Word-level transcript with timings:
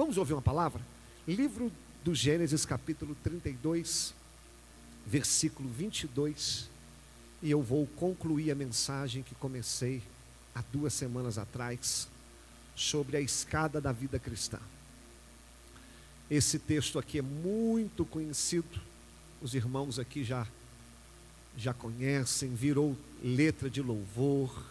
Vamos 0.00 0.16
ouvir 0.16 0.32
uma 0.32 0.40
palavra? 0.40 0.80
Livro 1.28 1.70
do 2.02 2.14
Gênesis, 2.14 2.64
capítulo 2.64 3.14
32, 3.22 4.14
versículo 5.06 5.68
22. 5.68 6.70
E 7.42 7.50
eu 7.50 7.60
vou 7.60 7.86
concluir 7.86 8.50
a 8.50 8.54
mensagem 8.54 9.22
que 9.22 9.34
comecei 9.34 10.02
há 10.54 10.64
duas 10.72 10.94
semanas 10.94 11.36
atrás 11.36 12.08
sobre 12.74 13.18
a 13.18 13.20
escada 13.20 13.78
da 13.78 13.92
vida 13.92 14.18
cristã. 14.18 14.58
Esse 16.30 16.58
texto 16.58 16.98
aqui 16.98 17.18
é 17.18 17.22
muito 17.22 18.02
conhecido, 18.06 18.80
os 19.42 19.54
irmãos 19.54 19.98
aqui 19.98 20.24
já 20.24 20.46
já 21.58 21.74
conhecem, 21.74 22.54
virou 22.54 22.96
letra 23.22 23.68
de 23.68 23.82
louvor. 23.82 24.64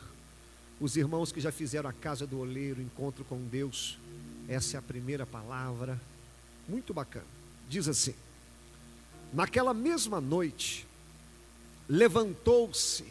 Os 0.79 0.97
irmãos 0.97 1.31
que 1.31 1.39
já 1.39 1.51
fizeram 1.51 1.87
a 1.87 1.93
casa 1.93 2.25
do 2.25 2.39
oleiro, 2.39 2.81
encontro 2.81 3.23
com 3.23 3.37
Deus, 3.45 3.99
essa 4.49 4.77
é 4.77 4.79
a 4.79 4.81
primeira 4.81 5.27
palavra, 5.27 6.01
muito 6.67 6.91
bacana. 6.91 7.27
Diz 7.69 7.87
assim: 7.87 8.15
Naquela 9.31 9.75
mesma 9.75 10.19
noite, 10.19 10.87
levantou-se 11.87 13.05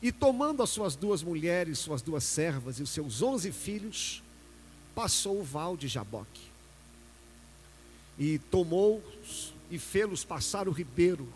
e, 0.00 0.10
tomando 0.10 0.62
as 0.62 0.70
suas 0.70 0.96
duas 0.96 1.22
mulheres, 1.22 1.78
suas 1.78 2.00
duas 2.00 2.24
servas 2.24 2.78
e 2.78 2.82
os 2.82 2.88
seus 2.88 3.20
onze 3.20 3.52
filhos, 3.52 4.22
passou 4.94 5.38
o 5.38 5.44
val 5.44 5.76
de 5.76 5.86
Jaboque. 5.86 6.42
E 8.18 8.38
tomou 8.50 9.04
e 9.70 9.78
fê-los 9.78 10.24
passar 10.24 10.66
o 10.66 10.72
ribeiro, 10.72 11.30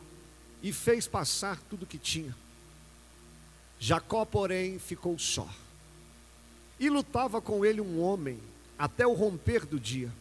e 0.62 0.73
fez 0.73 1.06
passar 1.06 1.61
tudo 1.69 1.87
que 1.87 1.98
tinha. 1.98 2.34
Jacó, 3.79 4.25
porém, 4.25 4.79
ficou 4.79 5.19
só. 5.19 5.48
E 6.81 6.89
lutava 6.89 7.42
com 7.42 7.65
ele 7.65 7.81
um 7.81 8.01
homem 8.01 8.41
até 8.79 9.07
o 9.07 9.13
romper 9.13 9.67
do 9.67 9.79
dia. 9.81 10.13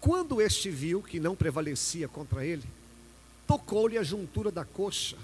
Quando 0.00 0.40
este 0.40 0.70
viu 0.70 1.02
que 1.02 1.20
não 1.20 1.34
prevalecia 1.34 2.08
contra 2.08 2.44
ele, 2.44 2.64
tocou-lhe 3.46 3.98
a 3.98 4.02
juntura 4.02 4.50
da 4.50 4.64
coxa 4.64 5.16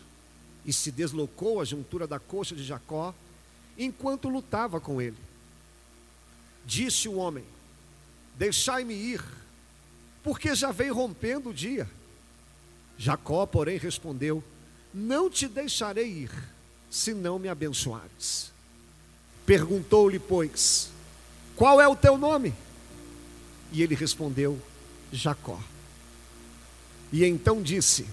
e 0.64 0.72
se 0.72 0.90
deslocou 0.90 1.60
a 1.60 1.64
juntura 1.64 2.06
da 2.06 2.18
coxa 2.18 2.54
de 2.54 2.64
Jacó 2.64 3.14
enquanto 3.78 4.28
lutava 4.28 4.80
com 4.80 5.00
ele. 5.00 5.16
Disse 6.64 7.08
o 7.08 7.16
homem: 7.16 7.44
Deixai-me 8.36 8.94
ir, 8.94 9.22
porque 10.22 10.54
já 10.54 10.72
vem 10.72 10.90
rompendo 10.90 11.50
o 11.50 11.54
dia. 11.54 11.88
Jacó, 12.98 13.46
porém, 13.46 13.78
respondeu: 13.78 14.42
Não 14.92 15.30
te 15.30 15.46
deixarei 15.46 16.08
ir, 16.08 16.30
se 16.90 17.14
não 17.14 17.38
me 17.38 17.48
abençoares. 17.48 18.52
Perguntou-lhe, 19.46 20.18
pois, 20.18 20.90
qual 21.56 21.80
é 21.80 21.88
o 21.88 21.96
teu 21.96 22.18
nome? 22.18 22.54
E 23.72 23.82
ele 23.82 23.94
respondeu: 23.94 24.60
Jacó. 25.10 25.58
E 27.10 27.24
então 27.24 27.62
disse: 27.62 28.06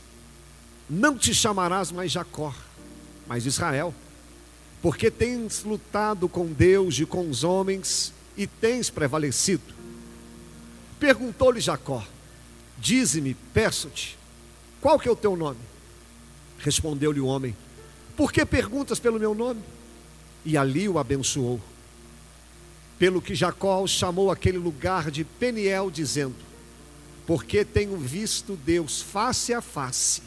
Não 0.90 1.18
te 1.18 1.34
chamarás 1.36 1.92
mais 1.92 2.12
Jacó, 2.12 2.56
mas 3.28 3.46
Israel, 3.46 3.94
porque 4.82 5.12
tens 5.12 5.64
lutado 5.64 6.30
com 6.30 6.46
Deus 6.48 6.98
e 6.98 7.06
com 7.06 7.30
os 7.30 7.44
homens 7.44 8.14
e 8.38 8.48
tens 8.48 8.90
prevalecido. 8.90 9.74
Perguntou-lhe 10.98 11.60
Jacó: 11.60 12.02
Dize-me, 12.78 13.34
peço-te, 13.54 14.18
qual 14.80 14.98
que 14.98 15.08
é 15.08 15.12
o 15.12 15.18
teu 15.18 15.36
nome? 15.36 15.60
Respondeu-lhe 16.60 17.20
o 17.20 17.26
homem: 17.26 17.54
Por 18.16 18.32
que 18.32 18.46
perguntas 18.46 19.00
pelo 19.00 19.20
meu 19.20 19.36
nome? 19.36 19.62
E 20.46 20.58
ali 20.58 20.88
o 20.88 20.98
abençoou 20.98 21.60
pelo 23.04 23.22
que 23.22 23.36
Jacó 23.36 23.86
chamou 23.86 24.32
aquele 24.32 24.58
lugar 24.58 25.12
de 25.12 25.26
Peniel, 25.26 25.92
dizendo: 25.92 26.38
Porque 27.28 27.66
tenho 27.66 27.98
visto 27.98 28.56
Deus 28.56 29.02
face 29.02 29.54
a 29.54 29.60
face, 29.62 30.22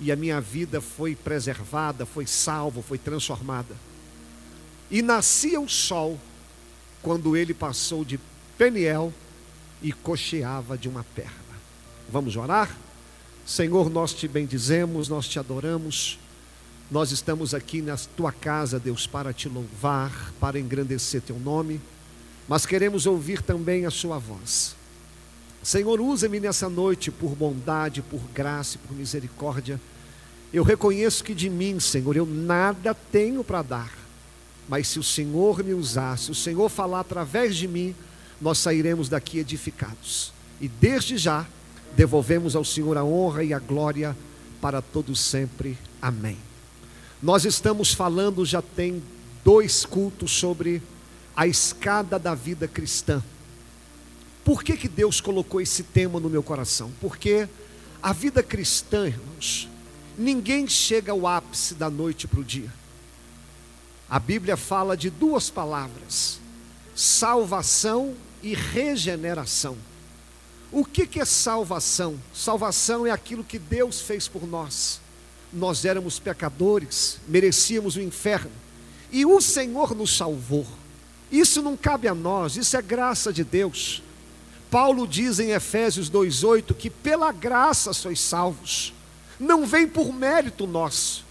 e 0.00 0.10
a 0.10 0.16
minha 0.16 0.40
vida 0.40 0.80
foi 0.80 1.14
preservada, 1.14 2.04
foi 2.04 2.26
salva, 2.26 2.82
foi 2.82 2.98
transformada. 2.98 3.76
E 4.90 5.02
nascia 5.02 5.60
o 5.60 5.68
sol 5.68 6.18
quando 7.00 7.36
ele 7.36 7.54
passou 7.54 8.04
de 8.04 8.18
Peniel 8.58 9.14
e 9.80 9.92
cocheava 9.92 10.76
de 10.76 10.88
uma 10.88 11.04
perna. 11.14 11.30
Vamos 12.10 12.34
orar? 12.34 12.76
Senhor, 13.46 13.88
nós 13.88 14.12
te 14.12 14.26
bendizemos, 14.26 15.08
nós 15.08 15.28
te 15.28 15.38
adoramos. 15.38 16.18
Nós 16.90 17.12
estamos 17.12 17.54
aqui 17.54 17.80
na 17.80 17.96
tua 17.96 18.32
casa, 18.32 18.80
Deus, 18.80 19.06
para 19.06 19.32
te 19.32 19.48
louvar, 19.48 20.32
para 20.40 20.58
engrandecer 20.58 21.22
teu 21.22 21.38
nome 21.38 21.80
mas 22.50 22.66
queremos 22.66 23.06
ouvir 23.06 23.42
também 23.42 23.86
a 23.86 23.92
Sua 23.92 24.18
voz. 24.18 24.74
Senhor, 25.62 26.00
usa-me 26.00 26.40
nessa 26.40 26.68
noite 26.68 27.08
por 27.08 27.36
bondade, 27.36 28.02
por 28.02 28.18
graça 28.34 28.74
e 28.74 28.78
por 28.88 28.92
misericórdia. 28.92 29.80
Eu 30.52 30.64
reconheço 30.64 31.22
que 31.22 31.32
de 31.32 31.48
mim, 31.48 31.78
Senhor, 31.78 32.16
eu 32.16 32.26
nada 32.26 32.92
tenho 32.92 33.44
para 33.44 33.62
dar, 33.62 33.92
mas 34.68 34.88
se 34.88 34.98
o 34.98 35.02
Senhor 35.02 35.62
me 35.62 35.74
usar, 35.74 36.18
se 36.18 36.32
o 36.32 36.34
Senhor 36.34 36.68
falar 36.68 36.98
através 36.98 37.54
de 37.54 37.68
mim, 37.68 37.94
nós 38.40 38.58
sairemos 38.58 39.08
daqui 39.08 39.38
edificados. 39.38 40.32
E 40.60 40.66
desde 40.66 41.16
já, 41.16 41.46
devolvemos 41.94 42.56
ao 42.56 42.64
Senhor 42.64 42.98
a 42.98 43.04
honra 43.04 43.44
e 43.44 43.54
a 43.54 43.60
glória 43.60 44.16
para 44.60 44.82
todos 44.82 45.20
sempre. 45.20 45.78
Amém. 46.02 46.36
Nós 47.22 47.44
estamos 47.44 47.94
falando 47.94 48.44
já 48.44 48.60
tem 48.60 49.00
dois 49.44 49.84
cultos 49.84 50.32
sobre 50.32 50.82
a 51.40 51.46
escada 51.46 52.18
da 52.18 52.34
vida 52.34 52.68
cristã. 52.68 53.24
Por 54.44 54.62
que, 54.62 54.76
que 54.76 54.86
Deus 54.86 55.22
colocou 55.22 55.58
esse 55.58 55.82
tema 55.82 56.20
no 56.20 56.28
meu 56.28 56.42
coração? 56.42 56.92
Porque 57.00 57.48
a 58.02 58.12
vida 58.12 58.42
cristã, 58.42 59.06
irmãos, 59.06 59.66
ninguém 60.18 60.68
chega 60.68 61.12
ao 61.12 61.26
ápice 61.26 61.74
da 61.74 61.88
noite 61.88 62.28
para 62.28 62.40
o 62.40 62.44
dia. 62.44 62.70
A 64.06 64.18
Bíblia 64.18 64.54
fala 64.54 64.94
de 64.94 65.08
duas 65.08 65.48
palavras: 65.48 66.38
salvação 66.94 68.14
e 68.42 68.52
regeneração. 68.54 69.78
O 70.70 70.84
que, 70.84 71.06
que 71.06 71.20
é 71.20 71.24
salvação? 71.24 72.20
Salvação 72.34 73.06
é 73.06 73.10
aquilo 73.10 73.42
que 73.42 73.58
Deus 73.58 74.02
fez 74.02 74.28
por 74.28 74.46
nós. 74.46 75.00
Nós 75.50 75.86
éramos 75.86 76.18
pecadores, 76.18 77.16
merecíamos 77.26 77.96
o 77.96 78.02
inferno, 78.02 78.52
e 79.10 79.24
o 79.24 79.40
Senhor 79.40 79.94
nos 79.94 80.14
salvou. 80.14 80.66
Isso 81.30 81.62
não 81.62 81.76
cabe 81.76 82.08
a 82.08 82.14
nós, 82.14 82.56
isso 82.56 82.76
é 82.76 82.82
graça 82.82 83.32
de 83.32 83.44
Deus. 83.44 84.02
Paulo 84.70 85.06
diz 85.06 85.38
em 85.40 85.50
Efésios 85.50 86.10
2,8 86.10 86.74
que 86.74 86.88
pela 86.88 87.32
graça 87.32 87.92
sois 87.92 88.20
salvos, 88.20 88.92
não 89.38 89.66
vem 89.66 89.86
por 89.86 90.12
mérito 90.12 90.66
nosso. 90.66 91.24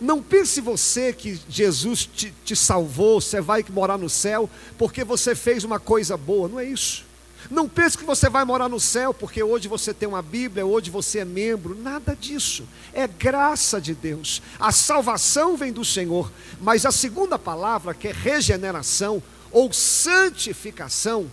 Não 0.00 0.20
pense 0.20 0.60
você 0.60 1.12
que 1.12 1.40
Jesus 1.48 2.04
te, 2.06 2.34
te 2.44 2.56
salvou, 2.56 3.20
você 3.20 3.40
vai 3.40 3.64
morar 3.68 3.96
no 3.96 4.08
céu 4.08 4.50
porque 4.76 5.04
você 5.04 5.34
fez 5.34 5.62
uma 5.62 5.78
coisa 5.78 6.16
boa, 6.16 6.48
não 6.48 6.58
é 6.58 6.64
isso. 6.64 7.04
Não 7.50 7.68
pense 7.68 7.98
que 7.98 8.04
você 8.04 8.28
vai 8.28 8.44
morar 8.44 8.68
no 8.68 8.80
céu 8.80 9.12
porque 9.12 9.42
hoje 9.42 9.68
você 9.68 9.92
tem 9.92 10.08
uma 10.08 10.22
Bíblia, 10.22 10.64
hoje 10.64 10.90
você 10.90 11.20
é 11.20 11.24
membro, 11.24 11.74
nada 11.74 12.14
disso. 12.14 12.66
É 12.92 13.06
graça 13.06 13.80
de 13.80 13.94
Deus. 13.94 14.42
A 14.58 14.72
salvação 14.72 15.56
vem 15.56 15.72
do 15.72 15.84
Senhor, 15.84 16.30
mas 16.60 16.86
a 16.86 16.92
segunda 16.92 17.38
palavra, 17.38 17.94
que 17.94 18.08
é 18.08 18.12
regeneração 18.12 19.22
ou 19.50 19.72
santificação, 19.72 21.30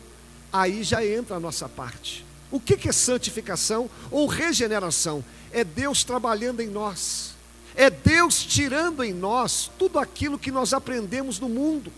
aí 0.52 0.84
já 0.84 1.06
entra 1.06 1.38
a 1.38 1.40
nossa 1.40 1.70
parte. 1.70 2.26
O 2.52 2.60
que 2.60 2.90
é 2.90 2.92
santificação 2.92 3.90
ou 4.10 4.28
regeneração? 4.28 5.24
É 5.52 5.64
Deus 5.64 6.04
trabalhando 6.04 6.62
em 6.62 6.68
nós, 6.68 7.34
é 7.76 7.90
Deus 7.90 8.44
tirando 8.44 9.04
em 9.04 9.14
nós 9.14 9.72
tudo 9.78 10.00
aquilo 10.00 10.40
que 10.40 10.52
nós 10.52 10.74
aprendemos 10.74 11.40
no 11.40 11.48
mundo. 11.48 11.92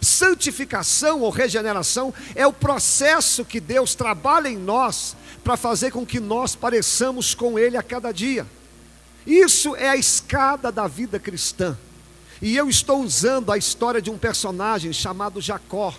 Santificação 0.00 1.20
ou 1.20 1.30
regeneração 1.30 2.12
é 2.34 2.46
o 2.46 2.52
processo 2.52 3.44
que 3.44 3.60
Deus 3.60 3.94
trabalha 3.94 4.48
em 4.48 4.56
nós 4.56 5.16
para 5.42 5.56
fazer 5.56 5.90
com 5.90 6.04
que 6.04 6.20
nós 6.20 6.54
pareçamos 6.54 7.34
com 7.34 7.58
Ele 7.58 7.76
a 7.76 7.82
cada 7.82 8.12
dia. 8.12 8.46
Isso 9.26 9.74
é 9.74 9.88
a 9.88 9.96
escada 9.96 10.70
da 10.70 10.86
vida 10.86 11.18
cristã. 11.18 11.76
E 12.40 12.56
eu 12.56 12.68
estou 12.68 13.02
usando 13.02 13.50
a 13.50 13.56
história 13.56 14.00
de 14.00 14.10
um 14.10 14.18
personagem 14.18 14.92
chamado 14.92 15.40
Jacó, 15.40 15.94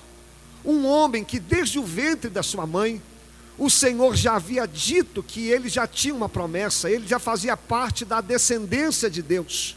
um 0.63 0.85
homem 0.85 1.23
que 1.23 1.39
desde 1.39 1.79
o 1.79 1.83
ventre 1.83 2.29
da 2.29 2.43
sua 2.43 2.65
mãe, 2.65 3.01
o 3.57 3.69
Senhor 3.69 4.15
já 4.15 4.35
havia 4.35 4.67
dito 4.67 5.23
que 5.23 5.47
ele 5.47 5.67
já 5.67 5.88
tinha 5.88 6.13
uma 6.13 6.29
promessa, 6.29 6.89
ele 6.89 7.07
já 7.07 7.17
fazia 7.17 7.57
parte 7.57 8.05
da 8.05 8.21
descendência 8.21 9.09
de 9.09 9.21
Deus. 9.21 9.75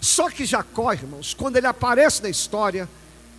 Só 0.00 0.30
que 0.30 0.46
Jacó, 0.46 0.92
irmãos, 0.92 1.34
quando 1.34 1.56
ele 1.56 1.66
aparece 1.66 2.22
na 2.22 2.28
história, 2.28 2.88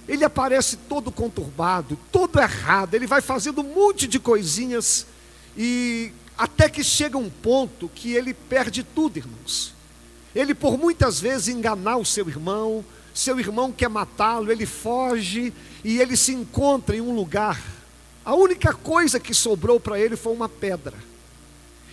ele 0.10 0.26
aparece 0.26 0.76
todo 0.76 1.12
conturbado, 1.12 1.96
todo 2.12 2.40
errado, 2.40 2.96
ele 2.96 3.06
vai 3.06 3.22
fazendo 3.22 3.62
um 3.62 3.76
monte 3.76 4.08
de 4.08 4.20
coisinhas 4.20 5.06
e 5.56 6.12
até 6.36 6.68
que 6.68 6.84
chega 6.84 7.16
um 7.16 7.30
ponto 7.30 7.88
que 7.94 8.14
ele 8.14 8.34
perde 8.34 8.82
tudo, 8.82 9.18
irmãos. 9.18 9.72
Ele 10.34 10.56
por 10.56 10.80
muitas 10.80 11.20
vezes 11.20 11.50
enganar 11.50 11.98
o 11.98 12.06
seu 12.06 12.28
irmão, 12.28 12.84
seu 13.14 13.40
irmão 13.40 13.72
quer 13.72 13.88
matá-lo, 13.88 14.52
ele 14.52 14.66
foge 14.66 15.54
e 15.84 16.00
ele 16.00 16.18
se 16.18 16.34
encontra 16.34 16.96
em 16.96 17.02
um 17.02 17.14
lugar 17.14 17.62
A 18.26 18.36
única 18.36 18.74
coisa 18.74 19.20
que 19.20 19.34
sobrou 19.34 19.80
para 19.80 20.00
ele 20.00 20.16
foi 20.16 20.34
uma 20.34 20.50
pedra. 20.50 20.94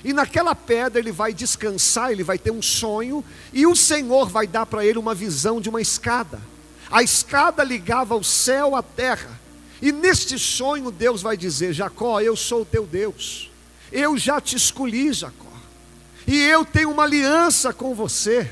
E 0.05 0.13
naquela 0.13 0.55
pedra 0.55 1.01
ele 1.01 1.13
vai 1.13 1.33
descansar, 1.33 2.13
ele 2.13 2.23
vai 2.23 2.39
ter 2.39 2.51
um 2.51 2.63
sonho, 2.63 3.25
e 3.53 3.67
o 3.67 3.75
Senhor 3.75 4.29
vai 4.29 4.47
dar 4.47 4.67
para 4.67 4.85
ele 4.85 4.99
uma 4.99 5.15
visão 5.15 5.61
de 5.61 5.69
uma 5.69 5.81
escada. 5.81 6.41
A 6.91 7.03
escada 7.03 7.65
ligava 7.65 8.15
o 8.15 8.25
céu 8.25 8.77
à 8.77 8.83
terra. 8.83 9.41
E 9.81 9.93
neste 9.93 10.39
sonho 10.39 10.91
Deus 10.91 11.23
vai 11.23 11.37
dizer: 11.37 11.73
Jacó, 11.73 12.21
eu 12.21 12.37
sou 12.37 12.63
o 12.63 12.67
teu 12.67 12.87
Deus. 12.87 13.51
Eu 13.93 14.17
já 14.17 14.41
te 14.41 14.57
escolhi, 14.57 15.13
Jacó. 15.13 15.47
E 16.27 16.37
eu 16.43 16.65
tenho 16.65 16.91
uma 16.91 17.05
aliança 17.05 17.73
com 17.73 17.95
você. 17.95 18.51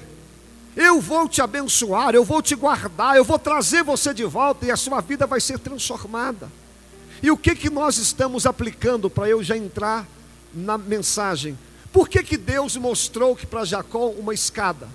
Eu 0.77 1.01
vou 1.01 1.29
te 1.29 1.41
abençoar, 1.41 2.15
eu 2.15 2.25
vou 2.25 2.43
te 2.43 2.55
guardar, 2.57 3.17
eu 3.17 3.25
vou 3.25 3.39
trazer 3.39 3.85
você 3.85 4.13
de 4.13 4.25
volta 4.25 4.67
e 4.67 4.71
a 4.73 4.77
sua 4.77 5.01
vida 5.01 5.27
vai 5.27 5.41
ser 5.41 5.59
transformada. 5.59 6.51
E 7.23 7.31
o 7.31 7.37
que 7.37 7.55
que 7.55 7.71
nós 7.71 7.97
estamos 7.97 8.45
aplicando 8.45 9.09
para 9.09 9.29
eu 9.29 9.43
já 9.43 9.57
entrar 9.57 10.07
na 10.53 10.77
mensagem? 10.77 11.57
Por 11.93 12.09
que 12.09 12.25
que 12.25 12.37
Deus 12.37 12.77
mostrou 12.77 13.37
que 13.37 13.47
para 13.47 13.65
Jacó 13.65 14.09
uma 14.09 14.35
escada? 14.35 14.89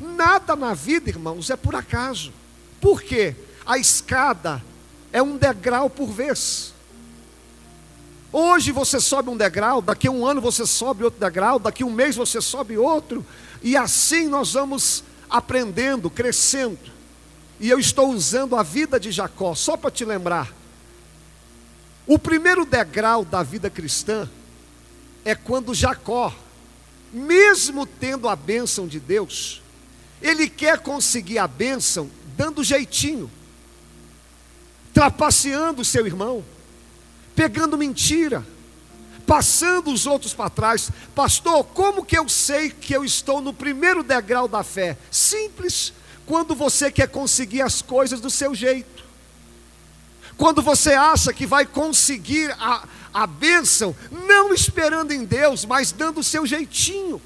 Nada 0.00 0.56
na 0.56 0.72
vida, 0.72 1.10
irmãos, 1.10 1.50
é 1.50 1.56
por 1.56 1.74
acaso. 1.74 2.32
Por 2.80 3.02
quê? 3.02 3.36
A 3.66 3.76
escada 3.76 4.62
é 5.12 5.22
um 5.22 5.36
degrau 5.36 5.90
por 5.90 6.08
vez. 6.08 6.72
Hoje 8.32 8.72
você 8.72 9.00
sobe 9.00 9.28
um 9.28 9.36
degrau, 9.36 9.82
daqui 9.82 10.06
a 10.08 10.10
um 10.10 10.24
ano 10.24 10.40
você 10.40 10.64
sobe 10.64 11.04
outro 11.04 11.20
degrau, 11.20 11.58
daqui 11.58 11.82
a 11.82 11.86
um 11.86 11.92
mês 11.92 12.14
você 12.14 12.40
sobe 12.40 12.78
outro, 12.78 13.26
e 13.60 13.76
assim 13.76 14.28
nós 14.28 14.52
vamos 14.52 15.02
aprendendo, 15.28 16.08
crescendo. 16.08 16.78
E 17.58 17.68
eu 17.68 17.78
estou 17.78 18.08
usando 18.10 18.56
a 18.56 18.62
vida 18.62 18.98
de 18.98 19.10
Jacó, 19.10 19.54
só 19.54 19.76
para 19.76 19.90
te 19.90 20.04
lembrar. 20.04 20.50
O 22.06 22.18
primeiro 22.18 22.64
degrau 22.64 23.24
da 23.24 23.42
vida 23.42 23.68
cristã 23.68 24.28
é 25.24 25.34
quando 25.34 25.74
Jacó, 25.74 26.32
mesmo 27.12 27.84
tendo 27.84 28.28
a 28.28 28.36
bênção 28.36 28.86
de 28.86 28.98
Deus, 28.98 29.60
ele 30.22 30.48
quer 30.48 30.78
conseguir 30.78 31.38
a 31.38 31.46
bênção 31.46 32.10
dando 32.36 32.64
jeitinho, 32.64 33.30
trapaceando 34.92 35.82
o 35.82 35.84
seu 35.84 36.06
irmão, 36.06 36.44
pegando 37.34 37.78
mentira, 37.78 38.46
passando 39.26 39.92
os 39.92 40.06
outros 40.06 40.34
para 40.34 40.50
trás. 40.50 40.90
Pastor, 41.14 41.64
como 41.64 42.04
que 42.04 42.18
eu 42.18 42.28
sei 42.28 42.70
que 42.70 42.94
eu 42.94 43.04
estou 43.04 43.40
no 43.40 43.52
primeiro 43.52 44.02
degrau 44.02 44.48
da 44.48 44.62
fé? 44.62 44.96
Simples, 45.10 45.92
quando 46.26 46.54
você 46.54 46.90
quer 46.90 47.08
conseguir 47.08 47.62
as 47.62 47.82
coisas 47.82 48.20
do 48.20 48.30
seu 48.30 48.54
jeito. 48.54 49.04
Quando 50.36 50.62
você 50.62 50.94
acha 50.94 51.32
que 51.32 51.44
vai 51.44 51.66
conseguir 51.66 52.50
a, 52.52 52.88
a 53.12 53.26
bênção, 53.26 53.94
não 54.26 54.54
esperando 54.54 55.12
em 55.12 55.24
Deus, 55.24 55.64
mas 55.64 55.92
dando 55.92 56.20
o 56.20 56.24
seu 56.24 56.46
jeitinho. 56.46 57.20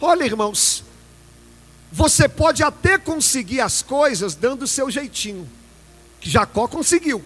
Olha, 0.00 0.24
irmãos, 0.24 0.82
você 1.96 2.28
pode 2.28 2.62
até 2.62 2.98
conseguir 2.98 3.62
as 3.62 3.80
coisas 3.80 4.34
dando 4.34 4.64
o 4.64 4.68
seu 4.68 4.90
jeitinho, 4.90 5.50
que 6.20 6.28
Jacó 6.28 6.68
conseguiu. 6.68 7.24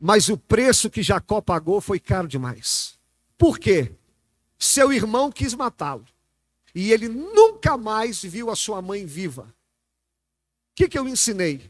Mas 0.00 0.28
o 0.28 0.36
preço 0.36 0.88
que 0.88 1.02
Jacó 1.02 1.40
pagou 1.40 1.80
foi 1.80 1.98
caro 1.98 2.28
demais. 2.28 2.96
Por 3.36 3.58
quê? 3.58 3.90
Seu 4.56 4.92
irmão 4.92 5.32
quis 5.32 5.52
matá-lo. 5.52 6.06
E 6.72 6.92
ele 6.92 7.08
nunca 7.08 7.76
mais 7.76 8.22
viu 8.22 8.50
a 8.50 8.56
sua 8.56 8.80
mãe 8.80 9.04
viva. 9.04 9.42
O 9.42 10.74
que, 10.76 10.88
que 10.88 10.96
eu 10.96 11.08
ensinei? 11.08 11.68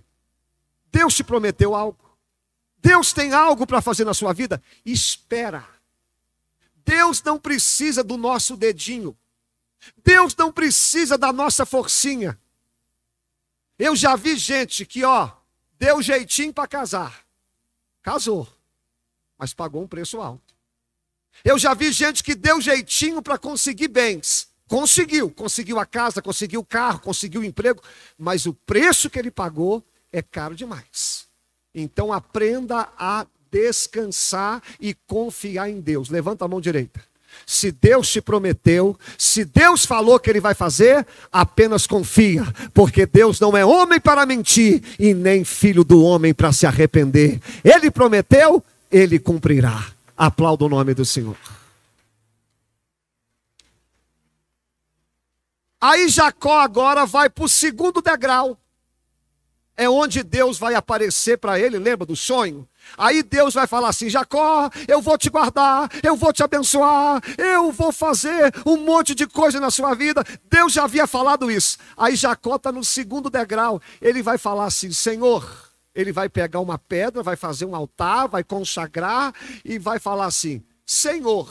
Deus 0.92 1.14
te 1.14 1.24
prometeu 1.24 1.74
algo. 1.74 2.14
Deus 2.76 3.14
tem 3.14 3.32
algo 3.32 3.66
para 3.66 3.80
fazer 3.80 4.04
na 4.04 4.12
sua 4.12 4.34
vida. 4.34 4.62
Espera. 4.84 5.66
Deus 6.84 7.22
não 7.22 7.38
precisa 7.38 8.04
do 8.04 8.18
nosso 8.18 8.54
dedinho. 8.54 9.16
Deus 10.04 10.34
não 10.36 10.52
precisa 10.52 11.16
da 11.18 11.32
nossa 11.32 11.66
forcinha. 11.66 12.38
Eu 13.78 13.96
já 13.96 14.16
vi 14.16 14.36
gente 14.36 14.86
que, 14.86 15.04
ó, 15.04 15.30
deu 15.78 16.00
jeitinho 16.00 16.52
para 16.52 16.68
casar. 16.68 17.24
Casou, 18.02 18.48
mas 19.38 19.54
pagou 19.54 19.82
um 19.82 19.88
preço 19.88 20.20
alto. 20.20 20.54
Eu 21.44 21.58
já 21.58 21.74
vi 21.74 21.90
gente 21.90 22.22
que 22.22 22.34
deu 22.34 22.60
jeitinho 22.60 23.22
para 23.22 23.38
conseguir 23.38 23.88
bens. 23.88 24.48
Conseguiu, 24.68 25.30
conseguiu 25.30 25.78
a 25.78 25.84
casa, 25.84 26.22
conseguiu 26.22 26.60
o 26.60 26.64
carro, 26.64 27.00
conseguiu 27.00 27.40
o 27.40 27.44
emprego, 27.44 27.82
mas 28.16 28.46
o 28.46 28.54
preço 28.54 29.10
que 29.10 29.18
ele 29.18 29.30
pagou 29.30 29.84
é 30.10 30.22
caro 30.22 30.54
demais. 30.54 31.26
Então 31.74 32.12
aprenda 32.12 32.88
a 32.96 33.26
descansar 33.50 34.62
e 34.80 34.94
confiar 34.94 35.68
em 35.68 35.80
Deus. 35.80 36.08
Levanta 36.08 36.44
a 36.44 36.48
mão 36.48 36.60
direita. 36.60 37.04
Se 37.46 37.70
Deus 37.72 38.10
te 38.10 38.20
prometeu, 38.20 38.98
se 39.18 39.44
Deus 39.44 39.84
falou 39.84 40.18
que 40.18 40.30
Ele 40.30 40.40
vai 40.40 40.54
fazer, 40.54 41.06
apenas 41.30 41.86
confia, 41.86 42.44
porque 42.72 43.06
Deus 43.06 43.40
não 43.40 43.56
é 43.56 43.64
homem 43.64 44.00
para 44.00 44.26
mentir 44.26 44.82
e 44.98 45.14
nem 45.14 45.44
filho 45.44 45.84
do 45.84 46.02
homem 46.02 46.32
para 46.32 46.52
se 46.52 46.66
arrepender. 46.66 47.40
Ele 47.64 47.90
prometeu, 47.90 48.62
Ele 48.90 49.18
cumprirá. 49.18 49.86
Aplauda 50.16 50.64
o 50.64 50.68
nome 50.68 50.94
do 50.94 51.04
Senhor. 51.04 51.36
Aí 55.80 56.08
Jacó 56.08 56.60
agora 56.60 57.04
vai 57.04 57.28
para 57.28 57.44
o 57.44 57.48
segundo 57.48 58.00
degrau. 58.00 58.56
É 59.76 59.88
onde 59.88 60.22
Deus 60.22 60.56
vai 60.56 60.74
aparecer 60.74 61.38
para 61.38 61.58
ele, 61.58 61.76
lembra 61.76 62.06
do 62.06 62.14
sonho? 62.14 62.68
Aí 62.96 63.22
Deus 63.22 63.54
vai 63.54 63.66
falar 63.66 63.88
assim: 63.88 64.08
Jacó, 64.08 64.70
eu 64.86 65.00
vou 65.00 65.16
te 65.16 65.30
guardar, 65.30 65.90
eu 66.02 66.16
vou 66.16 66.32
te 66.32 66.42
abençoar, 66.42 67.22
eu 67.38 67.72
vou 67.72 67.92
fazer 67.92 68.52
um 68.66 68.76
monte 68.76 69.14
de 69.14 69.26
coisa 69.26 69.58
na 69.60 69.70
sua 69.70 69.94
vida. 69.94 70.24
Deus 70.50 70.72
já 70.72 70.84
havia 70.84 71.06
falado 71.06 71.50
isso. 71.50 71.78
Aí 71.96 72.16
Jacó 72.16 72.56
está 72.56 72.70
no 72.70 72.84
segundo 72.84 73.30
degrau. 73.30 73.80
Ele 74.00 74.22
vai 74.22 74.38
falar 74.38 74.66
assim: 74.66 74.92
Senhor, 74.92 75.72
ele 75.94 76.12
vai 76.12 76.28
pegar 76.28 76.60
uma 76.60 76.78
pedra, 76.78 77.22
vai 77.22 77.36
fazer 77.36 77.64
um 77.64 77.74
altar, 77.74 78.28
vai 78.28 78.44
consagrar 78.44 79.34
e 79.64 79.78
vai 79.78 79.98
falar 79.98 80.26
assim: 80.26 80.62
Senhor, 80.84 81.48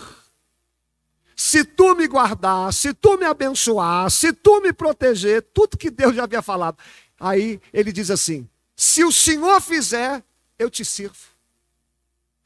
se 1.35 1.63
tu 1.63 1.95
me 1.95 2.07
guardar, 2.07 2.71
se 2.71 2.93
tu 2.93 3.17
me 3.17 3.25
abençoar, 3.25 4.09
se 4.11 4.31
tu 4.31 4.61
me 4.61 4.71
proteger, 4.71 5.41
tudo 5.53 5.77
que 5.77 5.89
Deus 5.89 6.15
já 6.15 6.23
havia 6.23 6.41
falado. 6.41 6.77
Aí 7.19 7.59
ele 7.73 7.91
diz 7.91 8.11
assim: 8.11 8.47
se 8.75 9.03
o 9.03 9.11
Senhor 9.11 9.61
fizer, 9.61 10.23
eu 10.61 10.69
te 10.69 10.85
sirvo. 10.85 11.31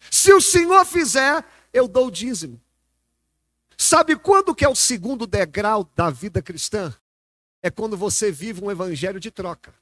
Se 0.09 0.31
o 0.31 0.41
Senhor 0.41 0.86
fizer, 0.86 1.43
eu 1.74 1.88
dou 1.88 2.07
o 2.07 2.12
dízimo. 2.12 2.60
Sabe 3.77 4.15
quando 4.15 4.55
que 4.55 4.63
é 4.63 4.69
o 4.69 4.75
segundo 4.75 5.27
degrau 5.27 5.89
da 5.95 6.10
vida 6.10 6.41
cristã? 6.41 6.95
É 7.62 7.69
quando 7.69 7.98
você 7.98 8.31
vive 8.31 8.63
um 8.63 8.72
evangelho 8.72 9.19
de 9.19 9.29
troca. 9.29 9.74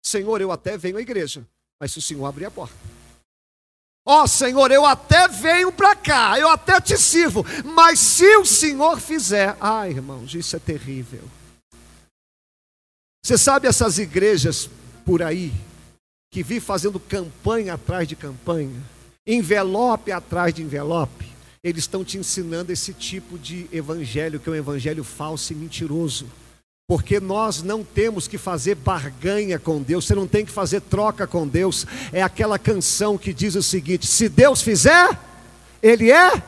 Senhor, 0.00 0.40
eu 0.40 0.52
até 0.52 0.76
venho 0.76 0.96
à 0.96 1.00
igreja, 1.00 1.46
mas 1.78 1.92
se 1.92 1.98
o 1.98 2.02
Senhor 2.02 2.26
abrir 2.26 2.44
a 2.44 2.50
porta. 2.50 2.74
Ó 4.04 4.22
oh, 4.22 4.26
Senhor, 4.26 4.70
eu 4.70 4.84
até 4.84 5.28
venho 5.28 5.72
para 5.72 5.94
cá, 5.94 6.38
eu 6.38 6.48
até 6.48 6.80
te 6.80 6.98
sirvo, 6.98 7.44
mas 7.64 8.00
se 8.00 8.36
o 8.36 8.44
Senhor 8.44 9.00
fizer, 9.00 9.56
ai 9.60 9.90
irmãos, 9.90 10.34
isso 10.34 10.56
é 10.56 10.58
terrível. 10.58 11.22
Você 13.24 13.38
sabe 13.38 13.68
essas 13.68 13.98
igrejas 13.98 14.68
por 15.04 15.22
aí, 15.22 15.52
que 16.32 16.42
vi 16.42 16.60
fazendo 16.60 16.98
campanha 16.98 17.74
atrás 17.74 18.08
de 18.08 18.16
campanha, 18.16 18.80
envelope 19.26 20.10
atrás 20.10 20.54
de 20.54 20.62
envelope, 20.62 21.30
eles 21.62 21.84
estão 21.84 22.02
te 22.02 22.16
ensinando 22.16 22.72
esse 22.72 22.94
tipo 22.94 23.38
de 23.38 23.68
evangelho, 23.70 24.40
que 24.40 24.48
é 24.48 24.52
um 24.52 24.56
evangelho 24.56 25.04
falso 25.04 25.52
e 25.52 25.56
mentiroso. 25.56 26.26
Porque 26.88 27.20
nós 27.20 27.62
não 27.62 27.84
temos 27.84 28.26
que 28.26 28.38
fazer 28.38 28.74
barganha 28.74 29.58
com 29.58 29.80
Deus, 29.80 30.06
você 30.06 30.14
não 30.14 30.26
tem 30.26 30.44
que 30.44 30.50
fazer 30.50 30.80
troca 30.80 31.26
com 31.26 31.46
Deus. 31.46 31.86
É 32.12 32.22
aquela 32.22 32.58
canção 32.58 33.18
que 33.18 33.32
diz 33.32 33.54
o 33.54 33.62
seguinte: 33.62 34.06
se 34.06 34.28
Deus 34.28 34.62
fizer, 34.62 35.16
Ele 35.82 36.10
é 36.10 36.42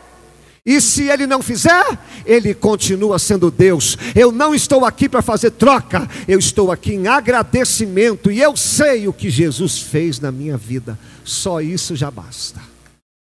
e 0.67 0.81
se 0.81 1.11
ele 1.11 1.27
não 1.27 1.43
fizer, 1.43 1.85
ele 2.25 2.55
continua 2.55 3.19
sendo 3.19 3.51
Deus. 3.51 3.99
Eu 4.15 4.33
não 4.33 4.55
estou 4.55 4.87
aqui 4.87 5.11
para 5.11 5.21
fazer 5.21 5.51
troca, 5.51 6.09
eu 6.27 6.39
estou 6.39 6.73
aqui 6.73 6.95
em 6.95 7.07
agradecimento 7.07 8.31
e 8.31 8.41
eu 8.41 8.57
sei 8.57 9.07
o 9.07 9.13
que 9.13 9.29
Jesus 9.29 9.81
fez 9.81 10.19
na 10.19 10.33
minha 10.33 10.57
vida. 10.57 10.99
Só 11.23 11.61
isso 11.61 11.95
já 11.95 12.11
basta. 12.11 12.63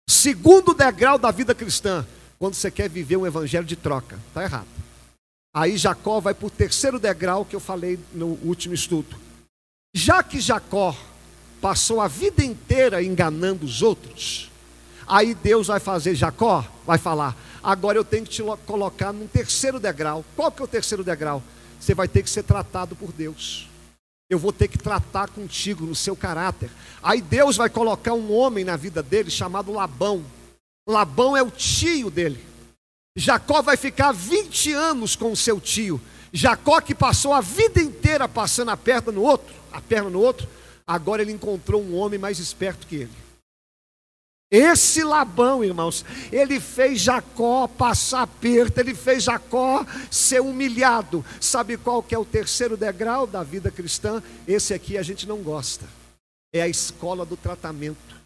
Segundo 0.06 0.74
degrau 0.74 1.16
da 1.16 1.30
vida 1.30 1.54
cristã, 1.54 2.06
quando 2.38 2.52
você 2.52 2.70
quer 2.70 2.90
viver 2.90 3.16
um 3.16 3.26
evangelho 3.26 3.64
de 3.64 3.76
troca, 3.76 4.18
está 4.28 4.42
errado. 4.42 4.66
Aí 5.54 5.78
Jacó 5.78 6.20
vai 6.20 6.34
para 6.34 6.46
o 6.46 6.50
terceiro 6.50 6.98
degrau 6.98 7.46
que 7.46 7.56
eu 7.56 7.60
falei 7.60 7.98
no 8.12 8.38
último 8.42 8.74
estudo. 8.74 9.16
Já 9.94 10.22
que 10.22 10.38
Jacó 10.38 10.94
passou 11.62 11.98
a 12.00 12.08
vida 12.08 12.44
inteira 12.44 13.02
enganando 13.02 13.64
os 13.64 13.80
outros, 13.80 14.51
Aí 15.12 15.34
Deus 15.34 15.66
vai 15.66 15.78
fazer 15.78 16.14
Jacó, 16.14 16.64
vai 16.86 16.96
falar: 16.96 17.36
agora 17.62 17.98
eu 17.98 18.04
tenho 18.04 18.24
que 18.24 18.30
te 18.30 18.42
colocar 18.64 19.12
num 19.12 19.26
terceiro 19.26 19.78
degrau. 19.78 20.24
Qual 20.34 20.50
que 20.50 20.62
é 20.62 20.64
o 20.64 20.68
terceiro 20.68 21.04
degrau? 21.04 21.42
Você 21.78 21.94
vai 21.94 22.08
ter 22.08 22.22
que 22.22 22.30
ser 22.30 22.44
tratado 22.44 22.96
por 22.96 23.12
Deus. 23.12 23.68
eu 24.30 24.38
vou 24.38 24.54
ter 24.54 24.68
que 24.68 24.78
tratar 24.78 25.28
contigo 25.28 25.84
no 25.84 25.94
seu 25.94 26.16
caráter. 26.16 26.70
Aí 27.02 27.20
Deus 27.20 27.58
vai 27.58 27.68
colocar 27.68 28.14
um 28.14 28.32
homem 28.32 28.64
na 28.64 28.74
vida 28.74 29.02
dele 29.02 29.30
chamado 29.30 29.70
Labão. 29.70 30.24
Labão 30.88 31.36
é 31.36 31.42
o 31.42 31.50
tio 31.50 32.10
dele. 32.10 32.42
Jacó 33.14 33.60
vai 33.60 33.76
ficar 33.76 34.12
20 34.12 34.72
anos 34.72 35.14
com 35.14 35.30
o 35.30 35.36
seu 35.36 35.60
tio. 35.60 36.00
Jacó 36.32 36.80
que 36.80 36.94
passou 36.94 37.34
a 37.34 37.42
vida 37.42 37.82
inteira 37.82 38.26
passando 38.26 38.70
a 38.70 38.78
perna 38.78 39.12
no 39.12 39.20
outro, 39.20 39.54
a 39.70 39.78
perna 39.82 40.08
no 40.08 40.20
outro, 40.20 40.48
agora 40.86 41.20
ele 41.20 41.32
encontrou 41.32 41.82
um 41.82 41.96
homem 41.96 42.18
mais 42.18 42.38
esperto 42.38 42.86
que 42.86 42.96
ele. 42.96 43.21
Esse 44.52 45.02
Labão, 45.02 45.64
irmãos, 45.64 46.04
ele 46.30 46.60
fez 46.60 47.00
Jacó 47.00 47.66
passar 47.66 48.20
aperto, 48.20 48.78
ele 48.80 48.94
fez 48.94 49.22
Jacó 49.22 49.82
ser 50.10 50.42
humilhado. 50.42 51.24
Sabe 51.40 51.78
qual 51.78 52.02
que 52.02 52.14
é 52.14 52.18
o 52.18 52.24
terceiro 52.24 52.76
degrau 52.76 53.26
da 53.26 53.42
vida 53.42 53.70
cristã? 53.70 54.22
Esse 54.46 54.74
aqui 54.74 54.98
a 54.98 55.02
gente 55.02 55.26
não 55.26 55.38
gosta. 55.38 55.86
É 56.52 56.60
a 56.60 56.68
escola 56.68 57.24
do 57.24 57.34
tratamento 57.34 58.22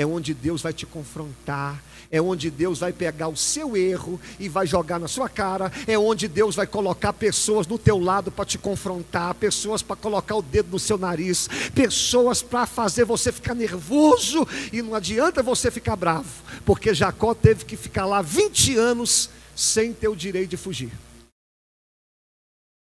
é 0.00 0.06
onde 0.06 0.32
Deus 0.32 0.62
vai 0.62 0.72
te 0.72 0.86
confrontar, 0.86 1.82
é 2.10 2.20
onde 2.20 2.50
Deus 2.50 2.80
vai 2.80 2.92
pegar 2.92 3.28
o 3.28 3.36
seu 3.36 3.76
erro 3.76 4.20
e 4.38 4.48
vai 4.48 4.66
jogar 4.66 4.98
na 4.98 5.06
sua 5.06 5.28
cara, 5.28 5.70
é 5.86 5.98
onde 5.98 6.26
Deus 6.26 6.56
vai 6.56 6.66
colocar 6.66 7.12
pessoas 7.12 7.66
do 7.66 7.78
teu 7.78 7.98
lado 7.98 8.30
para 8.30 8.44
te 8.44 8.58
confrontar, 8.58 9.34
pessoas 9.34 9.82
para 9.82 9.96
colocar 9.96 10.36
o 10.36 10.42
dedo 10.42 10.72
no 10.72 10.78
seu 10.78 10.98
nariz, 10.98 11.48
pessoas 11.74 12.42
para 12.42 12.66
fazer 12.66 13.04
você 13.04 13.30
ficar 13.30 13.54
nervoso 13.54 14.46
e 14.72 14.82
não 14.82 14.94
adianta 14.94 15.42
você 15.42 15.70
ficar 15.70 15.96
bravo, 15.96 16.28
porque 16.64 16.92
Jacó 16.92 17.34
teve 17.34 17.64
que 17.64 17.76
ficar 17.76 18.06
lá 18.06 18.20
20 18.20 18.76
anos 18.76 19.30
sem 19.54 19.92
ter 19.92 20.08
o 20.08 20.16
direito 20.16 20.50
de 20.50 20.56
fugir. 20.56 20.90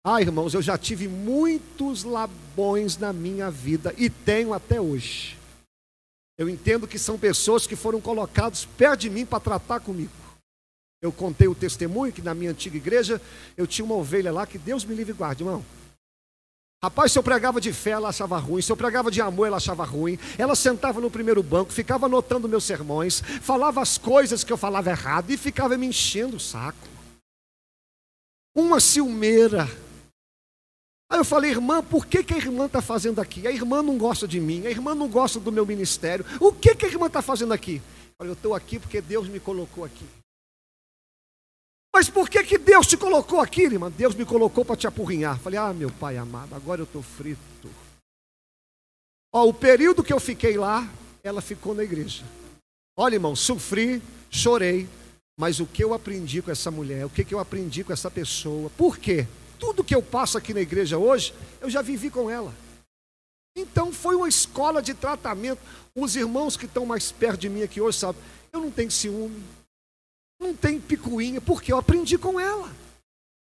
Ah, 0.04 0.22
irmãos, 0.22 0.54
eu 0.54 0.62
já 0.62 0.78
tive 0.78 1.06
muitos 1.06 2.02
labões 2.02 2.96
na 2.96 3.12
minha 3.12 3.50
vida 3.50 3.92
e 3.98 4.08
tenho 4.08 4.54
até 4.54 4.80
hoje. 4.80 5.37
Eu 6.38 6.48
entendo 6.48 6.86
que 6.86 7.00
são 7.00 7.18
pessoas 7.18 7.66
que 7.66 7.74
foram 7.74 8.00
colocadas 8.00 8.64
perto 8.64 9.00
de 9.00 9.10
mim 9.10 9.26
para 9.26 9.40
tratar 9.40 9.80
comigo. 9.80 10.12
Eu 11.02 11.10
contei 11.10 11.48
o 11.48 11.54
testemunho 11.54 12.12
que 12.12 12.22
na 12.22 12.32
minha 12.32 12.52
antiga 12.52 12.76
igreja 12.76 13.20
eu 13.56 13.66
tinha 13.66 13.84
uma 13.84 13.96
ovelha 13.96 14.32
lá 14.32 14.46
que 14.46 14.56
Deus 14.56 14.84
me 14.84 14.94
livre 14.94 15.12
e 15.12 15.16
guarde, 15.16 15.42
irmão. 15.42 15.64
Rapaz, 16.80 17.10
se 17.10 17.18
eu 17.18 17.24
pregava 17.24 17.60
de 17.60 17.72
fé, 17.72 17.90
ela 17.90 18.08
achava 18.08 18.38
ruim. 18.38 18.62
Se 18.62 18.70
eu 18.70 18.76
pregava 18.76 19.10
de 19.10 19.20
amor, 19.20 19.48
ela 19.48 19.56
achava 19.56 19.84
ruim. 19.84 20.16
Ela 20.38 20.54
sentava 20.54 21.00
no 21.00 21.10
primeiro 21.10 21.42
banco, 21.42 21.72
ficava 21.72 22.06
anotando 22.06 22.48
meus 22.48 22.62
sermões, 22.62 23.20
falava 23.20 23.82
as 23.82 23.98
coisas 23.98 24.44
que 24.44 24.52
eu 24.52 24.56
falava 24.56 24.90
errado 24.90 25.30
e 25.30 25.36
ficava 25.36 25.76
me 25.76 25.86
enchendo 25.86 26.36
o 26.36 26.40
saco. 26.40 26.86
Uma 28.54 28.78
ciumeira 28.78 29.68
Aí 31.10 31.18
eu 31.18 31.24
falei, 31.24 31.50
irmã, 31.50 31.82
por 31.82 32.06
que, 32.06 32.22
que 32.22 32.34
a 32.34 32.36
irmã 32.36 32.66
está 32.66 32.82
fazendo 32.82 33.20
aqui? 33.20 33.46
A 33.46 33.50
irmã 33.50 33.82
não 33.82 33.96
gosta 33.96 34.28
de 34.28 34.38
mim, 34.38 34.66
a 34.66 34.70
irmã 34.70 34.94
não 34.94 35.08
gosta 35.08 35.40
do 35.40 35.50
meu 35.50 35.64
ministério. 35.64 36.24
O 36.38 36.52
que, 36.52 36.74
que 36.74 36.84
a 36.84 36.88
irmã 36.88 37.06
está 37.06 37.22
fazendo 37.22 37.54
aqui? 37.54 37.80
Falei, 38.18 38.30
eu 38.30 38.34
estou 38.34 38.54
aqui 38.54 38.78
porque 38.78 39.00
Deus 39.00 39.26
me 39.26 39.40
colocou 39.40 39.84
aqui. 39.84 40.04
Mas 41.94 42.10
por 42.10 42.28
que, 42.28 42.44
que 42.44 42.58
Deus 42.58 42.86
te 42.86 42.96
colocou 42.96 43.40
aqui, 43.40 43.62
irmã? 43.62 43.90
Deus 43.90 44.14
me 44.14 44.24
colocou 44.24 44.64
para 44.64 44.76
te 44.76 44.86
apurrinhar. 44.86 45.38
Falei, 45.38 45.58
ah, 45.58 45.72
meu 45.72 45.90
pai 45.90 46.18
amado, 46.18 46.54
agora 46.54 46.82
eu 46.82 46.84
estou 46.84 47.02
frito. 47.02 47.40
Ó, 49.32 49.46
o 49.48 49.54
período 49.54 50.02
que 50.02 50.12
eu 50.12 50.20
fiquei 50.20 50.56
lá, 50.56 50.88
ela 51.22 51.40
ficou 51.40 51.74
na 51.74 51.84
igreja. 51.84 52.22
Olha, 52.96 53.14
irmão, 53.14 53.34
sofri, 53.34 54.02
chorei, 54.30 54.88
mas 55.38 55.58
o 55.60 55.66
que 55.66 55.82
eu 55.82 55.94
aprendi 55.94 56.42
com 56.42 56.50
essa 56.50 56.70
mulher, 56.70 57.06
o 57.06 57.10
que, 57.10 57.24
que 57.24 57.34
eu 57.34 57.38
aprendi 57.38 57.82
com 57.82 57.92
essa 57.92 58.10
pessoa, 58.10 58.70
por 58.76 58.98
quê? 58.98 59.26
Tudo 59.58 59.84
que 59.84 59.94
eu 59.94 60.02
passo 60.02 60.38
aqui 60.38 60.54
na 60.54 60.60
igreja 60.60 60.98
hoje, 60.98 61.34
eu 61.60 61.68
já 61.68 61.82
vivi 61.82 62.10
com 62.10 62.30
ela. 62.30 62.54
Então 63.56 63.92
foi 63.92 64.14
uma 64.14 64.28
escola 64.28 64.80
de 64.80 64.94
tratamento. 64.94 65.60
Os 65.94 66.14
irmãos 66.14 66.56
que 66.56 66.66
estão 66.66 66.86
mais 66.86 67.10
perto 67.10 67.40
de 67.40 67.48
mim 67.48 67.62
aqui 67.62 67.80
hoje 67.80 67.98
sabem, 67.98 68.22
eu 68.52 68.60
não 68.60 68.70
tenho 68.70 68.90
ciúme, 68.90 69.42
não 70.40 70.54
tenho 70.54 70.80
picuinha, 70.80 71.40
porque 71.40 71.72
eu 71.72 71.78
aprendi 71.78 72.16
com 72.16 72.38
ela. 72.38 72.70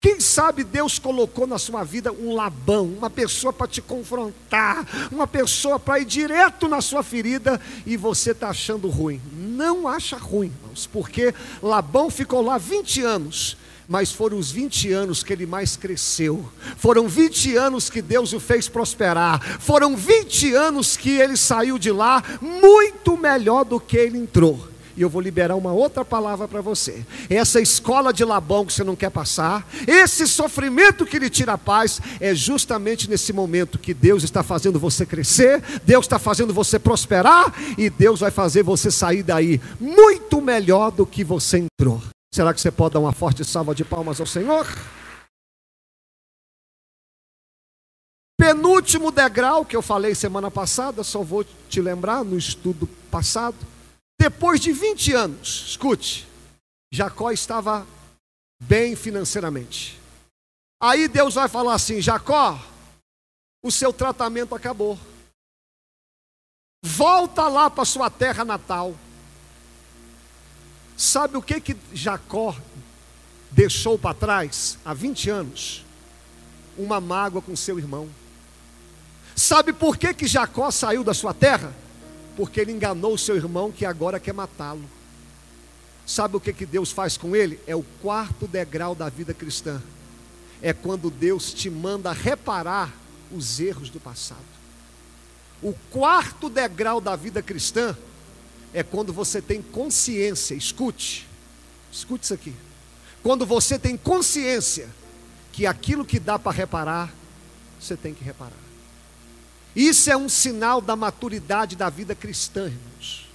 Quem 0.01 0.19
sabe 0.19 0.63
Deus 0.63 0.99
colocou 0.99 1.47
na 1.47 1.57
sua 1.57 1.83
vida 1.83 2.11
um 2.11 2.35
Labão, 2.35 2.85
uma 2.85 3.09
pessoa 3.09 3.51
para 3.51 3.67
te 3.67 3.81
confrontar, 3.81 4.85
uma 5.11 5.25
pessoa 5.25 5.79
para 5.79 5.99
ir 5.99 6.05
direto 6.05 6.67
na 6.67 6.79
sua 6.79 7.01
ferida 7.01 7.59
e 7.87 7.97
você 7.97 8.29
está 8.31 8.49
achando 8.49 8.87
ruim. 8.87 9.19
Não 9.33 9.87
acha 9.87 10.15
ruim, 10.15 10.53
irmãos, 10.61 10.85
porque 10.85 11.33
Labão 11.61 12.11
ficou 12.11 12.41
lá 12.41 12.57
20 12.57 13.01
anos 13.01 13.57
mas 13.87 14.11
foram 14.11 14.37
os 14.37 14.51
20 14.51 14.91
anos 14.91 15.23
que 15.23 15.33
ele 15.33 15.45
mais 15.45 15.75
cresceu, 15.75 16.43
foram 16.77 17.07
20 17.07 17.55
anos 17.55 17.89
que 17.89 18.01
Deus 18.01 18.33
o 18.33 18.39
fez 18.39 18.67
prosperar, 18.67 19.59
foram 19.59 19.95
20 19.95 20.53
anos 20.53 20.97
que 20.97 21.11
ele 21.11 21.37
saiu 21.37 21.77
de 21.77 21.91
lá 21.91 22.23
muito 22.41 23.17
melhor 23.17 23.63
do 23.63 23.79
que 23.79 23.97
ele 23.97 24.17
entrou. 24.17 24.75
E 24.97 25.01
eu 25.01 25.09
vou 25.09 25.21
liberar 25.21 25.55
uma 25.55 25.73
outra 25.73 26.05
palavra 26.05 26.47
para 26.47 26.61
você. 26.61 27.05
Essa 27.29 27.59
escola 27.59 28.13
de 28.13 28.23
Labão 28.23 28.65
que 28.65 28.71
você 28.71 28.83
não 28.83 28.95
quer 28.95 29.09
passar, 29.09 29.67
esse 29.85 30.25
sofrimento 30.25 31.05
que 31.05 31.19
lhe 31.19 31.29
tira 31.29 31.53
a 31.53 31.57
paz, 31.57 31.99
é 32.19 32.33
justamente 32.33 33.09
nesse 33.09 33.33
momento 33.33 33.77
que 33.77 33.93
Deus 33.93 34.23
está 34.23 34.41
fazendo 34.41 34.79
você 34.79 35.05
crescer, 35.05 35.61
Deus 35.83 36.05
está 36.05 36.17
fazendo 36.17 36.53
você 36.53 36.79
prosperar, 36.79 37.53
e 37.77 37.89
Deus 37.89 38.21
vai 38.21 38.31
fazer 38.31 38.63
você 38.63 38.89
sair 38.89 39.21
daí 39.21 39.59
muito 39.79 40.41
melhor 40.41 40.91
do 40.91 41.05
que 41.05 41.23
você 41.25 41.57
entrou. 41.57 42.01
Será 42.35 42.53
que 42.53 42.59
você 42.59 42.69
pode 42.69 42.95
dar 42.95 42.99
uma 42.99 43.13
forte 43.13 43.45
salva 43.45 43.73
de 43.73 43.85
palmas 43.85 44.19
ao 44.19 44.25
Senhor? 44.25 44.65
Penúltimo 48.37 49.09
degrau 49.09 49.63
que 49.63 49.73
eu 49.73 49.81
falei 49.81 50.13
semana 50.13 50.51
passada, 50.51 51.01
só 51.01 51.23
vou 51.23 51.45
te 51.45 51.79
lembrar 51.79 52.25
no 52.25 52.37
estudo 52.37 52.87
passado. 53.09 53.55
Depois 54.19 54.59
de 54.59 54.73
20 54.73 55.13
anos, 55.13 55.63
escute, 55.67 56.27
Jacó 56.91 57.31
estava 57.31 57.87
bem 58.61 58.97
financeiramente. 58.97 59.97
Aí 60.83 61.07
Deus 61.07 61.35
vai 61.35 61.47
falar 61.47 61.75
assim: 61.75 62.01
Jacó, 62.01 62.59
o 63.63 63.71
seu 63.71 63.93
tratamento 63.93 64.53
acabou. 64.53 64.99
Volta 66.83 67.47
lá 67.47 67.69
para 67.69 67.85
sua 67.85 68.09
terra 68.09 68.43
natal. 68.43 68.93
Sabe 70.97 71.35
o 71.37 71.41
que 71.41 71.59
que 71.59 71.75
Jacó 71.93 72.55
deixou 73.51 73.97
para 73.97 74.13
trás 74.13 74.77
há 74.85 74.93
20 74.93 75.29
anos? 75.29 75.85
Uma 76.77 77.01
mágoa 77.01 77.41
com 77.41 77.55
seu 77.55 77.77
irmão. 77.77 78.09
Sabe 79.35 79.73
por 79.73 79.97
que 79.97 80.13
que 80.13 80.27
Jacó 80.27 80.71
saiu 80.71 81.03
da 81.03 81.13
sua 81.13 81.33
terra? 81.33 81.73
Porque 82.37 82.59
ele 82.59 82.71
enganou 82.71 83.17
seu 83.17 83.35
irmão 83.35 83.71
que 83.71 83.85
agora 83.85 84.19
quer 84.19 84.33
matá-lo. 84.33 84.83
Sabe 86.05 86.37
o 86.37 86.39
que 86.39 86.53
que 86.53 86.65
Deus 86.65 86.91
faz 86.91 87.17
com 87.17 87.35
ele? 87.35 87.59
É 87.65 87.75
o 87.75 87.83
quarto 88.01 88.47
degrau 88.47 88.93
da 88.93 89.09
vida 89.09 89.33
cristã. 89.33 89.81
É 90.61 90.71
quando 90.71 91.09
Deus 91.09 91.53
te 91.53 91.69
manda 91.69 92.11
reparar 92.13 92.93
os 93.31 93.59
erros 93.59 93.89
do 93.89 93.99
passado. 93.99 94.39
O 95.61 95.73
quarto 95.91 96.49
degrau 96.49 97.01
da 97.01 97.15
vida 97.15 97.41
cristã 97.41 97.97
é 98.75 98.83
quando 98.83 99.13
você 99.13 99.41
tem 99.41 99.61
consciência, 99.61 100.53
escute, 100.53 101.25
escute 101.89 102.25
isso 102.25 102.33
aqui. 102.33 102.53
Quando 103.23 103.45
você 103.45 103.79
tem 103.79 103.95
consciência 103.95 104.89
que 105.53 105.65
aquilo 105.65 106.03
que 106.03 106.19
dá 106.19 106.37
para 106.37 106.51
reparar, 106.51 107.13
você 107.79 107.95
tem 107.95 108.13
que 108.13 108.21
reparar. 108.21 108.51
Isso 109.73 110.11
é 110.11 110.17
um 110.17 110.27
sinal 110.27 110.81
da 110.81 110.93
maturidade 110.93 111.77
da 111.77 111.89
vida 111.89 112.13
cristã, 112.13 112.65
irmãos. 112.65 113.29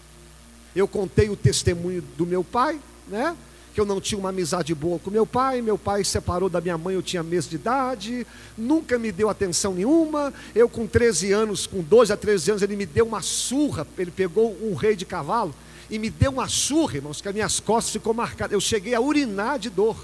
Eu 0.76 0.86
contei 0.86 1.30
o 1.30 1.36
testemunho 1.36 2.02
do 2.02 2.26
meu 2.26 2.44
pai, 2.44 2.78
né? 3.08 3.34
Que 3.74 3.80
eu 3.80 3.86
não 3.86 4.00
tinha 4.00 4.18
uma 4.18 4.30
amizade 4.30 4.74
boa 4.74 4.98
com 4.98 5.10
meu 5.10 5.24
pai, 5.24 5.62
meu 5.62 5.78
pai 5.78 6.02
separou 6.04 6.48
da 6.48 6.60
minha 6.60 6.76
mãe, 6.76 6.94
eu 6.94 7.02
tinha 7.02 7.22
mês 7.22 7.48
de 7.48 7.56
idade, 7.56 8.26
nunca 8.58 8.98
me 8.98 9.12
deu 9.12 9.28
atenção 9.28 9.74
nenhuma. 9.74 10.32
Eu 10.54 10.68
com 10.68 10.86
13 10.86 11.32
anos, 11.32 11.66
com 11.66 11.80
12 11.80 12.12
a 12.12 12.16
13 12.16 12.50
anos, 12.50 12.62
ele 12.62 12.76
me 12.76 12.86
deu 12.86 13.06
uma 13.06 13.22
surra, 13.22 13.86
ele 13.96 14.10
pegou 14.10 14.56
um 14.62 14.74
rei 14.74 14.96
de 14.96 15.04
cavalo 15.04 15.54
e 15.88 15.98
me 15.98 16.10
deu 16.10 16.30
uma 16.30 16.48
surra, 16.48 16.96
irmãos, 16.96 17.20
que 17.20 17.28
as 17.28 17.34
minhas 17.34 17.60
costas 17.60 17.92
ficou 17.92 18.14
marcadas. 18.14 18.52
Eu 18.52 18.60
cheguei 18.60 18.94
a 18.94 19.00
urinar 19.00 19.58
de 19.58 19.70
dor. 19.70 19.96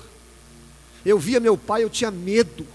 Eu 1.05 1.19
via 1.19 1.39
meu 1.39 1.57
pai, 1.57 1.85
eu 1.85 1.91
tinha 1.91 2.11
medo. 2.11 2.67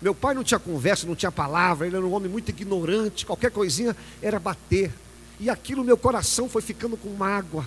Meu 0.00 0.14
pai 0.14 0.34
não 0.34 0.44
tinha 0.44 0.58
conversa, 0.58 1.06
não 1.06 1.14
tinha 1.14 1.32
palavra, 1.32 1.86
ele 1.86 1.96
era 1.96 2.04
um 2.04 2.12
homem 2.12 2.30
muito 2.30 2.50
ignorante, 2.50 3.24
qualquer 3.24 3.50
coisinha 3.50 3.96
era 4.20 4.38
bater. 4.38 4.92
E 5.38 5.48
aquilo 5.48 5.84
meu 5.84 5.96
coração 5.96 6.48
foi 6.48 6.60
ficando 6.60 6.96
com 6.96 7.08
mágoa. 7.10 7.66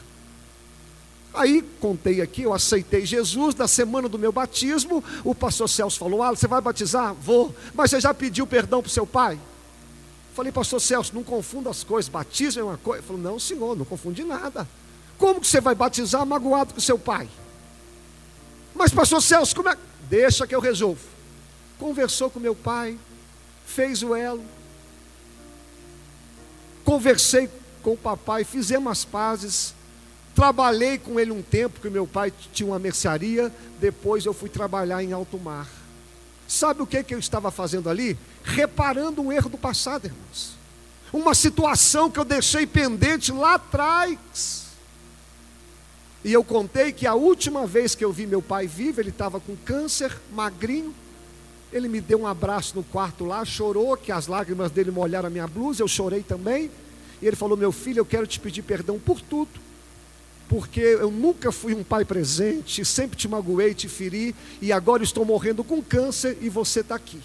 Aí 1.33 1.61
contei 1.79 2.21
aqui, 2.21 2.43
eu 2.43 2.53
aceitei 2.53 3.05
Jesus, 3.05 3.53
na 3.55 3.67
semana 3.67 4.09
do 4.09 4.17
meu 4.17 4.31
batismo, 4.31 5.03
o 5.23 5.35
pastor 5.35 5.69
Celso 5.69 5.99
falou: 5.99 6.23
Ah, 6.23 6.31
você 6.31 6.47
vai 6.47 6.59
batizar? 6.59 7.13
Vou, 7.13 7.55
mas 7.73 7.91
você 7.91 7.99
já 7.99 8.13
pediu 8.13 8.47
perdão 8.47 8.81
para 8.81 8.89
o 8.89 8.91
seu 8.91 9.05
pai? 9.05 9.39
Falei, 10.39 10.53
pastor 10.53 10.79
Celso, 10.79 11.13
não 11.13 11.21
confunda 11.21 11.69
as 11.69 11.83
coisas, 11.83 12.07
batismo 12.07 12.61
é 12.61 12.63
uma 12.63 12.77
coisa. 12.77 12.99
Ele 12.99 13.07
falou, 13.07 13.21
não, 13.21 13.37
senhor, 13.37 13.75
não 13.75 13.83
confundi 13.83 14.23
nada. 14.23 14.65
Como 15.17 15.41
que 15.41 15.47
você 15.47 15.59
vai 15.59 15.75
batizar 15.75 16.25
magoado 16.25 16.73
com 16.73 16.79
seu 16.79 16.97
pai? 16.97 17.27
Mas, 18.73 18.93
pastor 18.93 19.21
Celso, 19.21 19.53
como 19.53 19.67
é? 19.67 19.77
Deixa 20.09 20.47
que 20.47 20.55
eu 20.55 20.61
resolvo. 20.61 21.01
Conversou 21.77 22.29
com 22.29 22.39
meu 22.39 22.55
pai, 22.55 22.97
fez 23.65 24.01
o 24.01 24.15
elo. 24.15 24.41
Conversei 26.85 27.49
com 27.83 27.91
o 27.91 27.97
papai, 27.97 28.45
fizemos 28.45 28.89
as 28.89 29.03
pazes. 29.03 29.73
Trabalhei 30.39 30.97
com 30.97 31.19
ele 31.19 31.31
um 31.31 31.41
tempo, 31.41 31.71
porque 31.71 31.89
meu 31.89 32.07
pai 32.07 32.31
tinha 32.53 32.65
uma 32.65 32.79
mercearia. 32.79 33.53
Depois 33.77 34.25
eu 34.25 34.33
fui 34.33 34.47
trabalhar 34.47 35.03
em 35.03 35.11
alto 35.11 35.37
mar. 35.37 35.67
Sabe 36.47 36.81
o 36.81 36.87
que, 36.87 37.03
que 37.03 37.13
eu 37.13 37.19
estava 37.19 37.51
fazendo 37.51 37.89
ali? 37.89 38.17
Reparando 38.41 39.21
um 39.21 39.33
erro 39.33 39.49
do 39.49 39.57
passado, 39.57 40.05
irmãos. 40.05 40.55
Uma 41.11 41.35
situação 41.35 42.09
que 42.09 42.17
eu 42.17 42.23
deixei 42.23 42.65
pendente 42.65 43.33
lá 43.33 43.55
atrás. 43.55 44.67
E 46.23 46.31
eu 46.31 46.41
contei 46.41 46.93
que 46.93 47.05
a 47.05 47.15
última 47.15 47.67
vez 47.67 47.93
que 47.93 48.05
eu 48.05 48.13
vi 48.13 48.25
meu 48.25 48.41
pai 48.41 48.65
vivo, 48.65 49.01
ele 49.01 49.09
estava 49.09 49.41
com 49.41 49.57
câncer, 49.57 50.17
magrinho. 50.31 50.95
Ele 51.69 51.89
me 51.89 51.99
deu 51.99 52.21
um 52.21 52.25
abraço 52.25 52.77
no 52.77 52.83
quarto 52.85 53.25
lá, 53.25 53.43
chorou, 53.43 53.97
que 53.97 54.09
as 54.09 54.27
lágrimas 54.27 54.71
dele 54.71 54.89
molharam 54.89 55.27
a 55.27 55.29
minha 55.29 55.47
blusa, 55.47 55.83
eu 55.83 55.87
chorei 55.89 56.23
também. 56.23 56.71
E 57.21 57.27
ele 57.27 57.35
falou: 57.35 57.57
Meu 57.57 57.73
filho, 57.73 57.99
eu 57.99 58.05
quero 58.05 58.25
te 58.25 58.39
pedir 58.39 58.61
perdão 58.61 58.97
por 58.97 59.19
tudo, 59.19 59.67
porque 60.49 60.81
eu 60.81 61.09
nunca 61.09 61.51
fui 61.51 61.73
um 61.73 61.83
pai 61.83 62.03
presente, 62.03 62.83
sempre 62.83 63.15
te 63.15 63.27
magoei, 63.27 63.73
te 63.73 63.87
feri, 63.87 64.35
e 64.61 64.73
agora 64.73 65.03
estou 65.03 65.23
morrendo 65.23 65.63
com 65.63 65.81
câncer 65.81 66.37
e 66.41 66.49
você 66.49 66.81
está 66.81 66.95
aqui. 66.95 67.21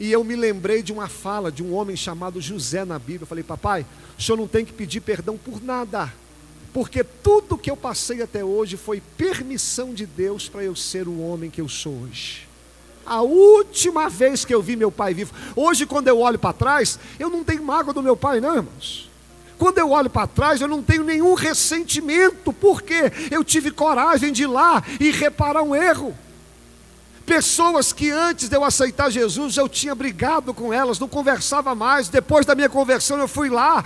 E 0.00 0.10
eu 0.10 0.24
me 0.24 0.34
lembrei 0.34 0.82
de 0.82 0.92
uma 0.92 1.08
fala 1.08 1.52
de 1.52 1.62
um 1.62 1.74
homem 1.74 1.94
chamado 1.94 2.40
José 2.40 2.84
na 2.84 2.98
Bíblia. 2.98 3.22
Eu 3.22 3.26
falei: 3.26 3.44
Papai, 3.44 3.86
o 4.18 4.22
senhor 4.22 4.38
não 4.38 4.48
tem 4.48 4.64
que 4.64 4.72
pedir 4.72 5.00
perdão 5.02 5.36
por 5.36 5.62
nada 5.62 6.10
porque 6.72 7.02
tudo 7.02 7.58
que 7.58 7.70
eu 7.70 7.76
passei 7.76 8.22
até 8.22 8.44
hoje 8.44 8.76
foi 8.76 9.02
permissão 9.16 9.92
de 9.92 10.06
Deus 10.06 10.48
para 10.48 10.62
eu 10.62 10.76
ser 10.76 11.08
o 11.08 11.20
homem 11.20 11.50
que 11.50 11.60
eu 11.60 11.68
sou 11.68 11.92
hoje. 12.02 12.48
A 13.04 13.22
última 13.22 14.08
vez 14.08 14.44
que 14.44 14.54
eu 14.54 14.62
vi 14.62 14.76
meu 14.76 14.92
pai 14.92 15.12
vivo, 15.12 15.34
hoje 15.56 15.84
quando 15.84 16.08
eu 16.08 16.20
olho 16.20 16.38
para 16.38 16.52
trás, 16.52 16.98
eu 17.18 17.28
não 17.28 17.42
tenho 17.42 17.64
mágoa 17.64 17.92
do 17.92 18.02
meu 18.02 18.16
pai, 18.16 18.40
não, 18.40 18.54
irmãos. 18.54 19.09
Quando 19.60 19.76
eu 19.76 19.90
olho 19.90 20.08
para 20.08 20.26
trás, 20.26 20.58
eu 20.58 20.66
não 20.66 20.82
tenho 20.82 21.04
nenhum 21.04 21.34
ressentimento, 21.34 22.50
porque 22.50 23.12
eu 23.30 23.44
tive 23.44 23.70
coragem 23.70 24.32
de 24.32 24.44
ir 24.44 24.46
lá 24.46 24.82
e 24.98 25.10
reparar 25.10 25.62
um 25.62 25.76
erro. 25.76 26.16
Pessoas 27.26 27.92
que 27.92 28.10
antes 28.10 28.48
de 28.48 28.56
eu 28.56 28.64
aceitar 28.64 29.10
Jesus, 29.10 29.58
eu 29.58 29.68
tinha 29.68 29.94
brigado 29.94 30.54
com 30.54 30.72
elas, 30.72 30.98
não 30.98 31.06
conversava 31.06 31.74
mais. 31.74 32.08
Depois 32.08 32.46
da 32.46 32.54
minha 32.54 32.70
conversão, 32.70 33.18
eu 33.18 33.28
fui 33.28 33.50
lá, 33.50 33.84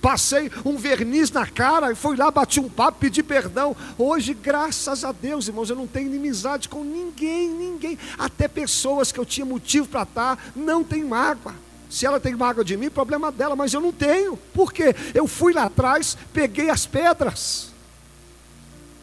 passei 0.00 0.48
um 0.64 0.76
verniz 0.76 1.32
na 1.32 1.48
cara, 1.48 1.96
fui 1.96 2.16
lá, 2.16 2.30
bati 2.30 2.60
um 2.60 2.68
papo, 2.68 2.98
pedi 3.00 3.24
perdão. 3.24 3.74
Hoje, 3.98 4.32
graças 4.32 5.04
a 5.04 5.10
Deus, 5.10 5.48
irmãos, 5.48 5.68
eu 5.68 5.74
não 5.74 5.88
tenho 5.88 6.06
inimizade 6.06 6.68
com 6.68 6.84
ninguém, 6.84 7.48
ninguém. 7.48 7.98
Até 8.16 8.46
pessoas 8.46 9.10
que 9.10 9.18
eu 9.18 9.26
tinha 9.26 9.44
motivo 9.44 9.88
para 9.88 10.04
estar, 10.04 10.38
não 10.54 10.84
tem 10.84 11.02
mágoa. 11.02 11.71
Se 11.92 12.06
ela 12.06 12.18
tem 12.18 12.34
mágoa 12.34 12.64
de 12.64 12.74
mim, 12.74 12.88
problema 12.88 13.30
dela, 13.30 13.54
mas 13.54 13.74
eu 13.74 13.80
não 13.82 13.92
tenho. 13.92 14.34
Por 14.54 14.72
quê? 14.72 14.96
Eu 15.12 15.28
fui 15.28 15.52
lá 15.52 15.64
atrás, 15.64 16.16
peguei 16.32 16.70
as 16.70 16.86
pedras. 16.86 17.70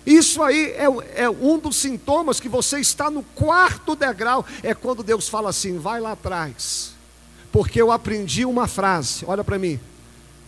Isso 0.03 0.41
aí 0.41 0.71
é, 0.71 0.87
é, 1.25 1.29
um 1.29 1.59
dos 1.59 1.75
sintomas 1.75 2.39
que 2.39 2.49
você 2.49 2.79
está 2.79 3.11
no 3.11 3.21
quarto 3.21 3.95
degrau. 3.95 4.43
É 4.63 4.73
quando 4.73 5.03
Deus 5.03 5.29
fala 5.29 5.51
assim: 5.51 5.77
vai 5.77 6.01
lá 6.01 6.13
atrás. 6.13 6.93
Porque 7.51 7.79
eu 7.79 7.91
aprendi 7.91 8.43
uma 8.43 8.67
frase, 8.67 9.23
olha 9.27 9.43
para 9.43 9.59
mim. 9.59 9.79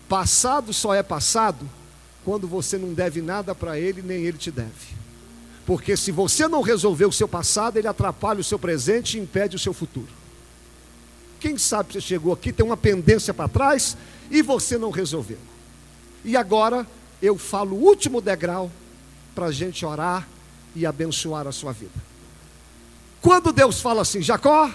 Passado 0.09 0.73
só 0.73 0.95
é 0.95 1.03
passado 1.03 1.69
quando 2.25 2.47
você 2.47 2.75
não 2.75 2.91
deve 2.91 3.21
nada 3.21 3.53
para 3.53 3.77
ele, 3.77 4.01
nem 4.01 4.23
ele 4.23 4.39
te 4.39 4.49
deve. 4.49 4.95
Porque 5.63 5.95
se 5.95 6.11
você 6.11 6.47
não 6.47 6.63
resolver 6.63 7.05
o 7.05 7.11
seu 7.11 7.27
passado, 7.27 7.77
ele 7.77 7.87
atrapalha 7.87 8.39
o 8.39 8.43
seu 8.43 8.57
presente 8.57 9.15
e 9.15 9.21
impede 9.21 9.55
o 9.55 9.59
seu 9.59 9.73
futuro. 9.75 10.20
Quem 11.41 11.57
sabe 11.57 11.91
você 11.91 11.99
chegou 11.99 12.31
aqui, 12.31 12.53
tem 12.53 12.63
uma 12.63 12.77
pendência 12.77 13.33
para 13.33 13.49
trás 13.49 13.97
e 14.29 14.43
você 14.43 14.77
não 14.77 14.91
resolveu. 14.91 15.39
E 16.23 16.37
agora 16.37 16.85
eu 17.19 17.35
falo 17.35 17.75
o 17.75 17.83
último 17.83 18.21
degrau 18.21 18.71
para 19.33 19.47
a 19.47 19.51
gente 19.51 19.83
orar 19.83 20.27
e 20.75 20.85
abençoar 20.85 21.47
a 21.47 21.51
sua 21.51 21.73
vida. 21.73 21.99
Quando 23.23 23.51
Deus 23.51 23.81
fala 23.81 24.03
assim, 24.03 24.21
Jacó, 24.21 24.71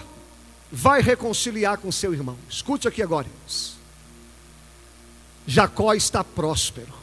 vai 0.69 1.01
reconciliar 1.01 1.77
com 1.77 1.89
seu 1.89 2.13
irmão. 2.13 2.37
Escute 2.49 2.85
aqui 2.85 3.01
agora, 3.01 3.27
irmãos. 3.27 3.77
Jacó 5.47 5.93
está 5.93 6.21
próspero. 6.21 6.93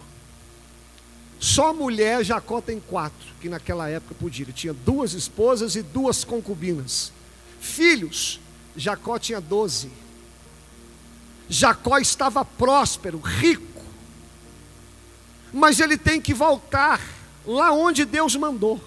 Só 1.41 1.73
mulher 1.73 2.23
Jacó 2.23 2.61
tem 2.61 2.79
quatro, 2.81 3.29
que 3.41 3.49
naquela 3.49 3.89
época 3.89 4.15
podia. 4.21 4.45
Ele 4.45 4.53
tinha 4.53 4.75
duas 4.75 5.15
esposas 5.15 5.75
e 5.75 5.83
duas 5.83 6.23
concubinas. 6.23 7.13
Filhos, 7.61 8.41
Jacó 8.77 9.19
tinha 9.19 9.41
doze. 9.41 9.91
Jacó 11.49 11.99
estava 11.99 12.45
próspero, 12.45 13.19
rico. 13.19 13.83
Mas 15.53 15.79
ele 15.79 15.97
tem 15.97 16.21
que 16.21 16.35
voltar 16.35 17.01
lá 17.47 17.73
onde 17.73 18.05
Deus 18.05 18.35
mandou. 18.37 18.83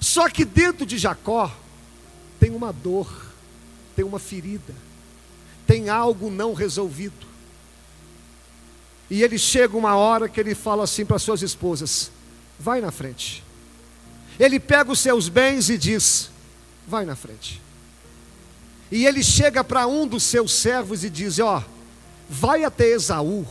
Só 0.00 0.28
que 0.28 0.44
dentro 0.44 0.84
de 0.84 0.98
Jacó 0.98 1.54
tem 2.40 2.50
uma 2.50 2.72
dor, 2.72 3.08
tem 3.94 4.04
uma 4.04 4.18
ferida, 4.18 4.74
tem 5.64 5.88
algo 5.88 6.28
não 6.28 6.54
resolvido. 6.54 7.26
E 9.08 9.22
ele 9.22 9.38
chega 9.38 9.76
uma 9.76 9.94
hora 9.94 10.28
que 10.28 10.40
ele 10.40 10.54
fala 10.54 10.82
assim 10.82 11.06
para 11.06 11.20
suas 11.20 11.40
esposas: 11.40 12.10
vai 12.58 12.80
na 12.80 12.90
frente. 12.90 13.44
Ele 14.40 14.58
pega 14.58 14.90
os 14.90 14.98
seus 14.98 15.28
bens 15.28 15.70
e 15.70 15.78
diz: 15.78 16.30
vai 16.84 17.04
na 17.04 17.14
frente. 17.14 17.61
E 18.92 19.06
ele 19.06 19.24
chega 19.24 19.64
para 19.64 19.86
um 19.86 20.06
dos 20.06 20.22
seus 20.22 20.52
servos 20.52 21.02
e 21.02 21.08
diz: 21.08 21.38
ó, 21.38 21.58
oh, 21.58 21.62
vai 22.28 22.62
até 22.62 22.88
Esaú 22.88 23.46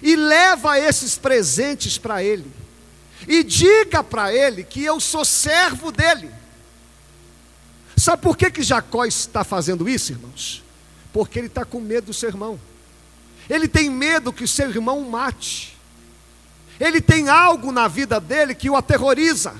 e 0.00 0.14
leva 0.14 0.78
esses 0.78 1.18
presentes 1.18 1.98
para 1.98 2.22
ele. 2.22 2.48
E 3.26 3.42
diga 3.42 4.04
para 4.04 4.32
ele 4.32 4.62
que 4.62 4.84
eu 4.84 5.00
sou 5.00 5.24
servo 5.24 5.90
dele. 5.90 6.30
Sabe 7.96 8.22
por 8.22 8.36
que, 8.36 8.52
que 8.52 8.62
Jacó 8.62 9.04
está 9.04 9.42
fazendo 9.42 9.88
isso, 9.88 10.12
irmãos? 10.12 10.62
Porque 11.12 11.36
ele 11.36 11.48
está 11.48 11.64
com 11.64 11.80
medo 11.80 12.06
do 12.06 12.14
seu 12.14 12.28
irmão. 12.28 12.58
Ele 13.48 13.66
tem 13.66 13.90
medo 13.90 14.32
que 14.32 14.46
seu 14.46 14.70
irmão 14.70 15.00
o 15.00 15.10
mate. 15.10 15.76
Ele 16.78 17.00
tem 17.00 17.28
algo 17.28 17.72
na 17.72 17.88
vida 17.88 18.20
dele 18.20 18.54
que 18.54 18.70
o 18.70 18.76
aterroriza. 18.76 19.54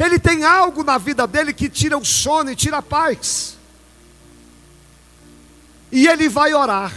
Ele 0.00 0.18
tem 0.18 0.44
algo 0.44 0.82
na 0.82 0.96
vida 0.96 1.26
dele 1.26 1.52
que 1.52 1.68
tira 1.68 1.98
o 1.98 2.04
sono 2.06 2.50
e 2.50 2.56
tira 2.56 2.78
a 2.78 2.82
paz. 2.82 3.57
E 5.90 6.06
ele 6.06 6.28
vai 6.28 6.54
orar. 6.54 6.92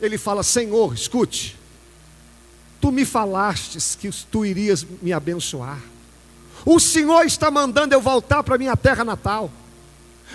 Ele 0.00 0.18
fala: 0.18 0.42
Senhor, 0.42 0.94
escute. 0.94 1.58
Tu 2.80 2.90
me 2.90 3.04
falastes 3.04 3.94
que 3.94 4.10
tu 4.30 4.44
irias 4.44 4.84
me 5.00 5.12
abençoar. 5.12 5.80
O 6.64 6.78
Senhor 6.78 7.24
está 7.24 7.50
mandando 7.50 7.94
eu 7.94 8.00
voltar 8.00 8.42
para 8.42 8.58
minha 8.58 8.76
terra 8.76 9.04
natal. 9.04 9.50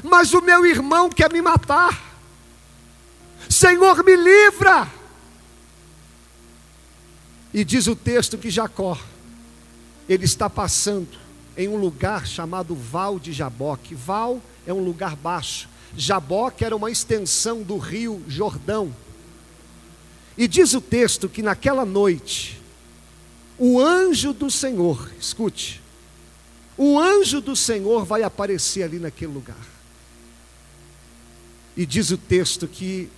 Mas 0.04 0.34
o 0.34 0.41
meu 0.41 0.65
irmão 0.65 1.10
quer 1.10 1.32
me 1.32 1.41
matar. 1.41 2.17
Senhor, 3.50 4.04
me 4.04 4.15
livra. 4.15 4.88
E 7.54 7.63
diz 7.63 7.88
o 7.88 7.95
texto 7.95 8.38
que 8.38 8.50
Jacó, 8.50 8.97
ele 10.08 10.26
está 10.26 10.50
passando 10.50 11.17
em 11.56 11.67
um 11.67 11.78
lugar 11.78 12.28
chamado 12.28 12.76
Val 12.76 13.17
de 13.17 13.34
Jaboque. 13.34 13.95
Val 13.95 14.41
é 14.65 14.73
um 14.73 14.84
lugar 14.84 15.15
baixo. 15.15 15.67
Jaboque 15.95 16.63
era 16.63 16.76
uma 16.76 16.91
extensão 16.91 17.63
do 17.63 17.78
rio 17.78 18.23
Jordão. 18.28 18.93
E 20.38 20.47
diz 20.47 20.73
o 20.73 20.82
texto 20.82 21.28
que 21.28 21.41
naquela 21.41 21.86
noite, 21.86 22.62
o 23.58 23.82
anjo 23.82 24.34
do 24.34 24.52
Senhor, 24.52 25.12
escute, 25.19 25.82
o 26.78 27.00
anjo 27.00 27.41
do 27.41 27.56
Senhor 27.56 28.06
vai 28.06 28.21
aparecer 28.21 28.84
ali 28.84 29.00
naquele 29.00 29.34
lugar. 29.34 29.65
E 31.76 31.86
diz 31.86 32.12
o 32.12 32.17
texto 32.17 32.67
que, 32.67 33.10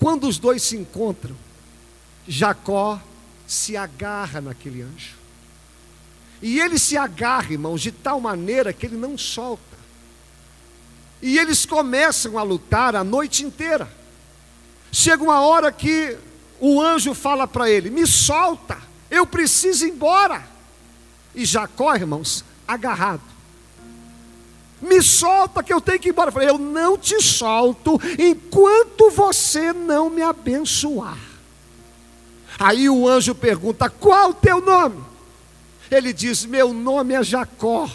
quando 0.00 0.26
os 0.26 0.38
dois 0.38 0.62
se 0.62 0.76
encontram, 0.76 1.36
Jacó 2.26 3.00
se 3.46 3.76
agarra 3.76 4.40
naquele 4.40 4.82
anjo. 4.82 5.14
E 6.42 6.60
ele 6.60 6.78
se 6.78 6.96
agarra, 6.96 7.52
irmãos, 7.52 7.80
de 7.80 7.92
tal 7.92 8.20
maneira 8.20 8.72
que 8.72 8.86
ele 8.86 8.96
não 8.96 9.16
solta. 9.16 9.73
E 11.24 11.38
eles 11.38 11.64
começam 11.64 12.36
a 12.36 12.42
lutar 12.42 12.94
a 12.94 13.02
noite 13.02 13.46
inteira. 13.46 13.90
Chega 14.92 15.22
uma 15.22 15.40
hora 15.40 15.72
que 15.72 16.18
o 16.60 16.78
anjo 16.78 17.14
fala 17.14 17.48
para 17.48 17.70
ele: 17.70 17.88
Me 17.88 18.06
solta, 18.06 18.76
eu 19.10 19.24
preciso 19.26 19.86
ir 19.86 19.92
embora. 19.92 20.46
E 21.34 21.46
Jacó, 21.46 21.94
irmãos, 21.94 22.44
agarrado. 22.68 23.22
Me 24.82 25.00
solta 25.00 25.62
que 25.62 25.72
eu 25.72 25.80
tenho 25.80 25.98
que 25.98 26.10
ir 26.10 26.12
embora. 26.12 26.28
Eu 26.28 26.32
falei: 26.34 26.50
Eu 26.50 26.58
não 26.58 26.98
te 26.98 27.18
solto 27.22 27.98
enquanto 28.18 29.10
você 29.10 29.72
não 29.72 30.10
me 30.10 30.20
abençoar. 30.20 31.16
Aí 32.58 32.86
o 32.86 33.08
anjo 33.08 33.34
pergunta: 33.34 33.88
Qual 33.88 34.28
o 34.28 34.34
teu 34.34 34.60
nome? 34.60 35.02
Ele 35.90 36.12
diz: 36.12 36.44
Meu 36.44 36.74
nome 36.74 37.14
é 37.14 37.22
Jacó. 37.22 37.88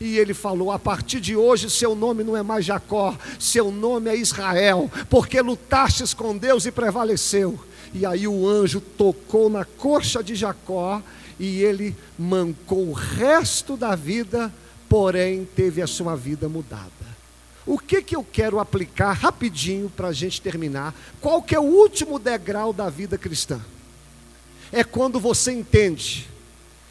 E 0.00 0.18
ele 0.18 0.34
falou: 0.34 0.70
a 0.72 0.78
partir 0.78 1.20
de 1.20 1.36
hoje, 1.36 1.70
seu 1.70 1.94
nome 1.94 2.24
não 2.24 2.36
é 2.36 2.42
mais 2.42 2.64
Jacó, 2.64 3.16
seu 3.38 3.70
nome 3.70 4.10
é 4.10 4.16
Israel, 4.16 4.90
porque 5.08 5.40
lutastes 5.40 6.12
com 6.12 6.36
Deus 6.36 6.66
e 6.66 6.72
prevaleceu. 6.72 7.58
E 7.92 8.04
aí 8.04 8.26
o 8.26 8.48
anjo 8.48 8.80
tocou 8.80 9.48
na 9.48 9.64
coxa 9.64 10.22
de 10.22 10.34
Jacó 10.34 11.00
e 11.38 11.62
ele 11.62 11.96
mancou 12.18 12.88
o 12.88 12.92
resto 12.92 13.76
da 13.76 13.94
vida, 13.94 14.52
porém 14.88 15.44
teve 15.54 15.80
a 15.80 15.86
sua 15.86 16.16
vida 16.16 16.48
mudada. 16.48 16.90
O 17.66 17.78
que, 17.78 18.02
que 18.02 18.14
eu 18.14 18.24
quero 18.24 18.58
aplicar 18.60 19.12
rapidinho 19.12 19.88
para 19.88 20.08
a 20.08 20.12
gente 20.12 20.40
terminar? 20.40 20.94
Qual 21.20 21.42
que 21.42 21.54
é 21.54 21.58
o 21.58 21.62
último 21.62 22.18
degrau 22.18 22.72
da 22.72 22.90
vida 22.90 23.16
cristã? 23.16 23.60
É 24.70 24.84
quando 24.84 25.18
você 25.18 25.52
entende 25.52 26.28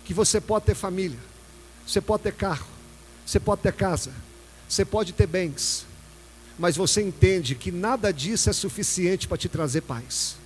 que 0.06 0.14
você 0.14 0.42
pode 0.42 0.66
ter 0.66 0.74
família, 0.74 1.20
você 1.86 2.02
pode 2.02 2.24
ter 2.24 2.34
carro, 2.34 2.66
você 3.26 3.40
pode 3.40 3.62
ter 3.62 3.74
casa, 3.74 4.12
você 4.68 4.84
pode 4.84 5.14
ter 5.14 5.28
bens, 5.28 5.86
mas 6.58 6.76
você 6.76 7.02
entende 7.02 7.56
que 7.56 7.72
nada 7.72 8.12
disso 8.12 8.50
é 8.50 8.54
suficiente 8.54 9.28
para 9.28 9.38
te 9.38 9.50
trazer 9.50 9.82
paz 9.82 10.38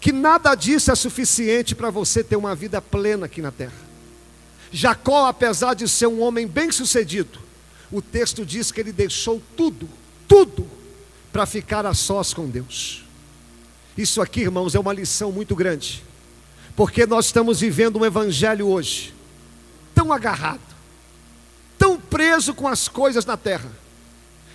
que 0.00 0.12
nada 0.12 0.54
disso 0.54 0.90
é 0.90 0.94
suficiente 0.94 1.74
para 1.74 1.90
você 1.90 2.22
ter 2.22 2.36
uma 2.36 2.54
vida 2.54 2.80
plena 2.80 3.26
aqui 3.26 3.40
na 3.40 3.50
terra. 3.50 3.86
Jacó, 4.70 5.26
apesar 5.26 5.74
de 5.74 5.88
ser 5.88 6.06
um 6.06 6.20
homem 6.20 6.46
bem-sucedido, 6.46 7.38
o 7.90 8.02
texto 8.02 8.44
diz 8.44 8.70
que 8.70 8.80
ele 8.80 8.92
deixou 8.92 9.40
tudo, 9.56 9.88
tudo, 10.28 10.68
para 11.32 11.46
ficar 11.46 11.86
a 11.86 11.94
sós 11.94 12.34
com 12.34 12.48
Deus. 12.48 13.04
Isso 13.96 14.20
aqui, 14.20 14.40
irmãos, 14.40 14.74
é 14.74 14.78
uma 14.78 14.92
lição 14.92 15.32
muito 15.32 15.54
grande, 15.54 16.04
porque 16.74 17.06
nós 17.06 17.26
estamos 17.26 17.60
vivendo 17.60 17.98
um 17.98 18.04
evangelho 18.04 18.68
hoje, 18.68 19.14
tão 19.94 20.12
agarrado, 20.12 20.60
tão 21.78 21.98
preso 21.98 22.54
com 22.54 22.66
as 22.66 22.88
coisas 22.88 23.24
na 23.24 23.36
terra, 23.36 23.70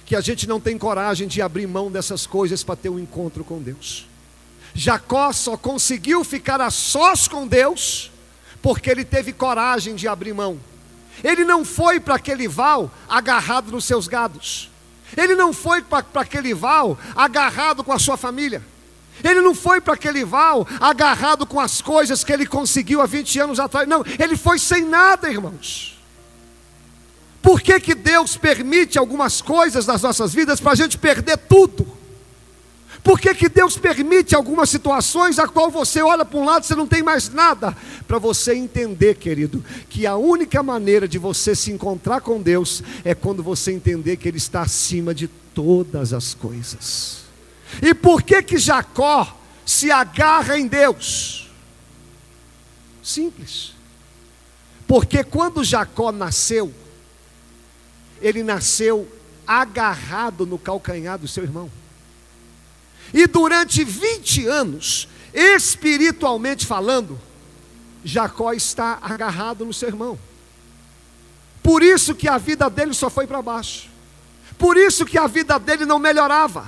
que 0.06 0.16
a 0.16 0.22
gente 0.22 0.48
não 0.48 0.60
tem 0.60 0.78
coragem 0.78 1.28
de 1.28 1.42
abrir 1.42 1.68
mão 1.68 1.92
dessas 1.92 2.26
coisas 2.26 2.64
para 2.64 2.76
ter 2.76 2.90
um 2.90 3.00
encontro 3.00 3.44
com 3.44 3.62
Deus. 3.62 4.08
Jacó 4.74 5.32
só 5.32 5.58
conseguiu 5.58 6.24
ficar 6.24 6.62
a 6.62 6.70
sós 6.70 7.28
com 7.28 7.48
Deus 7.48 8.12
porque 8.62 8.90
ele 8.90 9.04
teve 9.04 9.34
coragem 9.34 9.96
de 9.96 10.08
abrir 10.08 10.34
mão. 10.34 10.60
Ele 11.24 11.44
não 11.44 11.66
foi 11.66 12.00
para 12.00 12.16
aquele 12.16 12.48
val 12.48 12.92
agarrado 13.10 13.72
nos 13.72 13.86
seus 13.86 14.08
gados. 14.08 14.70
Ele 15.16 15.36
não 15.36 15.52
foi 15.52 15.82
para 15.82 16.06
aquele 16.16 16.54
val 16.54 16.98
agarrado 17.16 17.84
com 17.84 17.92
a 17.92 18.00
sua 18.00 18.16
família. 18.16 18.64
Ele 19.24 19.42
não 19.42 19.54
foi 19.54 19.82
para 19.82 19.94
aquele 19.94 20.24
val 20.24 20.68
agarrado 20.80 21.46
com 21.46 21.60
as 21.60 21.82
coisas 21.82 22.24
que 22.24 22.32
ele 22.32 22.46
conseguiu 22.46 23.02
há 23.02 23.06
20 23.06 23.40
anos 23.40 23.60
atrás. 23.60 23.88
Não, 23.88 24.04
ele 24.18 24.38
foi 24.38 24.58
sem 24.58 24.84
nada, 24.84 25.30
irmãos. 25.30 25.91
Por 27.42 27.62
que, 27.62 27.80
que 27.80 27.96
Deus 27.96 28.38
permite 28.38 29.00
algumas 29.00 29.42
coisas 29.42 29.86
nas 29.86 30.02
nossas 30.02 30.34
vidas 30.34 30.60
para 30.60 30.74
a 30.74 30.76
gente 30.76 30.98
perder 30.98 31.38
tudo? 31.38 32.02
Por 33.04 33.20
que, 33.20 33.34
que 33.34 33.50
Deus 33.50 33.78
permite 33.78 34.36
algumas 34.36 34.70
situações 34.70 35.40
a 35.40 35.48
qual 35.48 35.72
você 35.72 36.04
olha 36.04 36.24
para 36.24 36.40
um 36.40 36.46
lado 36.46 36.64
e 36.64 36.68
você 36.68 36.76
não 36.76 36.86
tem 36.86 37.02
mais 37.02 37.30
nada? 37.30 37.76
Para 38.08 38.20
você 38.20 38.54
entender, 38.54 39.16
querido, 39.16 39.64
que 39.90 40.06
a 40.06 40.16
única 40.16 40.62
maneira 40.62 41.08
de 41.08 41.18
você 41.18 41.56
se 41.56 41.72
encontrar 41.72 42.22
com 42.22 42.40
Deus 42.40 42.84
é 43.04 43.16
quando 43.16 43.42
você 43.42 43.72
entender 43.72 44.18
que 44.18 44.28
Ele 44.28 44.38
está 44.38 44.62
acima 44.62 45.16
de 45.16 45.28
todas 45.28 46.14
as 46.14 46.36
coisas. 46.36 47.22
E 47.82 47.94
por 47.96 48.22
que 48.22 48.44
que 48.44 48.60
Jacó 48.60 49.36
se 49.66 49.90
agarra 49.90 50.60
em 50.60 50.68
Deus? 50.68 51.50
Simples. 53.02 53.74
Porque 54.88 55.24
quando 55.24 55.64
Jacó 55.64 56.12
nasceu, 56.12 56.72
ele 58.22 58.44
nasceu 58.44 59.08
agarrado 59.46 60.46
no 60.46 60.58
calcanhar 60.58 61.18
do 61.18 61.28
seu 61.28 61.44
irmão. 61.44 61.70
E 63.14 63.28
durante 63.28 63.84
20 63.84 64.48
anos, 64.48 65.08
espiritualmente 65.34 66.66
falando, 66.66 67.20
Jacó 68.04 68.54
está 68.54 69.00
agarrado 69.02 69.66
no 69.66 69.74
seu 69.74 69.90
irmão. 69.90 70.18
Por 71.62 71.84
isso 71.84 72.16
que 72.16 72.28
a 72.28 72.38
vida 72.38 72.70
dele 72.70 72.94
só 72.94 73.10
foi 73.10 73.28
para 73.28 73.42
baixo. 73.42 73.90
Por 74.58 74.78
isso 74.78 75.06
que 75.06 75.18
a 75.18 75.28
vida 75.28 75.60
dele 75.60 75.86
não 75.86 76.00
melhorava. 76.00 76.66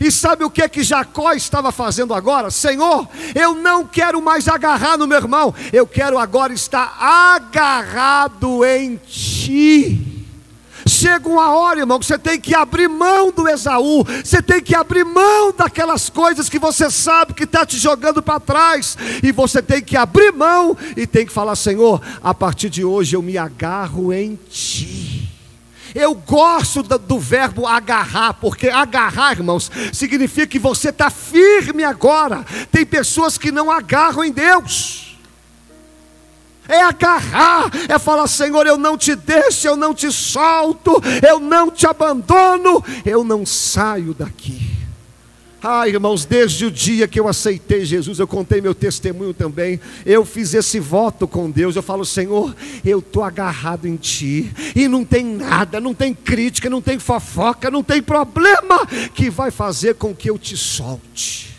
E 0.00 0.10
sabe 0.10 0.44
o 0.44 0.50
que 0.50 0.68
que 0.68 0.82
Jacó 0.82 1.32
estava 1.32 1.70
fazendo 1.70 2.12
agora? 2.12 2.50
Senhor, 2.50 3.08
eu 3.34 3.54
não 3.54 3.86
quero 3.86 4.20
mais 4.20 4.48
agarrar 4.48 4.96
no 4.96 5.06
meu 5.06 5.18
irmão, 5.18 5.54
eu 5.72 5.86
quero 5.86 6.18
agora 6.18 6.52
estar 6.52 6.96
agarrado 6.98 8.64
em 8.64 8.96
ti. 8.96 10.11
Chega 11.02 11.28
uma 11.28 11.52
hora, 11.52 11.80
irmão, 11.80 11.98
que 11.98 12.06
você 12.06 12.16
tem 12.16 12.38
que 12.38 12.54
abrir 12.54 12.86
mão 12.86 13.32
do 13.32 13.48
Esaú, 13.48 14.04
você 14.22 14.40
tem 14.40 14.62
que 14.62 14.72
abrir 14.72 15.04
mão 15.04 15.52
daquelas 15.52 16.08
coisas 16.08 16.48
que 16.48 16.60
você 16.60 16.88
sabe 16.92 17.34
que 17.34 17.42
está 17.42 17.66
te 17.66 17.76
jogando 17.76 18.22
para 18.22 18.38
trás, 18.38 18.96
e 19.20 19.32
você 19.32 19.60
tem 19.60 19.82
que 19.82 19.96
abrir 19.96 20.30
mão 20.30 20.76
e 20.96 21.04
tem 21.04 21.26
que 21.26 21.32
falar: 21.32 21.56
Senhor, 21.56 22.00
a 22.22 22.32
partir 22.32 22.70
de 22.70 22.84
hoje 22.84 23.16
eu 23.16 23.22
me 23.22 23.36
agarro 23.36 24.12
em 24.12 24.38
Ti. 24.48 25.28
Eu 25.92 26.14
gosto 26.14 26.84
do, 26.84 26.96
do, 26.96 27.18
verbo 27.18 27.66
agarrar, 27.66 28.34
porque 28.34 28.68
agarrar, 28.68 29.32
irmãos, 29.32 29.72
significa 29.92 30.46
que 30.46 30.58
você 30.60 30.90
está 30.90 31.10
firme 31.10 31.82
agora. 31.82 32.46
Tem 32.70 32.86
pessoas 32.86 33.36
que 33.36 33.50
não 33.50 33.72
agarram 33.72 34.22
em 34.22 34.30
Deus 34.30 35.11
é 36.68 36.82
agarrar, 36.82 37.70
é 37.88 37.98
falar: 37.98 38.26
Senhor, 38.26 38.66
eu 38.66 38.76
não 38.76 38.96
te 38.96 39.14
deixo, 39.14 39.66
eu 39.66 39.76
não 39.76 39.94
te 39.94 40.10
solto, 40.10 41.02
eu 41.26 41.38
não 41.38 41.70
te 41.70 41.86
abandono, 41.86 42.82
eu 43.04 43.24
não 43.24 43.44
saio 43.44 44.14
daqui. 44.14 44.72
Ah, 45.64 45.86
irmãos, 45.86 46.24
desde 46.24 46.64
o 46.66 46.72
dia 46.72 47.06
que 47.06 47.20
eu 47.20 47.28
aceitei 47.28 47.84
Jesus, 47.84 48.18
eu 48.18 48.26
contei 48.26 48.60
meu 48.60 48.74
testemunho 48.74 49.32
também. 49.32 49.78
Eu 50.04 50.24
fiz 50.24 50.52
esse 50.54 50.80
voto 50.80 51.28
com 51.28 51.48
Deus. 51.48 51.76
Eu 51.76 51.82
falo, 51.84 52.04
Senhor, 52.04 52.52
eu 52.84 52.98
estou 52.98 53.22
agarrado 53.22 53.86
em 53.86 53.94
Ti, 53.94 54.52
e 54.74 54.88
não 54.88 55.04
tem 55.04 55.24
nada, 55.24 55.80
não 55.80 55.94
tem 55.94 56.12
crítica, 56.12 56.68
não 56.68 56.82
tem 56.82 56.98
fofoca, 56.98 57.70
não 57.70 57.80
tem 57.80 58.02
problema 58.02 58.84
que 59.14 59.30
vai 59.30 59.52
fazer 59.52 59.94
com 59.94 60.12
que 60.12 60.28
eu 60.28 60.36
te 60.36 60.56
solte. 60.56 61.56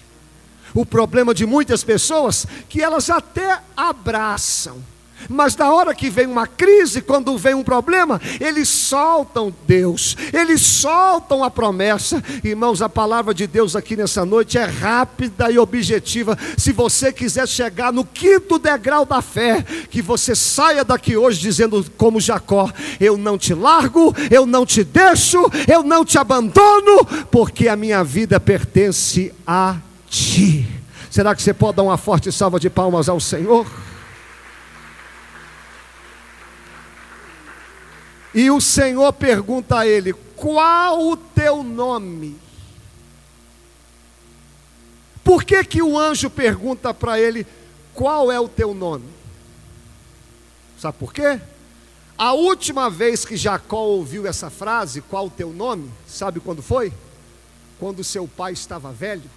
O 0.74 0.86
problema 0.86 1.34
de 1.34 1.46
muitas 1.46 1.82
pessoas 1.82 2.46
que 2.68 2.82
elas 2.82 3.10
até 3.10 3.62
abraçam, 3.78 4.84
mas 5.30 5.56
na 5.56 5.72
hora 5.72 5.94
que 5.96 6.10
vem 6.10 6.26
uma 6.26 6.48
crise, 6.48 7.02
quando 7.02 7.38
vem 7.38 7.54
um 7.54 7.64
problema, 7.64 8.22
eles 8.40 8.70
soltam 8.70 9.54
Deus, 9.68 10.16
eles 10.32 10.62
soltam 10.62 11.44
a 11.44 11.50
promessa. 11.50 12.24
Irmãos, 12.44 12.82
a 12.82 12.90
palavra 12.90 13.34
de 13.34 13.48
Deus 13.48 13.76
aqui 13.76 13.96
nessa 13.96 14.26
noite 14.26 14.58
é 14.58 14.66
rápida 14.66 15.50
e 15.52 15.58
objetiva. 15.58 16.38
Se 16.58 16.72
você 16.72 17.12
quiser 17.12 17.48
chegar 17.48 17.92
no 17.92 18.06
quinto 18.06 18.60
degrau 18.60 19.06
da 19.06 19.22
fé, 19.22 19.64
que 19.90 20.02
você 20.02 20.36
saia 20.36 20.84
daqui 20.84 21.16
hoje 21.16 21.40
dizendo, 21.40 21.86
como 21.98 22.20
Jacó: 22.20 22.72
Eu 23.00 23.18
não 23.18 23.38
te 23.38 23.54
largo, 23.54 24.14
eu 24.30 24.46
não 24.46 24.66
te 24.66 24.84
deixo, 24.84 25.40
eu 25.68 25.84
não 25.84 26.06
te 26.06 26.18
abandono, 26.18 27.06
porque 27.32 27.68
a 27.68 27.76
minha 27.76 28.04
vida 28.04 28.40
pertence 28.40 29.34
a 29.46 29.78
ti. 30.10 30.68
Será 31.10 31.36
que 31.36 31.44
você 31.44 31.54
pode 31.54 31.78
dar 31.78 31.84
uma 31.84 31.98
forte 31.98 32.32
salva 32.32 32.60
de 32.60 32.70
palmas 32.70 33.08
ao 33.08 33.20
Senhor? 33.20 33.68
E 38.34 38.50
o 38.50 38.60
Senhor 38.60 39.12
pergunta 39.14 39.80
a 39.80 39.88
ele: 39.88 40.14
Qual 40.36 41.08
o 41.08 41.16
teu 41.16 41.64
nome? 41.64 42.40
Por 45.24 45.44
que, 45.44 45.64
que 45.64 45.82
o 45.82 45.98
anjo 45.98 46.30
pergunta 46.30 46.94
para 46.94 47.20
ele: 47.20 47.46
Qual 47.94 48.32
é 48.32 48.40
o 48.40 48.50
teu 48.50 48.74
nome? 48.74 49.06
Sabe 50.78 50.98
por 50.98 51.14
quê? 51.14 51.40
A 52.18 52.34
última 52.34 52.90
vez 52.90 53.26
que 53.26 53.36
Jacó 53.36 53.84
ouviu 53.84 54.28
essa 54.28 54.50
frase, 54.50 55.02
qual 55.02 55.28
o 55.28 55.32
teu 55.32 55.52
nome? 55.52 55.90
Sabe 56.08 56.40
quando 56.40 56.62
foi? 56.62 56.94
Quando 57.80 58.04
seu 58.04 58.28
pai 58.28 58.54
estava 58.54 58.92
velho. 58.92 59.30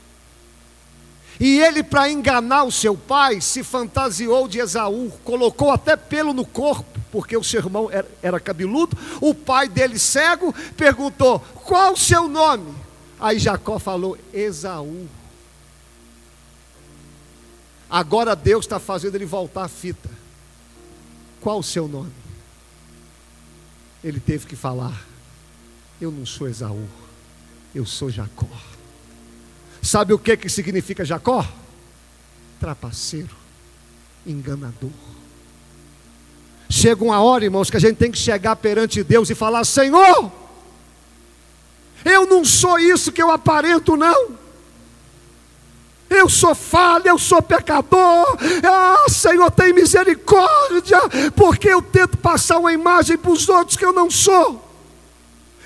E 1.39 1.61
ele, 1.61 1.83
para 1.83 2.11
enganar 2.11 2.65
o 2.65 2.73
seu 2.73 2.97
pai, 2.97 3.41
se 3.41 3.63
fantasiou 3.63 4.49
de 4.49 4.59
Esaú, 4.59 5.13
colocou 5.25 5.71
até 5.71 5.97
pelo 5.97 6.33
no 6.33 6.47
corpo, 6.47 6.96
porque 7.17 7.35
o 7.35 7.43
seu 7.43 7.61
irmão 7.61 7.91
era, 7.91 8.07
era 8.21 8.39
cabeludo. 8.39 8.95
O 9.23 9.35
pai 9.35 9.71
dele, 9.71 9.99
cego, 9.99 10.53
perguntou: 10.77 11.41
Qual 11.41 11.95
o 11.95 11.97
seu 11.97 12.29
nome? 12.29 12.75
Aí 13.19 13.39
Jacó 13.39 13.79
falou: 13.79 14.19
Esaú. 14.35 15.09
Agora 17.89 18.37
Deus 18.37 18.67
está 18.67 18.79
fazendo 18.79 19.15
ele 19.15 19.25
voltar 19.25 19.65
a 19.65 19.69
fita. 19.69 20.11
Qual 21.41 21.61
o 21.61 21.63
seu 21.63 21.89
nome? 21.89 22.13
Ele 24.05 24.21
teve 24.21 24.47
que 24.47 24.55
falar: 24.55 25.03
Eu 25.99 26.11
não 26.11 26.27
sou 26.27 26.47
Esaú, 26.47 26.87
eu 27.75 27.87
sou 27.87 28.11
Jacó. 28.11 28.47
Sabe 29.81 30.13
o 30.13 30.19
que, 30.19 30.37
que 30.37 30.51
significa 30.51 31.03
Jacó? 31.03 31.51
Trapaceiro, 32.61 33.35
enganador. 34.27 34.91
Chega 36.69 37.05
uma 37.05 37.21
hora, 37.21 37.45
irmãos, 37.45 37.71
que 37.71 37.77
a 37.77 37.81
gente 37.81 37.97
tem 37.97 38.11
que 38.11 38.19
chegar 38.19 38.57
perante 38.57 39.03
Deus 39.03 39.31
e 39.31 39.35
falar: 39.35 39.65
Senhor, 39.65 40.31
eu 42.05 42.27
não 42.27 42.45
sou 42.45 42.79
isso 42.79 43.13
que 43.13 43.23
eu 43.23 43.31
aparento, 43.31 43.97
não. 43.97 44.47
Eu 46.09 46.29
sou 46.29 46.55
falha, 46.55 47.09
eu 47.09 47.19
sou 47.19 47.43
pecador. 47.43 48.39
Ah, 48.65 49.07
Senhor, 49.09 49.51
tem 49.51 49.73
misericórdia, 49.73 51.01
porque 51.35 51.69
eu 51.69 51.83
tento 51.83 52.17
passar 52.17 52.59
uma 52.59 52.73
imagem 52.73 53.19
para 53.19 53.31
os 53.31 53.49
outros 53.49 53.77
que 53.77 53.85
eu 53.85 53.93
não 53.93 54.11
sou. 54.11 54.66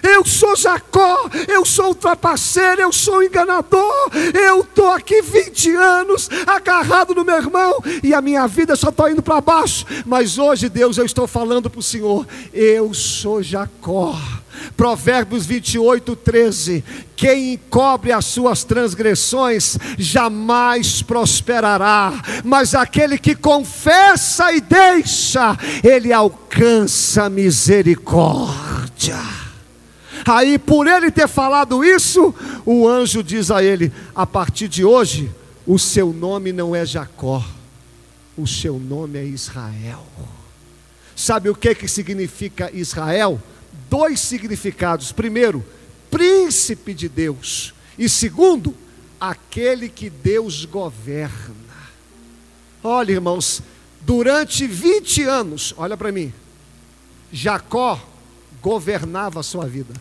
Eu 0.03 0.25
sou 0.25 0.57
Jacó, 0.57 1.29
eu 1.49 1.65
sou 1.65 1.95
trapaceiro, 1.95 2.83
eu 2.83 2.93
sou 2.93 3.23
enganador. 3.23 4.11
Eu 4.35 4.61
estou 4.61 4.93
aqui 4.93 5.23
20 5.23 5.75
anos 5.77 6.29
agarrado 6.47 7.15
no 7.15 7.25
meu 7.25 7.37
irmão 7.37 7.83
e 8.03 8.15
a 8.15 8.21
minha 8.21 8.47
vida 8.47 8.77
só 8.77 8.89
está 8.89 9.11
indo 9.11 9.23
para 9.23 9.41
baixo. 9.41 9.85
Mas 10.07 10.39
hoje, 10.39 10.69
Deus, 10.69 10.99
eu 10.99 11.05
estou 11.05 11.27
falando 11.27 11.69
para 11.69 11.81
o 11.81 11.83
Senhor: 11.83 12.27
eu 12.53 12.93
sou 12.95 13.43
Jacó. 13.43 14.17
Provérbios 14.77 15.47
28, 15.47 16.15
13: 16.17 16.85
Quem 17.17 17.55
encobre 17.55 18.13
as 18.13 18.27
suas 18.27 18.65
transgressões 18.65 19.79
jamais 19.99 21.03
prosperará, 21.03 22.13
mas 22.45 22.75
aquele 22.75 23.17
que 23.19 23.35
confessa 23.35 24.53
e 24.53 24.61
deixa, 24.61 25.57
ele 25.83 26.13
alcança 26.13 27.31
misericórdia. 27.31 29.40
Aí, 30.27 30.59
por 30.59 30.87
ele 30.87 31.11
ter 31.11 31.29
falado 31.29 31.85
isso, 31.85 32.35
o 32.65 32.89
anjo 32.89 33.23
diz 33.23 33.51
a 33.51 33.63
ele: 33.63 33.93
a 34.15 34.27
partir 34.27 34.69
de 34.69 34.85
hoje, 34.85 35.31
o 35.67 35.79
seu 35.79 36.13
nome 36.13 36.53
não 36.53 36.75
é 36.75 36.85
Jacó, 36.85 37.45
o 38.37 38.47
seu 38.47 38.79
nome 38.79 39.19
é 39.19 39.25
Israel. 39.25 40.07
Sabe 41.15 41.51
o 41.51 41.55
que, 41.55 41.75
que 41.75 41.87
significa 41.87 42.71
Israel? 42.73 43.41
Dois 43.89 44.21
significados. 44.21 45.13
Primeiro, 45.13 45.65
príncipe 46.11 46.95
de 46.95 47.09
Deus. 47.09 47.75
E 47.99 48.09
segundo, 48.09 48.75
aquele 49.21 49.89
que 49.89 50.09
Deus 50.09 50.65
governa. 50.65 51.55
Olha, 52.83 53.13
irmãos, 53.13 53.63
durante 54.01 54.67
20 54.67 55.25
anos, 55.25 55.75
olha 55.77 55.97
para 55.97 56.11
mim, 56.11 56.33
Jacó 57.31 58.01
governava 58.63 59.41
a 59.41 59.43
sua 59.43 59.67
vida. 59.67 59.95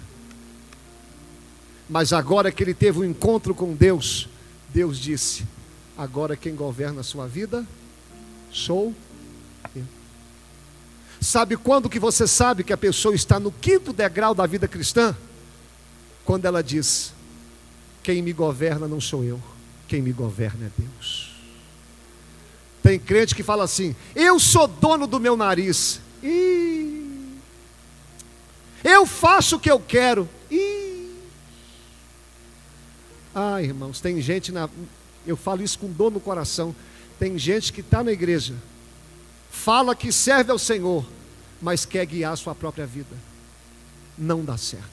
Mas 1.89 2.13
agora 2.13 2.51
que 2.51 2.61
ele 2.63 2.75
teve 2.75 2.99
um 2.99 3.03
encontro 3.03 3.55
com 3.55 3.73
Deus, 3.73 4.29
Deus 4.69 4.99
disse: 4.99 5.43
agora 5.97 6.37
quem 6.37 6.55
governa 6.55 7.01
a 7.01 7.03
sua 7.03 7.27
vida 7.27 7.65
sou 8.51 8.93
eu. 9.75 9.83
Sabe 11.19 11.57
quando 11.57 11.89
que 11.89 11.99
você 11.99 12.27
sabe 12.27 12.63
que 12.63 12.71
a 12.71 12.77
pessoa 12.77 13.15
está 13.15 13.39
no 13.39 13.51
quinto 13.51 13.91
degrau 13.91 14.35
da 14.35 14.45
vida 14.45 14.67
cristã? 14.67 15.15
Quando 16.23 16.45
ela 16.45 16.61
diz: 16.61 17.11
quem 18.03 18.21
me 18.21 18.33
governa 18.33 18.87
não 18.87 19.01
sou 19.01 19.23
eu, 19.23 19.41
quem 19.87 19.99
me 19.99 20.13
governa 20.13 20.67
é 20.67 20.81
Deus. 20.81 21.33
Tem 22.83 22.99
crente 22.99 23.33
que 23.33 23.41
fala 23.41 23.63
assim: 23.63 23.95
eu 24.15 24.39
sou 24.39 24.67
dono 24.67 25.07
do 25.07 25.19
meu 25.19 25.35
nariz. 25.35 25.99
Ih, 26.21 27.39
eu 28.83 29.07
faço 29.07 29.55
o 29.55 29.59
que 29.59 29.71
eu 29.71 29.79
quero. 29.79 30.29
Ah, 33.33 33.61
irmãos, 33.61 33.99
tem 33.99 34.21
gente 34.21 34.51
na. 34.51 34.69
Eu 35.25 35.37
falo 35.37 35.61
isso 35.61 35.77
com 35.79 35.91
dor 35.91 36.11
no 36.11 36.19
coração. 36.19 36.75
Tem 37.19 37.37
gente 37.37 37.73
que 37.73 37.81
está 37.81 38.03
na 38.03 38.11
igreja, 38.11 38.55
fala 39.51 39.93
que 39.93 40.11
serve 40.11 40.51
ao 40.51 40.57
Senhor, 40.57 41.05
mas 41.61 41.83
quer 41.85 42.05
guiar 42.05 42.33
a 42.33 42.37
sua 42.37 42.55
própria 42.55 42.85
vida. 42.85 43.15
Não 44.17 44.43
dá 44.43 44.57
certo. 44.57 44.87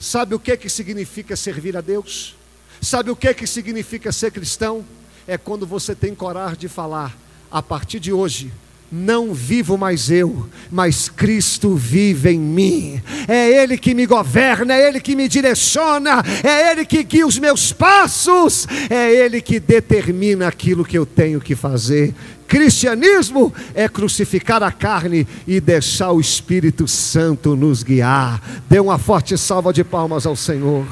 Sabe 0.00 0.34
o 0.34 0.40
que, 0.40 0.56
que 0.56 0.68
significa 0.68 1.36
servir 1.36 1.76
a 1.76 1.80
Deus? 1.80 2.34
Sabe 2.80 3.10
o 3.10 3.16
que, 3.16 3.32
que 3.34 3.46
significa 3.46 4.12
ser 4.12 4.30
cristão? 4.30 4.84
É 5.26 5.36
quando 5.36 5.66
você 5.66 5.94
tem 5.94 6.14
coragem 6.14 6.58
de 6.58 6.68
falar, 6.68 7.16
a 7.50 7.62
partir 7.62 8.00
de 8.00 8.12
hoje, 8.12 8.52
não 8.90 9.34
vivo 9.34 9.76
mais 9.76 10.10
eu, 10.10 10.48
mas 10.70 11.08
Cristo 11.08 11.74
vive 11.74 12.30
em 12.30 12.38
mim. 12.38 13.02
É 13.26 13.62
Ele 13.62 13.76
que 13.76 13.94
me 13.94 14.06
governa, 14.06 14.74
é 14.74 14.88
Ele 14.88 15.00
que 15.00 15.16
me 15.16 15.28
direciona, 15.28 16.22
é 16.42 16.70
Ele 16.70 16.84
que 16.84 17.02
guia 17.02 17.26
os 17.26 17.38
meus 17.38 17.72
passos, 17.72 18.66
é 18.88 19.12
Ele 19.12 19.40
que 19.40 19.58
determina 19.58 20.46
aquilo 20.46 20.84
que 20.84 20.96
eu 20.96 21.04
tenho 21.04 21.40
que 21.40 21.56
fazer. 21.56 22.14
Cristianismo 22.46 23.52
é 23.74 23.88
crucificar 23.88 24.62
a 24.62 24.70
carne 24.70 25.26
e 25.48 25.60
deixar 25.60 26.12
o 26.12 26.20
Espírito 26.20 26.86
Santo 26.86 27.56
nos 27.56 27.82
guiar. 27.82 28.40
Dê 28.68 28.78
uma 28.78 28.98
forte 28.98 29.36
salva 29.36 29.72
de 29.72 29.82
palmas 29.82 30.26
ao 30.26 30.36
Senhor. 30.36 30.86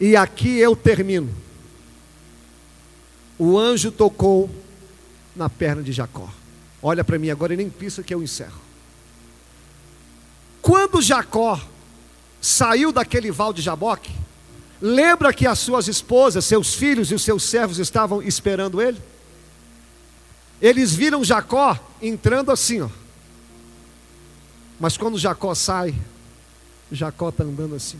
E 0.00 0.16
aqui 0.16 0.58
eu 0.58 0.74
termino 0.74 1.45
o 3.38 3.58
anjo 3.58 3.90
tocou 3.90 4.50
na 5.34 5.48
perna 5.50 5.82
de 5.82 5.92
Jacó. 5.92 6.28
Olha 6.82 7.04
para 7.04 7.18
mim 7.18 7.30
agora 7.30 7.54
e 7.54 7.56
nem 7.56 7.68
pensa 7.68 8.02
que 8.02 8.14
eu 8.14 8.22
encerro. 8.22 8.60
Quando 10.62 11.02
Jacó 11.02 11.60
saiu 12.40 12.90
daquele 12.90 13.30
val 13.30 13.52
de 13.52 13.62
Jaboque, 13.62 14.12
lembra 14.80 15.32
que 15.32 15.46
as 15.46 15.58
suas 15.58 15.88
esposas, 15.88 16.44
seus 16.44 16.74
filhos 16.74 17.10
e 17.10 17.14
os 17.14 17.22
seus 17.22 17.44
servos 17.44 17.78
estavam 17.78 18.22
esperando 18.22 18.80
ele? 18.80 19.00
Eles 20.60 20.94
viram 20.94 21.22
Jacó 21.22 21.78
entrando 22.00 22.50
assim, 22.50 22.80
ó. 22.80 22.88
Mas 24.80 24.96
quando 24.96 25.18
Jacó 25.18 25.54
sai, 25.54 25.94
Jacó 26.90 27.28
está 27.28 27.44
andando 27.44 27.74
assim. 27.74 27.98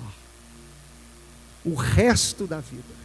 Ó. 0.00 1.70
O 1.70 1.74
resto 1.74 2.46
da 2.46 2.60
vida. 2.60 2.95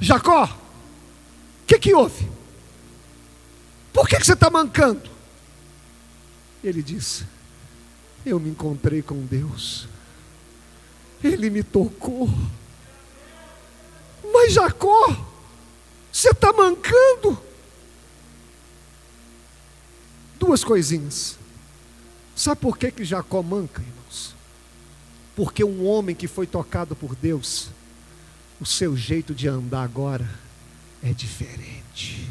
Jacó, 0.00 0.44
o 0.44 1.66
que, 1.66 1.78
que 1.78 1.94
houve? 1.94 2.28
Por 3.92 4.08
que, 4.08 4.16
que 4.16 4.24
você 4.24 4.32
está 4.32 4.48
mancando? 4.48 5.08
Ele 6.64 6.82
disse: 6.82 7.26
Eu 8.24 8.40
me 8.40 8.50
encontrei 8.50 9.02
com 9.02 9.24
Deus, 9.26 9.86
Ele 11.22 11.50
me 11.50 11.62
tocou. 11.62 12.28
Mas 14.32 14.54
Jacó, 14.54 15.16
você 16.12 16.30
está 16.30 16.52
mancando? 16.52 17.38
Duas 20.38 20.64
coisinhas. 20.64 21.38
Sabe 22.34 22.60
por 22.60 22.78
que, 22.78 22.90
que 22.90 23.04
Jacó 23.04 23.42
manca, 23.42 23.82
irmãos? 23.82 24.34
Porque 25.36 25.62
um 25.62 25.86
homem 25.86 26.16
que 26.16 26.26
foi 26.26 26.46
tocado 26.46 26.96
por 26.96 27.14
Deus, 27.14 27.68
o 28.60 28.66
seu 28.66 28.96
jeito 28.96 29.34
de 29.34 29.48
andar 29.48 29.82
agora 29.82 30.28
é 31.02 31.12
diferente. 31.12 32.28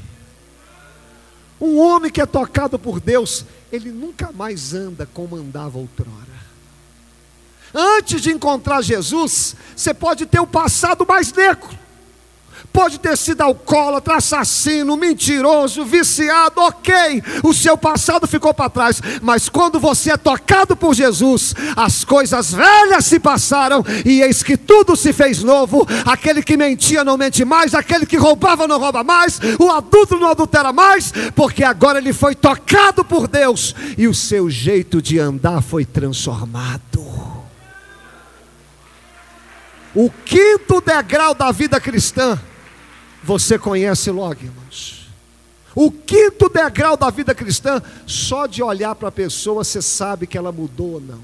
Um 1.59 1.77
homem 1.79 2.11
que 2.11 2.21
é 2.21 2.25
tocado 2.25 2.77
por 2.77 2.99
Deus, 2.99 3.45
ele 3.71 3.91
nunca 3.91 4.31
mais 4.31 4.73
anda 4.73 5.05
como 5.13 5.35
andava 5.35 5.77
outrora. 5.77 6.39
Antes 7.73 8.21
de 8.21 8.31
encontrar 8.31 8.81
Jesus, 8.81 9.55
você 9.75 9.93
pode 9.93 10.25
ter 10.25 10.39
o 10.39 10.47
passado 10.47 11.05
mais 11.05 11.33
negro 11.33 11.77
Pode 12.71 12.99
ter 12.99 13.17
sido 13.17 13.41
alcoólatra, 13.41 14.17
assassino, 14.17 14.95
mentiroso, 14.95 15.83
viciado, 15.83 16.61
ok. 16.61 17.21
O 17.43 17.53
seu 17.53 17.77
passado 17.77 18.27
ficou 18.27 18.53
para 18.53 18.69
trás. 18.69 19.01
Mas 19.21 19.49
quando 19.49 19.79
você 19.79 20.11
é 20.11 20.17
tocado 20.17 20.75
por 20.75 20.93
Jesus, 20.93 21.55
as 21.75 22.03
coisas 22.03 22.53
velhas 22.53 23.05
se 23.05 23.19
passaram 23.19 23.83
e 24.05 24.21
eis 24.21 24.43
que 24.43 24.55
tudo 24.55 24.95
se 24.95 25.11
fez 25.11 25.43
novo. 25.43 25.85
Aquele 26.05 26.43
que 26.43 26.55
mentia 26.55 27.03
não 27.03 27.17
mente 27.17 27.43
mais, 27.43 27.73
aquele 27.73 28.05
que 28.05 28.17
roubava 28.17 28.67
não 28.67 28.79
rouba 28.79 29.03
mais, 29.03 29.39
o 29.59 29.71
adulto 29.71 30.17
não 30.17 30.29
adultera 30.29 30.71
mais, 30.71 31.11
porque 31.35 31.63
agora 31.63 31.97
ele 31.97 32.13
foi 32.13 32.35
tocado 32.35 33.03
por 33.03 33.27
Deus 33.27 33.75
e 33.97 34.07
o 34.07 34.13
seu 34.13 34.49
jeito 34.49 35.01
de 35.01 35.19
andar 35.19 35.61
foi 35.61 35.85
transformado. 35.85 36.99
O 39.95 40.09
quinto 40.23 40.81
degrau 40.81 41.33
da 41.33 41.51
vida 41.51 41.79
cristã 41.81 42.39
você 43.23 43.57
conhece 43.59 44.09
logo, 44.11 44.43
irmãos. 44.43 45.07
O 45.75 45.91
quinto 45.91 46.49
degrau 46.49 46.97
da 46.97 47.09
vida 47.09 47.33
cristã, 47.35 47.81
só 48.05 48.45
de 48.47 48.63
olhar 48.63 48.95
para 48.95 49.09
a 49.09 49.11
pessoa 49.11 49.63
você 49.63 49.81
sabe 49.81 50.27
que 50.27 50.37
ela 50.37 50.51
mudou 50.51 50.93
ou 50.93 51.01
não. 51.01 51.21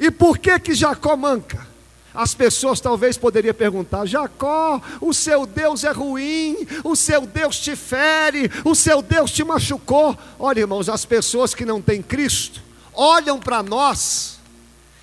E 0.00 0.10
por 0.10 0.38
que 0.38 0.58
que 0.58 0.74
Jacó 0.74 1.16
manca? 1.16 1.66
As 2.14 2.34
pessoas 2.34 2.80
talvez 2.80 3.16
poderiam 3.18 3.54
perguntar: 3.54 4.06
Jacó, 4.06 4.80
o 5.00 5.12
seu 5.12 5.46
Deus 5.46 5.84
é 5.84 5.90
ruim, 5.90 6.66
o 6.82 6.96
seu 6.96 7.26
Deus 7.26 7.58
te 7.58 7.76
fere, 7.76 8.50
o 8.64 8.74
seu 8.74 9.02
Deus 9.02 9.30
te 9.30 9.44
machucou. 9.44 10.16
Olha, 10.38 10.60
irmãos, 10.60 10.88
as 10.88 11.04
pessoas 11.04 11.54
que 11.54 11.64
não 11.64 11.82
têm 11.82 12.02
Cristo 12.02 12.62
olham 12.94 13.38
para 13.38 13.62
nós 13.62 14.38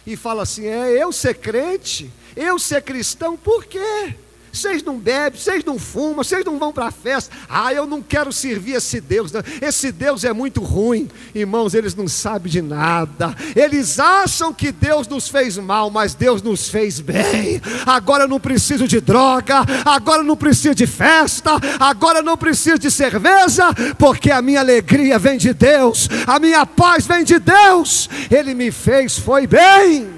e 0.05 0.17
fala 0.17 0.43
assim: 0.43 0.65
é 0.65 0.91
eu 0.91 1.11
ser 1.11 1.35
crente, 1.35 2.11
eu 2.35 2.57
ser 2.57 2.81
cristão, 2.81 3.37
por 3.37 3.65
quê? 3.65 4.15
Vocês 4.55 4.81
não 4.81 4.97
bebem, 4.97 5.37
vocês 5.37 5.65
não 5.65 5.77
fumam, 5.77 6.15
vocês 6.15 6.45
não 6.45 6.57
vão 6.57 6.71
para 6.71 6.85
a 6.85 6.91
festa. 6.91 7.35
Ah, 7.49 7.73
eu 7.73 7.85
não 7.85 8.01
quero 8.01 8.31
servir 8.31 8.75
esse 8.75 9.01
Deus. 9.01 9.29
Não. 9.29 9.43
Esse 9.61 9.91
Deus 9.91 10.23
é 10.23 10.31
muito 10.31 10.61
ruim. 10.61 11.09
Irmãos, 11.33 11.73
eles 11.73 11.93
não 11.93 12.07
sabem 12.07 12.49
de 12.49 12.61
nada. 12.61 13.35
Eles 13.53 13.99
acham 13.99 14.53
que 14.53 14.71
Deus 14.71 15.09
nos 15.09 15.27
fez 15.27 15.57
mal, 15.57 15.91
mas 15.91 16.15
Deus 16.15 16.41
nos 16.41 16.69
fez 16.69 17.01
bem. 17.01 17.61
Agora 17.85 18.23
eu 18.23 18.27
não 18.29 18.39
preciso 18.39 18.87
de 18.87 19.01
droga, 19.01 19.57
agora 19.83 20.21
eu 20.21 20.25
não 20.25 20.37
preciso 20.37 20.73
de 20.73 20.87
festa, 20.87 21.51
agora 21.77 22.19
eu 22.19 22.23
não 22.23 22.37
preciso 22.37 22.79
de 22.79 22.89
cerveja, 22.89 23.73
porque 23.97 24.31
a 24.31 24.41
minha 24.41 24.61
alegria 24.61 25.19
vem 25.19 25.37
de 25.37 25.53
Deus, 25.53 26.07
a 26.25 26.39
minha 26.39 26.65
paz 26.65 27.05
vem 27.05 27.25
de 27.25 27.39
Deus. 27.39 28.09
Ele 28.31 28.55
me 28.55 28.71
fez, 28.71 29.19
foi 29.19 29.45
bem. 29.45 30.14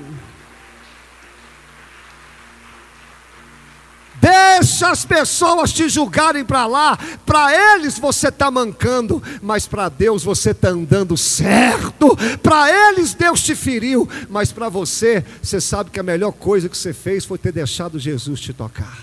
Deixa 4.28 4.90
as 4.90 5.06
pessoas 5.06 5.72
te 5.72 5.88
julgarem 5.88 6.44
para 6.44 6.66
lá. 6.66 6.98
Para 7.26 7.76
eles 7.76 7.98
você 7.98 8.28
está 8.28 8.52
mancando, 8.52 9.24
mas 9.42 9.66
para 9.66 9.88
Deus 9.88 10.22
você 10.22 10.52
está 10.52 10.70
andando 10.70 11.16
certo. 11.16 12.18
Para 12.44 12.70
eles 12.90 13.14
Deus 13.14 13.42
te 13.42 13.56
feriu, 13.56 14.08
mas 14.30 14.52
para 14.52 14.68
você, 14.68 15.24
você 15.42 15.62
sabe 15.62 15.92
que 15.92 16.00
a 16.00 16.04
melhor 16.04 16.34
coisa 16.34 16.68
que 16.68 16.78
você 16.78 16.94
fez 16.94 17.24
foi 17.24 17.38
ter 17.38 17.54
deixado 17.54 17.98
Jesus 17.98 18.42
te 18.42 18.52
tocar. 18.52 19.02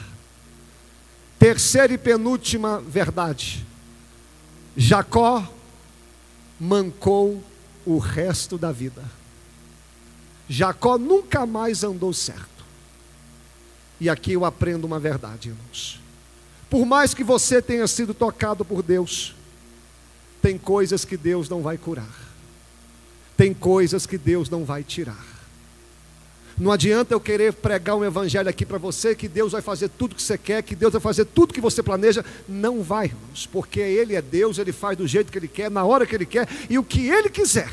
Terceira 1.39 1.95
e 1.95 1.99
penúltima 1.99 2.83
verdade: 2.87 3.67
Jacó 4.77 5.43
mancou 6.61 7.43
o 7.87 7.97
resto 7.97 8.59
da 8.59 8.71
vida. 8.73 9.03
Jacó 10.47 10.99
nunca 10.99 11.47
mais 11.47 11.83
andou 11.83 12.13
certo. 12.13 12.54
E 14.05 14.09
aqui 14.11 14.33
eu 14.33 14.45
aprendo 14.45 14.85
uma 14.85 15.01
verdade, 15.01 15.49
irmãos. 15.49 15.99
Por 16.69 16.85
mais 16.85 17.15
que 17.15 17.25
você 17.25 17.63
tenha 17.63 17.87
sido 17.87 18.13
tocado 18.13 18.63
por 18.63 18.83
Deus, 18.83 19.35
tem 20.43 20.59
coisas 20.59 21.07
que 21.07 21.17
Deus 21.17 21.49
não 21.49 21.63
vai 21.63 21.79
curar, 21.79 22.15
tem 23.35 23.55
coisas 23.55 24.05
que 24.05 24.19
Deus 24.19 24.51
não 24.51 24.63
vai 24.63 24.83
tirar. 24.83 25.25
Não 26.59 26.71
adianta 26.71 27.15
eu 27.15 27.21
querer 27.21 27.55
pregar 27.55 27.97
um 27.97 28.05
evangelho 28.05 28.47
aqui 28.47 28.67
para 28.67 28.77
você 28.77 29.15
que 29.15 29.27
Deus 29.27 29.53
vai 29.53 29.63
fazer 29.63 29.89
tudo 29.89 30.15
que 30.15 30.23
você 30.23 30.37
quer, 30.37 30.63
que 30.63 30.77
Deus 30.77 30.93
vai 30.93 31.01
fazer 31.01 31.25
tudo 31.25 31.55
que 31.55 31.61
você 31.61 31.83
planeja. 31.83 32.23
Não 32.47 32.83
vai, 32.83 33.07
irmãos, 33.07 33.47
porque 33.47 33.81
Ele 33.81 34.15
é 34.15 34.21
Deus, 34.21 34.59
Ele 34.59 34.71
faz 34.71 34.99
do 34.99 35.07
jeito 35.07 35.33
que 35.33 35.39
Ele 35.39 35.49
quer, 35.49 35.71
na 35.71 35.83
hora 35.83 36.05
que 36.05 36.15
Ele 36.15 36.27
quer 36.27 36.47
e 36.69 36.79
o 36.79 36.85
que 36.85 37.09
Ele 37.09 37.31
quiser. 37.31 37.71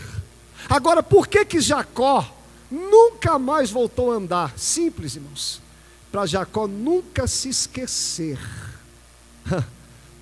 Agora, 0.69 1.03
por 1.03 1.27
que 1.27 1.43
que 1.43 1.59
Jacó 1.59 2.33
nunca 2.71 3.37
mais 3.37 3.69
voltou 3.69 4.13
a 4.13 4.15
andar? 4.15 4.57
Simples, 4.57 5.17
irmãos 5.17 5.70
para 6.11 6.25
Jacó 6.25 6.67
nunca 6.67 7.25
se 7.25 7.49
esquecer 7.49 8.37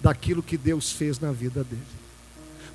daquilo 0.02 0.44
que 0.44 0.58
Deus 0.58 0.92
fez 0.92 1.20
na 1.20 1.32
vida 1.32 1.64
dele. 1.64 2.00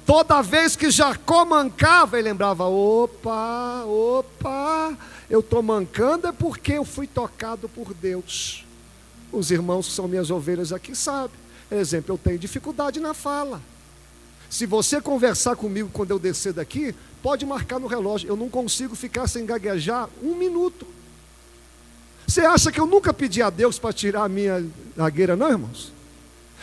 Toda 0.05 0.43
vez 0.43 0.77
que 0.77 0.91
Jacó 0.91 1.45
mancava, 1.45 2.19
ele 2.19 2.29
lembrava: 2.29 2.65
opa, 2.67 3.85
opa, 3.85 4.97
eu 5.31 5.41
estou 5.41 5.63
mancando 5.63 6.27
é 6.27 6.33
porque 6.33 6.73
eu 6.73 6.85
fui 6.85 7.07
tocado 7.07 7.69
por 7.69 7.95
Deus. 7.95 8.65
Os 9.33 9.51
irmãos 9.51 9.89
que 9.89 9.95
são 9.95 10.07
minhas 10.07 10.31
ovelhas 10.31 10.73
aqui 10.73 10.95
sabem. 10.95 11.37
Exemplo, 11.71 12.15
eu 12.15 12.19
tenho 12.19 12.39
dificuldade 12.39 13.01
na 13.01 13.15
fala. 13.15 13.61
Se 14.51 14.67
você 14.67 15.01
conversar 15.01 15.57
comigo 15.57 15.91
quando 15.93 16.11
eu 16.11 16.19
descer 16.19 16.53
daqui, 16.53 16.95
pode 17.23 17.47
marcar 17.47 17.81
no 17.81 17.87
relógio. 17.87 18.29
Eu 18.29 18.37
não 18.37 18.49
consigo 18.49 18.95
ficar 18.95 19.27
sem 19.27 19.47
gaguejar 19.47 20.09
um 20.23 20.37
minuto. 20.37 20.87
Você 22.27 22.41
acha 22.41 22.73
que 22.73 22.81
eu 22.81 22.87
nunca 22.87 23.13
pedi 23.13 23.43
a 23.43 23.51
Deus 23.51 23.79
para 23.79 23.93
tirar 23.93 24.25
a 24.25 24.29
minha 24.29 24.65
gagueira, 24.97 25.37
não, 25.37 25.51
irmãos? 25.51 25.93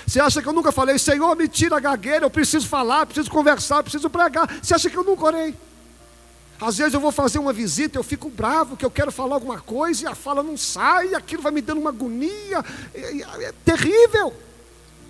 Você 0.05 0.19
acha 0.19 0.41
que 0.41 0.47
eu 0.47 0.53
nunca 0.53 0.71
falei, 0.71 0.97
Senhor, 0.97 1.35
me 1.35 1.47
tira 1.47 1.77
a 1.77 1.79
gagueira, 1.79 2.25
eu 2.25 2.29
preciso 2.29 2.67
falar, 2.67 3.05
preciso 3.05 3.29
conversar, 3.29 3.83
preciso 3.83 4.09
pregar? 4.09 4.49
Você 4.61 4.73
acha 4.73 4.89
que 4.89 4.97
eu 4.97 5.03
nunca 5.03 5.25
orei? 5.25 5.55
Às 6.59 6.77
vezes 6.77 6.93
eu 6.93 6.99
vou 6.99 7.11
fazer 7.11 7.39
uma 7.39 7.53
visita, 7.53 7.97
eu 7.97 8.03
fico 8.03 8.29
bravo, 8.29 8.77
que 8.77 8.85
eu 8.85 8.91
quero 8.91 9.11
falar 9.11 9.35
alguma 9.35 9.59
coisa 9.59 10.03
e 10.03 10.07
a 10.07 10.13
fala 10.13 10.43
não 10.43 10.57
sai, 10.57 11.09
e 11.09 11.15
aquilo 11.15 11.41
vai 11.41 11.51
me 11.51 11.61
dando 11.61 11.81
uma 11.81 11.89
agonia, 11.89 12.63
é, 12.93 13.45
é 13.45 13.53
terrível. 13.65 14.33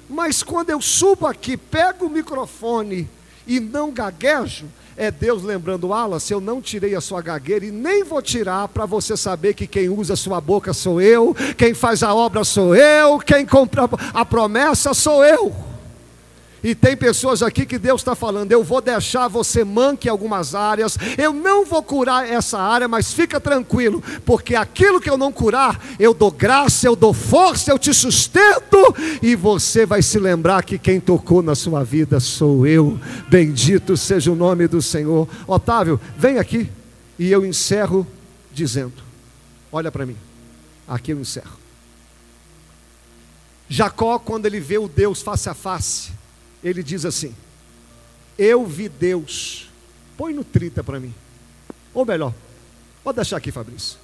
Mas 0.09 0.43
quando 0.43 0.69
eu 0.69 0.81
subo 0.81 1.25
aqui, 1.25 1.57
pego 1.57 2.05
o 2.05 2.09
microfone 2.09 3.09
e 3.47 3.59
não 3.59 3.91
gaguejo, 3.91 4.67
é 4.97 5.09
Deus 5.09 5.43
lembrando, 5.43 5.87
Wallace, 5.87 6.33
eu 6.33 6.41
não 6.41 6.61
tirei 6.61 6.95
a 6.95 7.01
sua 7.01 7.21
gagueira 7.21 7.65
e 7.65 7.71
nem 7.71 8.03
vou 8.03 8.21
tirar 8.21 8.67
para 8.67 8.85
você 8.85 9.15
saber 9.15 9.53
que 9.53 9.67
quem 9.67 9.89
usa 9.89 10.13
a 10.13 10.17
sua 10.17 10.41
boca 10.41 10.73
sou 10.73 11.01
eu, 11.01 11.35
quem 11.57 11.73
faz 11.73 12.03
a 12.03 12.13
obra 12.13 12.43
sou 12.43 12.75
eu, 12.75 13.19
quem 13.19 13.45
compra 13.45 13.89
a 14.13 14.25
promessa 14.25 14.93
sou 14.93 15.23
eu. 15.23 15.70
E 16.63 16.75
tem 16.75 16.95
pessoas 16.95 17.41
aqui 17.41 17.65
que 17.65 17.79
Deus 17.79 18.01
está 18.01 18.13
falando: 18.13 18.51
eu 18.51 18.63
vou 18.63 18.81
deixar 18.81 19.27
você 19.27 19.63
manque 19.63 20.07
algumas 20.07 20.53
áreas, 20.53 20.97
eu 21.17 21.33
não 21.33 21.65
vou 21.65 21.81
curar 21.81 22.29
essa 22.29 22.59
área, 22.59 22.87
mas 22.87 23.11
fica 23.11 23.39
tranquilo, 23.39 24.03
porque 24.25 24.55
aquilo 24.55 25.01
que 25.01 25.09
eu 25.09 25.17
não 25.17 25.31
curar, 25.31 25.79
eu 25.99 26.13
dou 26.13 26.31
graça, 26.31 26.87
eu 26.87 26.95
dou 26.95 27.13
força, 27.13 27.71
eu 27.71 27.79
te 27.79 27.93
sustento, 27.93 28.77
e 29.21 29.35
você 29.35 29.85
vai 29.85 30.01
se 30.01 30.19
lembrar 30.19 30.63
que 30.63 30.77
quem 30.77 30.99
tocou 30.99 31.41
na 31.41 31.55
sua 31.55 31.83
vida 31.83 32.19
sou 32.19 32.67
eu. 32.67 32.99
Bendito 33.29 33.97
seja 33.97 34.31
o 34.31 34.35
nome 34.35 34.67
do 34.67 34.81
Senhor. 34.81 35.27
Otávio, 35.47 35.99
vem 36.17 36.37
aqui, 36.37 36.69
e 37.17 37.31
eu 37.31 37.45
encerro 37.45 38.05
dizendo: 38.53 38.93
olha 39.71 39.91
para 39.91 40.05
mim, 40.05 40.17
aqui 40.87 41.11
eu 41.11 41.19
encerro. 41.19 41.59
Jacó, 43.67 44.19
quando 44.19 44.45
ele 44.45 44.59
vê 44.59 44.77
o 44.77 44.87
Deus 44.87 45.21
face 45.21 45.47
a 45.47 45.53
face, 45.53 46.11
ele 46.63 46.83
diz 46.83 47.05
assim: 47.05 47.35
Eu 48.37 48.65
vi 48.65 48.89
Deus. 48.89 49.69
Põe 50.17 50.33
no 50.33 50.43
30 50.43 50.83
para 50.83 50.99
mim. 50.99 51.13
Ou 51.93 52.05
melhor, 52.05 52.33
pode 53.03 53.15
deixar 53.17 53.37
aqui, 53.37 53.51
Fabrício. 53.51 53.97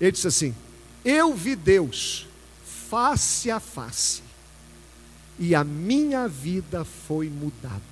Ele 0.00 0.12
disse 0.12 0.28
assim: 0.28 0.54
Eu 1.04 1.34
vi 1.34 1.56
Deus 1.56 2.26
face 2.88 3.50
a 3.50 3.58
face, 3.58 4.22
e 5.38 5.54
a 5.54 5.64
minha 5.64 6.28
vida 6.28 6.84
foi 6.84 7.28
mudada. 7.28 7.82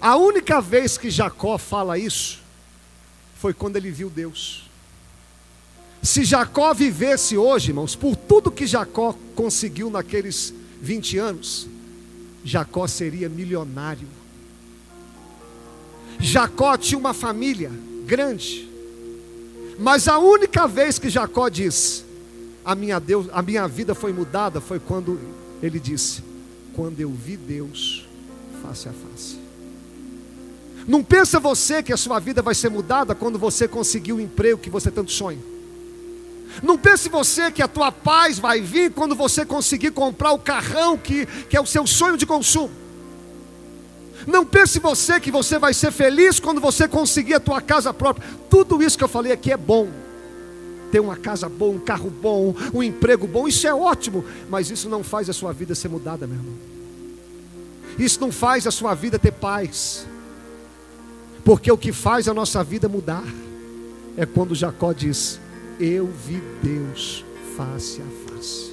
A 0.00 0.16
única 0.16 0.60
vez 0.60 0.96
que 0.96 1.10
Jacó 1.10 1.58
fala 1.58 1.98
isso 1.98 2.40
foi 3.36 3.52
quando 3.52 3.76
ele 3.76 3.90
viu 3.90 4.10
Deus. 4.10 4.68
Se 6.02 6.24
Jacó 6.24 6.72
vivesse 6.72 7.36
hoje, 7.36 7.70
irmãos, 7.70 7.96
por 7.96 8.14
tudo 8.14 8.50
que 8.50 8.66
Jacó 8.66 9.16
conseguiu 9.34 9.90
naqueles 9.90 10.54
20 10.80 11.18
anos, 11.18 11.66
Jacó 12.44 12.86
seria 12.86 13.28
milionário. 13.28 14.08
Jacó 16.20 16.76
tinha 16.76 16.98
uma 16.98 17.14
família 17.14 17.70
grande, 18.06 18.68
mas 19.78 20.08
a 20.08 20.18
única 20.18 20.66
vez 20.66 20.98
que 20.98 21.08
Jacó 21.08 21.48
diz: 21.48 22.04
a 22.64 22.74
minha, 22.74 22.98
Deus, 22.98 23.28
a 23.32 23.40
minha 23.40 23.66
vida 23.68 23.94
foi 23.94 24.12
mudada, 24.12 24.60
foi 24.60 24.78
quando 24.80 25.18
ele 25.62 25.78
disse: 25.78 26.22
Quando 26.74 27.00
eu 27.00 27.10
vi 27.10 27.36
Deus 27.36 28.06
face 28.62 28.88
a 28.88 28.92
face. 28.92 29.38
Não 30.86 31.04
pensa 31.04 31.38
você 31.38 31.82
que 31.82 31.92
a 31.92 31.96
sua 31.96 32.18
vida 32.18 32.40
vai 32.40 32.54
ser 32.54 32.70
mudada 32.70 33.14
quando 33.14 33.38
você 33.38 33.68
conseguir 33.68 34.12
o 34.14 34.20
emprego 34.20 34.58
que 34.58 34.70
você 34.70 34.90
tanto 34.90 35.12
sonha. 35.12 35.38
Não 36.62 36.76
pense 36.76 37.08
você 37.08 37.50
que 37.50 37.62
a 37.62 37.68
tua 37.68 37.92
paz 37.92 38.38
vai 38.38 38.60
vir 38.60 38.92
quando 38.92 39.14
você 39.14 39.44
conseguir 39.44 39.92
comprar 39.92 40.32
o 40.32 40.38
carrão 40.38 40.96
que, 40.96 41.26
que 41.26 41.56
é 41.56 41.60
o 41.60 41.66
seu 41.66 41.86
sonho 41.86 42.16
de 42.16 42.26
consumo. 42.26 42.70
Não 44.26 44.44
pense 44.44 44.78
você 44.78 45.20
que 45.20 45.30
você 45.30 45.58
vai 45.58 45.72
ser 45.72 45.92
feliz 45.92 46.40
quando 46.40 46.60
você 46.60 46.88
conseguir 46.88 47.34
a 47.34 47.40
tua 47.40 47.60
casa 47.60 47.94
própria. 47.94 48.28
Tudo 48.50 48.82
isso 48.82 48.98
que 48.98 49.04
eu 49.04 49.08
falei 49.08 49.32
aqui 49.32 49.52
é 49.52 49.56
bom. 49.56 49.88
Ter 50.90 51.00
uma 51.00 51.16
casa 51.16 51.48
boa, 51.48 51.74
um 51.74 51.78
carro 51.78 52.10
bom, 52.10 52.54
um 52.72 52.82
emprego 52.82 53.26
bom, 53.26 53.46
isso 53.46 53.66
é 53.66 53.74
ótimo, 53.74 54.24
mas 54.48 54.70
isso 54.70 54.88
não 54.88 55.04
faz 55.04 55.28
a 55.28 55.32
sua 55.34 55.52
vida 55.52 55.74
ser 55.74 55.88
mudada, 55.88 56.26
meu 56.26 56.36
irmão. 56.36 56.54
Isso 57.98 58.20
não 58.20 58.32
faz 58.32 58.66
a 58.66 58.70
sua 58.70 58.94
vida 58.94 59.18
ter 59.18 59.32
paz. 59.32 60.06
Porque 61.44 61.70
o 61.70 61.78
que 61.78 61.92
faz 61.92 62.28
a 62.28 62.34
nossa 62.34 62.62
vida 62.64 62.88
mudar 62.88 63.24
é 64.16 64.26
quando 64.26 64.54
Jacó 64.54 64.92
diz: 64.92 65.40
eu 65.80 66.06
vi 66.06 66.42
Deus 66.62 67.24
face 67.56 68.02
a 68.02 68.32
face. 68.32 68.72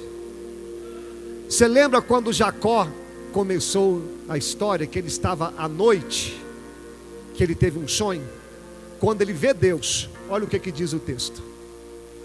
Você 1.48 1.68
lembra 1.68 2.02
quando 2.02 2.32
Jacó 2.32 2.88
começou 3.32 4.02
a 4.28 4.36
história, 4.36 4.86
que 4.86 4.98
ele 4.98 5.08
estava 5.08 5.54
à 5.56 5.68
noite, 5.68 6.40
que 7.34 7.42
ele 7.42 7.54
teve 7.54 7.78
um 7.78 7.86
sonho? 7.86 8.26
Quando 8.98 9.22
ele 9.22 9.32
vê 9.32 9.54
Deus, 9.54 10.08
olha 10.28 10.44
o 10.44 10.46
que, 10.48 10.58
que 10.58 10.72
diz 10.72 10.92
o 10.92 10.98
texto: 10.98 11.42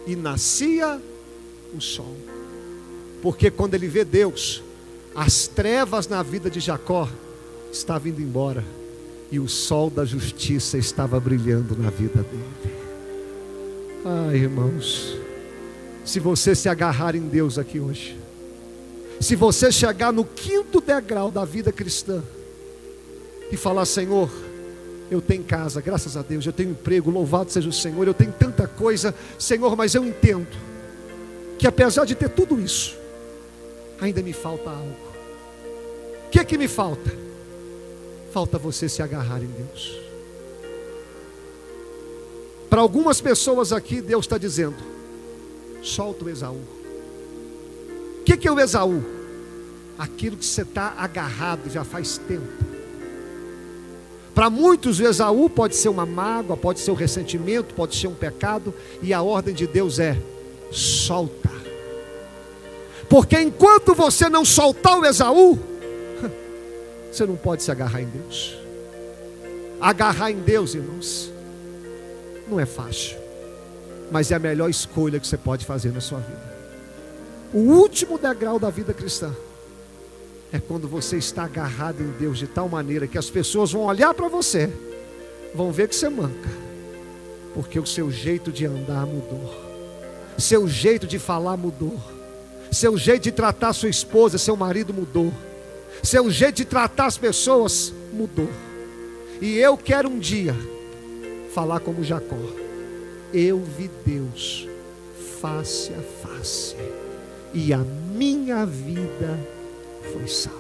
e 0.07 0.15
nascia 0.15 0.99
o 1.75 1.79
sol, 1.79 2.15
porque 3.21 3.51
quando 3.51 3.75
ele 3.75 3.87
vê 3.87 4.03
Deus, 4.03 4.63
as 5.13 5.47
trevas 5.47 6.07
na 6.07 6.23
vida 6.23 6.49
de 6.49 6.59
Jacó 6.59 7.07
estavam 7.71 8.09
indo 8.09 8.21
embora, 8.21 8.65
e 9.31 9.39
o 9.39 9.47
sol 9.47 9.89
da 9.89 10.05
justiça 10.05 10.77
estava 10.77 11.19
brilhando 11.19 11.77
na 11.77 11.89
vida 11.89 12.23
dele. 12.23 12.80
Ah, 14.03 14.33
irmãos, 14.33 15.15
se 16.03 16.19
você 16.19 16.55
se 16.55 16.67
agarrar 16.67 17.15
em 17.15 17.27
Deus 17.27 17.59
aqui 17.59 17.79
hoje, 17.79 18.17
se 19.19 19.35
você 19.35 19.71
chegar 19.71 20.11
no 20.11 20.25
quinto 20.25 20.81
degrau 20.81 21.29
da 21.29 21.45
vida 21.45 21.71
cristã 21.71 22.23
e 23.51 23.57
falar: 23.57 23.85
Senhor, 23.85 24.31
eu 25.11 25.21
tenho 25.21 25.43
casa, 25.43 25.79
graças 25.81 26.17
a 26.17 26.23
Deus, 26.23 26.43
eu 26.45 26.53
tenho 26.53 26.71
emprego, 26.71 27.11
louvado 27.11 27.51
seja 27.51 27.69
o 27.69 27.73
Senhor, 27.73 28.07
eu 28.07 28.13
tenho 28.13 28.31
tanta 28.31 28.67
coisa, 28.67 29.13
Senhor, 29.37 29.75
mas 29.75 29.93
eu 29.93 30.03
entendo 30.03 30.47
que 31.59 31.67
apesar 31.67 32.05
de 32.05 32.15
ter 32.15 32.29
tudo 32.29 32.59
isso, 32.59 32.97
ainda 33.99 34.23
me 34.23 34.33
falta 34.33 34.71
algo. 34.71 35.11
O 36.25 36.29
que 36.31 36.39
é 36.39 36.43
que 36.43 36.57
me 36.57 36.67
falta? 36.67 37.13
Falta 38.31 38.57
você 38.57 38.89
se 38.89 39.03
agarrar 39.03 39.43
em 39.43 39.47
Deus. 39.47 40.00
Para 42.71 42.79
algumas 42.79 43.19
pessoas 43.19 43.73
aqui, 43.73 43.99
Deus 43.99 44.23
está 44.23 44.37
dizendo: 44.37 44.77
solta 45.83 46.23
o 46.23 46.29
Esaú. 46.29 46.61
O 48.21 48.23
que, 48.23 48.37
que 48.37 48.47
é 48.47 48.51
o 48.51 48.57
Esaú? 48.57 49.03
Aquilo 49.99 50.37
que 50.37 50.45
você 50.45 50.61
está 50.61 50.95
agarrado 50.97 51.69
já 51.69 51.83
faz 51.83 52.17
tempo. 52.17 52.47
Para 54.33 54.49
muitos, 54.49 55.01
o 55.01 55.03
Esaú 55.05 55.49
pode 55.49 55.75
ser 55.75 55.89
uma 55.89 56.05
mágoa, 56.05 56.55
pode 56.55 56.79
ser 56.79 56.91
um 56.91 56.95
ressentimento, 56.95 57.75
pode 57.75 57.93
ser 57.93 58.07
um 58.07 58.15
pecado, 58.15 58.73
e 59.01 59.13
a 59.13 59.21
ordem 59.21 59.53
de 59.53 59.67
Deus 59.67 59.99
é: 59.99 60.17
solta. 60.71 61.51
Porque 63.09 63.37
enquanto 63.37 63.93
você 63.93 64.29
não 64.29 64.45
soltar 64.45 64.97
o 64.97 65.05
Esaú, 65.05 65.59
você 67.11 67.25
não 67.25 67.35
pode 67.35 67.63
se 67.63 67.69
agarrar 67.69 68.01
em 68.01 68.07
Deus. 68.07 68.55
Agarrar 69.81 70.31
em 70.31 70.37
Deus, 70.37 70.73
irmãos, 70.73 71.31
não 72.51 72.59
é 72.59 72.65
fácil, 72.65 73.17
mas 74.11 74.29
é 74.29 74.35
a 74.35 74.39
melhor 74.39 74.69
escolha 74.69 75.19
que 75.19 75.25
você 75.25 75.37
pode 75.37 75.65
fazer 75.65 75.91
na 75.91 76.01
sua 76.01 76.19
vida. 76.19 76.51
O 77.53 77.59
último 77.59 78.17
degrau 78.17 78.59
da 78.59 78.69
vida 78.69 78.93
cristã 78.93 79.33
é 80.51 80.59
quando 80.59 80.87
você 80.87 81.17
está 81.17 81.45
agarrado 81.45 82.01
em 82.01 82.11
Deus 82.19 82.37
de 82.37 82.45
tal 82.45 82.67
maneira 82.67 83.07
que 83.07 83.17
as 83.17 83.29
pessoas 83.29 83.71
vão 83.71 83.83
olhar 83.83 84.13
para 84.13 84.27
você, 84.27 84.69
vão 85.55 85.71
ver 85.71 85.87
que 85.87 85.95
você 85.95 86.09
manca, 86.09 86.49
porque 87.53 87.79
o 87.79 87.85
seu 87.85 88.11
jeito 88.11 88.51
de 88.51 88.65
andar 88.65 89.05
mudou, 89.05 89.55
seu 90.37 90.67
jeito 90.67 91.07
de 91.07 91.17
falar 91.17 91.55
mudou, 91.55 91.97
seu 92.69 92.97
jeito 92.97 93.23
de 93.23 93.31
tratar 93.31 93.71
sua 93.73 93.89
esposa, 93.89 94.37
seu 94.37 94.57
marido 94.57 94.93
mudou, 94.93 95.33
seu 96.03 96.29
jeito 96.29 96.57
de 96.57 96.65
tratar 96.65 97.05
as 97.05 97.17
pessoas 97.17 97.93
mudou. 98.11 98.49
E 99.41 99.57
eu 99.57 99.77
quero 99.77 100.09
um 100.09 100.19
dia 100.19 100.55
falar 101.53 101.79
como 101.79 102.03
Jacó. 102.03 102.37
Eu 103.33 103.59
vi 103.59 103.89
Deus 104.05 104.67
face 105.39 105.91
a 105.93 106.27
face, 106.27 106.75
e 107.53 107.73
a 107.73 107.79
minha 107.79 108.65
vida 108.65 109.39
foi 110.11 110.27
salva. 110.27 110.59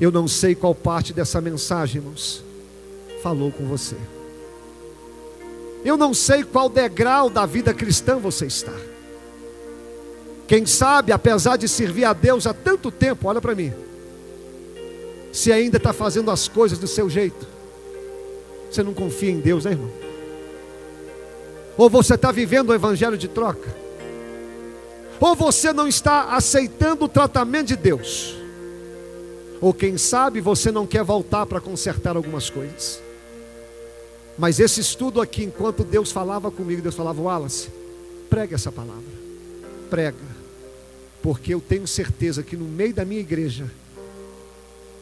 Eu 0.00 0.12
não 0.12 0.28
sei 0.28 0.54
qual 0.54 0.74
parte 0.74 1.12
dessa 1.12 1.40
mensagem, 1.40 2.00
irmãos, 2.00 2.44
falou 3.22 3.50
com 3.50 3.66
você. 3.66 3.96
Eu 5.84 5.96
não 5.96 6.14
sei 6.14 6.44
qual 6.44 6.68
degrau 6.68 7.28
da 7.28 7.46
vida 7.46 7.74
cristã 7.74 8.16
você 8.16 8.46
está. 8.46 8.74
Quem 10.46 10.64
sabe, 10.64 11.12
apesar 11.12 11.56
de 11.56 11.68
servir 11.68 12.04
a 12.04 12.12
Deus 12.12 12.46
há 12.46 12.54
tanto 12.54 12.90
tempo, 12.90 13.28
olha 13.28 13.40
para 13.40 13.54
mim, 13.54 13.72
se 15.32 15.52
ainda 15.52 15.76
está 15.76 15.92
fazendo 15.92 16.30
as 16.30 16.48
coisas 16.48 16.78
do 16.78 16.86
seu 16.86 17.10
jeito, 17.10 17.46
você 18.70 18.82
não 18.82 18.94
confia 18.94 19.30
em 19.30 19.40
Deus, 19.40 19.64
né, 19.64 19.72
irmão? 19.72 19.90
Ou 21.76 21.88
você 21.88 22.14
está 22.14 22.32
vivendo 22.32 22.70
o 22.70 22.74
evangelho 22.74 23.16
de 23.16 23.28
troca? 23.28 23.74
Ou 25.20 25.34
você 25.34 25.72
não 25.72 25.86
está 25.86 26.34
aceitando 26.34 27.04
o 27.04 27.08
tratamento 27.08 27.68
de 27.68 27.76
Deus? 27.76 28.36
Ou 29.60 29.72
quem 29.72 29.96
sabe 29.96 30.40
você 30.40 30.70
não 30.70 30.86
quer 30.86 31.02
voltar 31.02 31.46
para 31.46 31.60
consertar 31.60 32.16
algumas 32.16 32.50
coisas? 32.50 33.00
Mas 34.36 34.60
esse 34.60 34.80
estudo 34.80 35.20
aqui, 35.20 35.42
enquanto 35.44 35.82
Deus 35.82 36.12
falava 36.12 36.50
comigo, 36.50 36.80
Deus 36.80 36.94
falava, 36.94 37.20
Wallace, 37.20 37.68
prega 38.30 38.54
essa 38.54 38.70
palavra, 38.70 39.02
prega, 39.90 40.16
porque 41.20 41.54
eu 41.54 41.60
tenho 41.60 41.88
certeza 41.88 42.42
que 42.44 42.56
no 42.56 42.64
meio 42.64 42.94
da 42.94 43.04
minha 43.04 43.20
igreja 43.20 43.68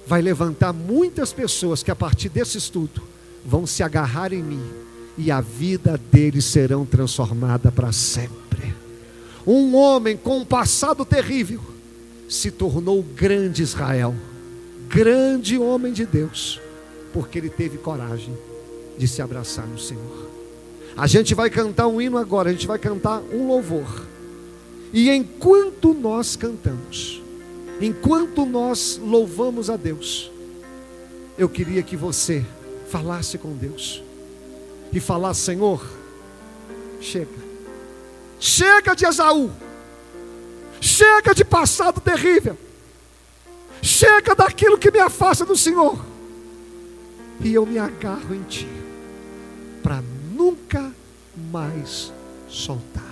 vai 0.06 0.22
levantar 0.22 0.72
muitas 0.72 1.32
pessoas 1.34 1.82
que 1.82 1.90
a 1.90 1.96
partir 1.96 2.30
desse 2.30 2.56
estudo 2.56 3.02
vão 3.46 3.66
se 3.66 3.82
agarrar 3.82 4.32
em 4.32 4.42
mim 4.42 4.62
e 5.16 5.30
a 5.30 5.40
vida 5.40 5.98
deles 6.12 6.44
serão 6.44 6.84
transformada 6.84 7.70
para 7.72 7.92
sempre. 7.92 8.74
Um 9.46 9.74
homem 9.76 10.16
com 10.16 10.38
um 10.38 10.44
passado 10.44 11.04
terrível 11.04 11.60
se 12.28 12.50
tornou 12.50 13.02
grande 13.02 13.62
Israel, 13.62 14.14
grande 14.88 15.56
homem 15.56 15.92
de 15.92 16.04
Deus, 16.04 16.60
porque 17.12 17.38
ele 17.38 17.48
teve 17.48 17.78
coragem 17.78 18.36
de 18.98 19.06
se 19.06 19.22
abraçar 19.22 19.66
no 19.66 19.78
Senhor. 19.78 20.30
A 20.96 21.06
gente 21.06 21.34
vai 21.34 21.48
cantar 21.48 21.86
um 21.86 22.00
hino 22.00 22.18
agora, 22.18 22.48
a 22.48 22.52
gente 22.52 22.66
vai 22.66 22.78
cantar 22.78 23.20
um 23.32 23.46
louvor. 23.46 24.04
E 24.92 25.10
enquanto 25.10 25.94
nós 25.94 26.36
cantamos, 26.36 27.22
enquanto 27.80 28.44
nós 28.44 29.00
louvamos 29.02 29.70
a 29.70 29.76
Deus, 29.76 30.30
eu 31.38 31.48
queria 31.48 31.82
que 31.82 31.96
você 31.96 32.44
falasse 32.90 33.38
com 33.38 33.52
Deus 33.56 34.02
e 34.92 35.00
falasse: 35.00 35.40
Senhor, 35.40 35.84
chega 37.00 37.46
Chega 38.38 38.94
de 38.94 39.06
Esaú. 39.06 39.50
Chega 40.80 41.34
de 41.34 41.44
passado 41.44 42.00
terrível. 42.00 42.56
Chega 43.82 44.34
daquilo 44.34 44.78
que 44.78 44.90
me 44.90 44.98
afasta 44.98 45.44
do 45.44 45.56
Senhor. 45.56 45.98
E 47.40 47.52
eu 47.52 47.66
me 47.66 47.78
agarro 47.78 48.34
em 48.34 48.42
Ti. 48.42 48.68
Para 49.82 50.02
nunca 50.34 50.92
mais 51.50 52.12
soltar. 52.48 53.02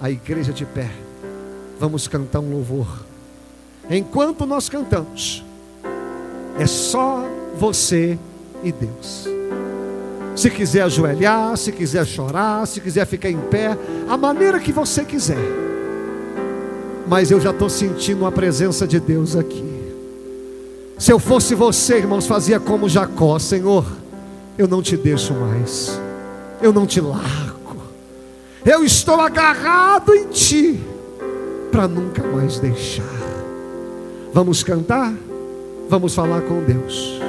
A 0.00 0.10
igreja 0.10 0.52
de 0.52 0.64
pé. 0.64 0.90
Vamos 1.78 2.08
cantar 2.08 2.40
um 2.40 2.50
louvor. 2.50 3.04
Enquanto 3.90 4.46
nós 4.46 4.68
cantamos, 4.68 5.44
é 6.58 6.66
só 6.66 7.22
você 7.56 8.18
e 8.64 8.72
Deus. 8.72 9.28
Se 10.34 10.50
quiser 10.50 10.82
ajoelhar, 10.82 11.56
se 11.56 11.70
quiser 11.70 12.04
chorar, 12.04 12.66
se 12.66 12.80
quiser 12.80 13.06
ficar 13.06 13.30
em 13.30 13.38
pé, 13.38 13.78
a 14.08 14.16
maneira 14.16 14.58
que 14.58 14.72
você 14.72 15.04
quiser. 15.04 15.38
Mas 17.06 17.30
eu 17.30 17.40
já 17.40 17.50
estou 17.50 17.68
sentindo 17.68 18.26
a 18.26 18.32
presença 18.32 18.86
de 18.86 18.98
Deus 18.98 19.36
aqui. 19.36 19.74
Se 20.98 21.12
eu 21.12 21.18
fosse 21.18 21.54
você, 21.54 21.98
irmãos, 21.98 22.26
fazia 22.26 22.58
como 22.58 22.88
Jacó: 22.88 23.38
Senhor, 23.38 23.84
eu 24.56 24.66
não 24.66 24.82
te 24.82 24.96
deixo 24.96 25.34
mais, 25.34 26.00
eu 26.62 26.72
não 26.72 26.86
te 26.86 27.00
largo, 27.00 27.76
eu 28.64 28.84
estou 28.84 29.20
agarrado 29.20 30.14
em 30.14 30.28
Ti, 30.28 30.80
para 31.70 31.86
nunca 31.86 32.22
mais 32.22 32.58
deixar. 32.58 33.04
Vamos 34.32 34.62
cantar? 34.62 35.12
Vamos 35.88 36.14
falar 36.14 36.42
com 36.42 36.62
Deus. 36.64 37.20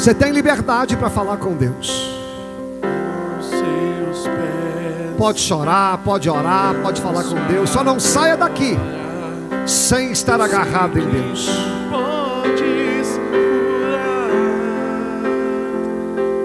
Você 0.00 0.14
tem 0.14 0.32
liberdade 0.32 0.96
para 0.96 1.10
falar 1.10 1.36
com 1.36 1.52
Deus. 1.52 2.10
Pode 5.18 5.38
chorar, 5.40 5.98
pode 5.98 6.30
orar, 6.30 6.74
pode 6.82 7.02
falar 7.02 7.22
com 7.22 7.34
Deus. 7.46 7.68
Só 7.68 7.84
não 7.84 8.00
saia 8.00 8.34
daqui 8.34 8.78
sem 9.66 10.10
estar 10.10 10.40
agarrado 10.40 10.98
em 10.98 11.06
Deus. 11.06 11.50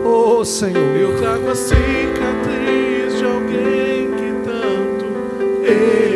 Oh 0.04 0.44
Senhor. 0.44 0.98
Eu 0.98 1.18
trago 1.18 1.50
a 1.50 1.56
cicatriz 1.56 3.18
de 3.18 3.24
alguém 3.24 4.12
que 4.18 4.34
tanto 4.44 5.06
errou, 5.66 6.15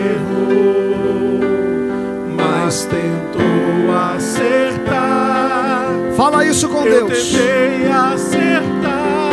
Fala 6.19 6.43
isso 6.43 6.67
com 6.67 6.85
eu 6.85 7.07
Deus. 7.07 7.31
tentei 7.31 7.87
acertar. 7.89 9.31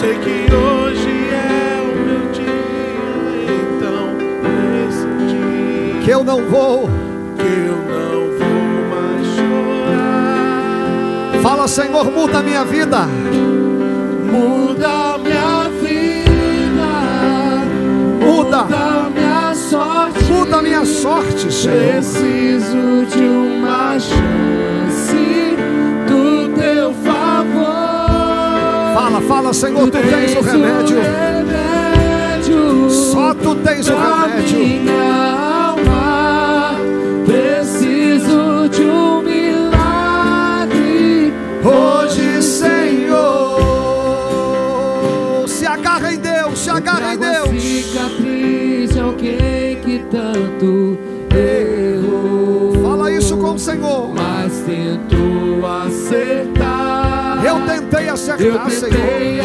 Sei 0.00 0.18
que 0.18 0.52
hoje 0.52 1.28
é 1.30 1.80
o 1.80 1.94
meu 1.96 2.26
dia, 2.32 3.54
então 3.62 4.16
decidi 4.82 6.02
Que 6.04 6.10
eu 6.10 6.24
não 6.24 6.44
vou. 6.44 6.90
que 7.36 7.46
eu 7.46 7.76
não 7.76 8.36
vou 8.36 8.88
mais 8.90 9.24
chorar. 9.36 11.38
Fala 11.40 11.68
Senhor, 11.68 12.10
muda 12.10 12.38
a 12.38 12.42
minha 12.42 12.64
vida. 12.64 13.06
Muda 14.24 15.18
minha 15.18 15.70
vida. 15.80 16.90
Muda. 18.26 18.64
Muda 18.64 19.08
minha 19.14 19.54
sorte. 19.54 20.24
Muda 20.24 20.56
a 20.56 20.62
minha 20.62 20.84
sorte, 20.84 21.52
Senhor. 21.52 21.92
Preciso 21.92 23.06
de 23.06 23.22
uma 23.22 23.96
chance 24.00 24.77
Fala, 29.28 29.52
Senhor, 29.52 29.90
tu 29.90 29.98
tens 29.98 30.34
o 30.34 30.40
remédio. 30.40 30.96
Só 32.90 33.34
tu 33.34 33.54
tens 33.56 33.86
o 33.86 33.94
remédio. 33.94 34.58
minha 34.58 35.68
alma. 35.68 36.74
Preciso 37.26 38.70
de 38.70 38.84
um 38.84 39.20
milagre. 39.20 39.70
Hoje, 41.62 42.42
Senhor, 42.42 43.58
se 45.46 45.66
agarra 45.66 46.14
em 46.14 46.18
Deus, 46.18 46.58
se 46.58 46.70
agarra 46.70 47.12
em 47.14 47.18
Deus. 47.18 47.62
cicatriz 47.62 48.94
de 48.94 49.00
alguém 49.00 49.76
que 49.84 50.02
tanto 50.10 50.96
errou. 51.36 52.72
Fala 52.82 53.12
isso 53.12 53.36
com 53.36 53.52
o 53.52 53.58
Senhor. 53.58 54.10
Mas 54.14 54.54
tentou 54.60 54.97
tentei 58.26 58.48
Eu 58.50 58.60
acertar, 58.60 58.70
Senhor. 58.70 58.90
tentei 58.90 59.40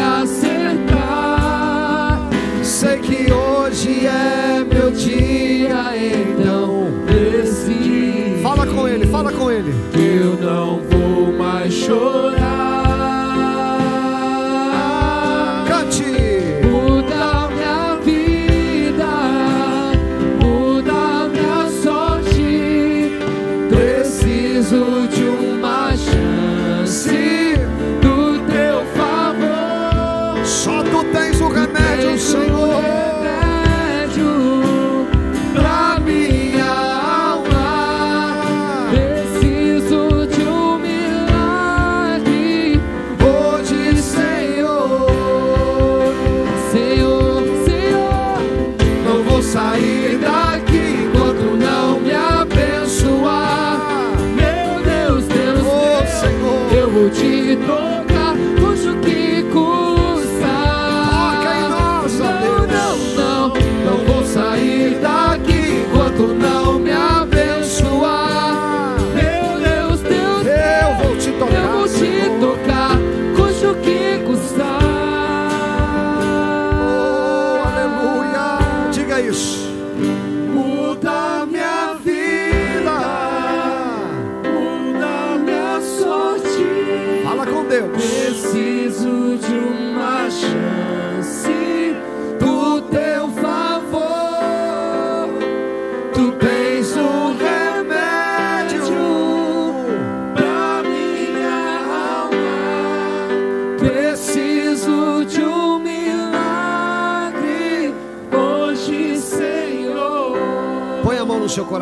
acertar. 1.04 1.38
Sei 2.62 2.98
que 2.98 3.32
hoje 3.32 4.06
é 4.06 4.64
meu 4.64 4.90
dia, 4.90 5.92
então. 5.96 6.84
Decidi 7.06 8.40
Fala 8.42 8.66
com 8.66 8.88
ele, 8.88 9.06
fala 9.06 9.32
com 9.32 9.50
ele. 9.50 9.74
que 9.92 10.00
eu 10.00 10.36
não 10.36 10.80
vou 10.90 11.32
mais 11.32 11.72
chorar. 11.72 12.43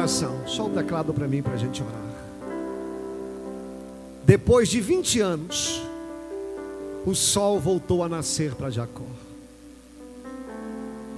A 0.03 0.07
mão 0.07 0.09
no 0.09 0.09
seu 0.09 0.29
coração. 0.29 0.47
Só 0.47 0.67
um 0.67 0.75
teclado 0.75 1.15
para 1.15 1.29
mim, 1.29 1.43
para 1.43 1.55
a 1.55 1.57
gente 1.57 1.83
orar. 1.83 2.03
Depois 4.25 4.69
de 4.69 4.81
20 4.81 5.21
anos, 5.21 5.83
o 7.05 7.15
sol 7.15 7.59
voltou 7.59 8.03
a 8.03 8.09
nascer 8.09 8.55
para 8.55 8.71
Jacó. 8.71 9.05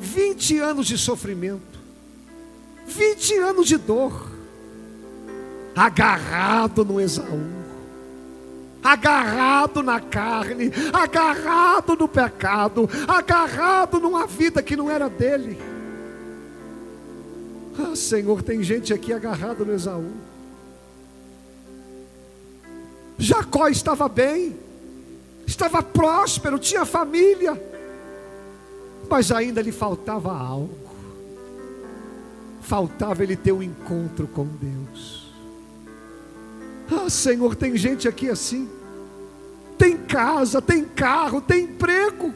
20 0.00 0.58
anos 0.58 0.86
de 0.86 0.98
sofrimento, 0.98 1.78
20 2.86 3.38
anos 3.38 3.66
de 3.66 3.76
dor, 3.76 4.30
agarrado 5.74 6.84
no 6.84 7.00
Esaú, 7.00 7.42
agarrado 8.82 9.82
na 9.82 10.00
carne, 10.00 10.70
agarrado 10.92 11.96
no 11.96 12.06
pecado, 12.06 12.88
agarrado 13.08 13.98
numa 13.98 14.26
vida 14.26 14.62
que 14.62 14.76
não 14.76 14.90
era 14.90 15.08
dele. 15.08 15.58
Ah, 17.78 17.96
Senhor, 17.96 18.42
tem 18.42 18.62
gente 18.62 18.92
aqui 18.92 19.12
agarrada 19.12 19.64
no 19.64 19.72
Esaú. 19.72 20.12
Jacó 23.18 23.68
estava 23.68 24.08
bem, 24.08 24.56
estava 25.46 25.82
próspero, 25.82 26.58
tinha 26.58 26.84
família, 26.84 27.60
mas 29.08 29.30
ainda 29.30 29.62
lhe 29.62 29.72
faltava 29.72 30.32
algo. 30.36 30.84
Faltava 32.60 33.22
ele 33.22 33.36
ter 33.36 33.52
um 33.52 33.62
encontro 33.62 34.26
com 34.26 34.46
Deus. 34.46 35.32
Ah, 36.90 37.08
Senhor, 37.10 37.54
tem 37.54 37.76
gente 37.76 38.08
aqui 38.08 38.28
assim. 38.28 38.68
Tem 39.76 39.96
casa, 39.96 40.62
tem 40.62 40.84
carro, 40.84 41.40
tem 41.40 41.64
emprego. 41.64 42.32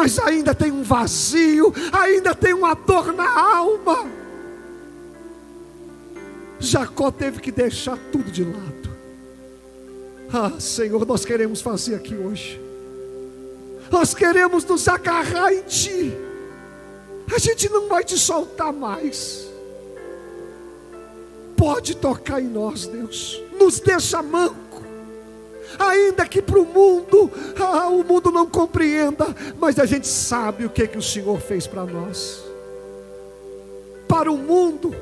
Mas 0.00 0.18
ainda 0.18 0.54
tem 0.54 0.72
um 0.72 0.82
vazio, 0.82 1.74
ainda 1.92 2.34
tem 2.34 2.54
uma 2.54 2.72
dor 2.72 3.12
na 3.12 3.38
alma. 3.38 4.08
Jacó 6.58 7.10
teve 7.10 7.38
que 7.38 7.52
deixar 7.52 7.98
tudo 8.10 8.30
de 8.30 8.42
lado. 8.42 8.96
Ah, 10.32 10.58
Senhor, 10.58 11.04
nós 11.04 11.22
queremos 11.22 11.60
fazer 11.60 11.96
aqui 11.96 12.14
hoje. 12.14 12.58
Nós 13.90 14.14
queremos 14.14 14.64
nos 14.64 14.88
agarrar 14.88 15.52
em 15.52 15.64
Ti. 15.64 16.16
A 17.34 17.38
gente 17.38 17.68
não 17.68 17.86
vai 17.86 18.02
te 18.02 18.16
soltar 18.16 18.72
mais. 18.72 19.50
Pode 21.58 21.94
tocar 21.94 22.40
em 22.40 22.48
nós, 22.48 22.86
Deus. 22.86 23.38
Nos 23.52 23.80
deixa 23.80 24.22
manco. 24.22 24.69
Ainda 25.80 26.26
que 26.26 26.42
para 26.42 26.60
o 26.60 26.66
mundo, 26.66 27.30
ah, 27.58 27.88
o 27.88 28.04
mundo 28.04 28.30
não 28.30 28.46
compreenda, 28.46 29.34
mas 29.58 29.78
a 29.78 29.86
gente 29.86 30.06
sabe 30.06 30.66
o 30.66 30.68
que, 30.68 30.86
que 30.86 30.98
o 30.98 31.02
Senhor 31.02 31.40
fez 31.40 31.66
para 31.66 31.86
nós. 31.86 32.44
Para 34.06 34.30
o 34.30 34.36
mundo, 34.36 34.94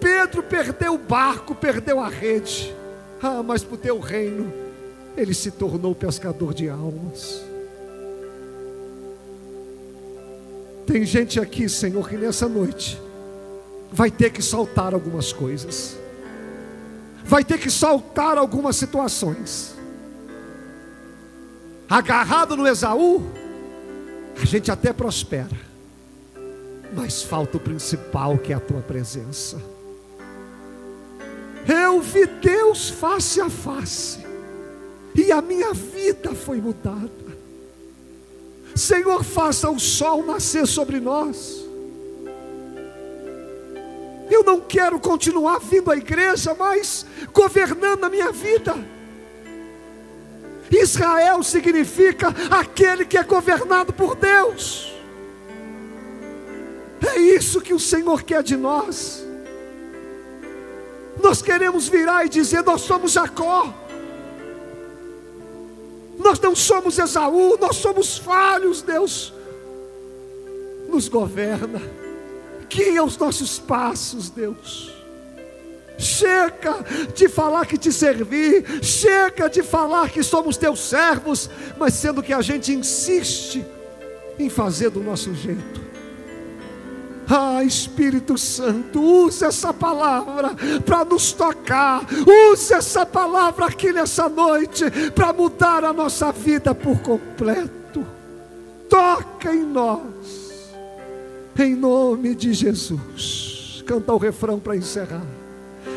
Pedro 0.00 0.42
perdeu 0.42 0.94
o 0.94 0.98
barco, 0.98 1.54
perdeu 1.54 2.00
a 2.00 2.08
rede. 2.08 2.74
Ah, 3.20 3.42
mas 3.42 3.62
para 3.62 3.74
o 3.74 3.78
teu 3.78 4.00
reino, 4.00 4.50
ele 5.14 5.34
se 5.34 5.50
tornou 5.50 5.94
pescador 5.94 6.54
de 6.54 6.70
almas. 6.70 7.42
Tem 10.86 11.04
gente 11.04 11.38
aqui, 11.38 11.68
Senhor, 11.68 12.08
que 12.08 12.16
nessa 12.16 12.48
noite 12.48 12.98
vai 13.92 14.10
ter 14.10 14.30
que 14.30 14.40
soltar 14.40 14.94
algumas 14.94 15.34
coisas, 15.34 15.98
vai 17.22 17.44
ter 17.44 17.58
que 17.58 17.70
soltar 17.70 18.38
algumas 18.38 18.76
situações. 18.76 19.77
Agarrado 21.88 22.54
no 22.54 22.66
Esaú, 22.66 23.24
a 24.40 24.44
gente 24.44 24.70
até 24.70 24.92
prospera, 24.92 25.56
mas 26.92 27.22
falta 27.22 27.56
o 27.56 27.60
principal 27.60 28.36
que 28.36 28.52
é 28.52 28.56
a 28.56 28.60
tua 28.60 28.82
presença. 28.82 29.58
Eu 31.66 32.00
vi 32.00 32.26
Deus 32.26 32.90
face 32.90 33.40
a 33.40 33.48
face, 33.48 34.18
e 35.14 35.32
a 35.32 35.40
minha 35.40 35.72
vida 35.72 36.34
foi 36.34 36.60
mudada. 36.60 37.10
Senhor, 38.74 39.24
faça 39.24 39.70
o 39.70 39.80
sol 39.80 40.24
nascer 40.24 40.66
sobre 40.66 41.00
nós. 41.00 41.64
Eu 44.30 44.44
não 44.44 44.60
quero 44.60 45.00
continuar 45.00 45.58
vindo 45.58 45.90
à 45.90 45.96
igreja, 45.96 46.54
mas 46.54 47.06
governando 47.32 48.04
a 48.04 48.10
minha 48.10 48.30
vida. 48.30 48.76
Israel 50.70 51.42
significa 51.42 52.28
aquele 52.50 53.04
que 53.04 53.16
é 53.16 53.22
governado 53.22 53.92
por 53.92 54.14
Deus. 54.14 54.92
É 57.06 57.18
isso 57.18 57.60
que 57.60 57.72
o 57.72 57.78
Senhor 57.78 58.22
quer 58.22 58.42
de 58.42 58.56
nós. 58.56 59.24
Nós 61.22 61.40
queremos 61.42 61.88
virar 61.88 62.24
e 62.24 62.28
dizer: 62.28 62.62
Nós 62.62 62.82
somos 62.82 63.12
Jacó. 63.12 63.72
Nós 66.18 66.40
não 66.40 66.54
somos 66.54 66.98
Esaú, 66.98 67.56
nós 67.60 67.76
somos 67.76 68.18
falhos, 68.18 68.82
Deus. 68.82 69.32
Nos 70.88 71.08
governa, 71.08 71.80
guia 72.68 73.04
os 73.04 73.16
nossos 73.16 73.58
passos, 73.58 74.28
Deus. 74.28 74.97
Chega 75.98 76.84
de 77.12 77.28
falar 77.28 77.66
que 77.66 77.76
te 77.76 77.92
servi, 77.92 78.64
chega 78.80 79.50
de 79.50 79.64
falar 79.64 80.08
que 80.10 80.22
somos 80.22 80.56
teus 80.56 80.78
servos, 80.78 81.50
mas 81.76 81.94
sendo 81.94 82.22
que 82.22 82.32
a 82.32 82.40
gente 82.40 82.72
insiste 82.72 83.66
em 84.38 84.48
fazer 84.48 84.90
do 84.90 85.00
nosso 85.00 85.34
jeito. 85.34 85.88
Ah, 87.28 87.62
Espírito 87.62 88.38
Santo, 88.38 89.02
use 89.02 89.44
essa 89.44 89.74
palavra 89.74 90.50
para 90.86 91.04
nos 91.04 91.32
tocar, 91.32 92.06
use 92.52 92.72
essa 92.72 93.04
palavra 93.04 93.66
aqui 93.66 93.92
nessa 93.92 94.28
noite 94.28 94.84
para 95.14 95.32
mudar 95.32 95.84
a 95.84 95.92
nossa 95.92 96.32
vida 96.32 96.74
por 96.74 97.00
completo. 97.00 98.06
Toca 98.88 99.52
em 99.52 99.64
nós, 99.64 100.72
em 101.58 101.74
nome 101.74 102.34
de 102.34 102.54
Jesus. 102.54 103.82
Canta 103.84 104.14
o 104.14 104.18
refrão 104.18 104.58
para 104.58 104.76
encerrar. 104.76 105.37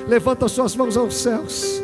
Levanta 0.07 0.47
suas 0.47 0.75
mãos 0.75 0.97
aos 0.97 1.15
céus. 1.15 1.81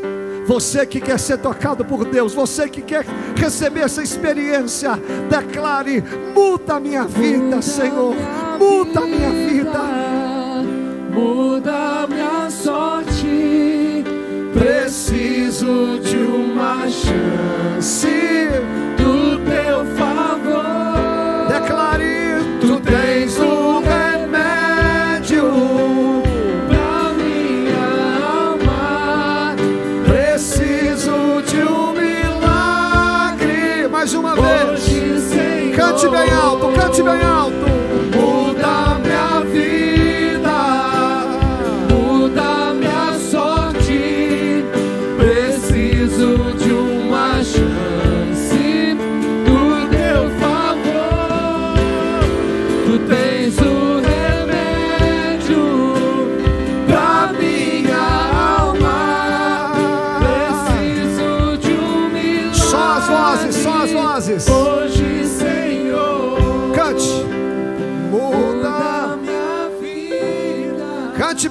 Você 0.47 0.85
que 0.85 1.01
quer 1.01 1.19
ser 1.19 1.37
tocado 1.39 1.83
por 1.83 2.05
Deus, 2.05 2.33
você 2.33 2.69
que 2.69 2.81
quer 2.81 3.05
receber 3.35 3.81
essa 3.81 4.01
experiência, 4.01 4.91
declare: 5.29 6.03
muda 6.33 6.75
a 6.75 6.79
minha 6.79 7.03
vida, 7.03 7.61
Senhor, 7.61 8.15
muda 8.57 9.01
a 9.01 9.05
minha 9.05 9.29
vida, 9.29 9.83
muda 11.13 12.07
minha 12.07 12.49
sorte. 12.49 14.05
Preciso 14.53 15.99
de 15.99 16.17
uma 16.17 16.87
chance 16.89 18.07
Cante 36.07 36.09
bem 36.09 36.33
alto, 36.33 36.67
cante 36.69 37.03
bem 37.03 37.21
alto. 37.21 37.66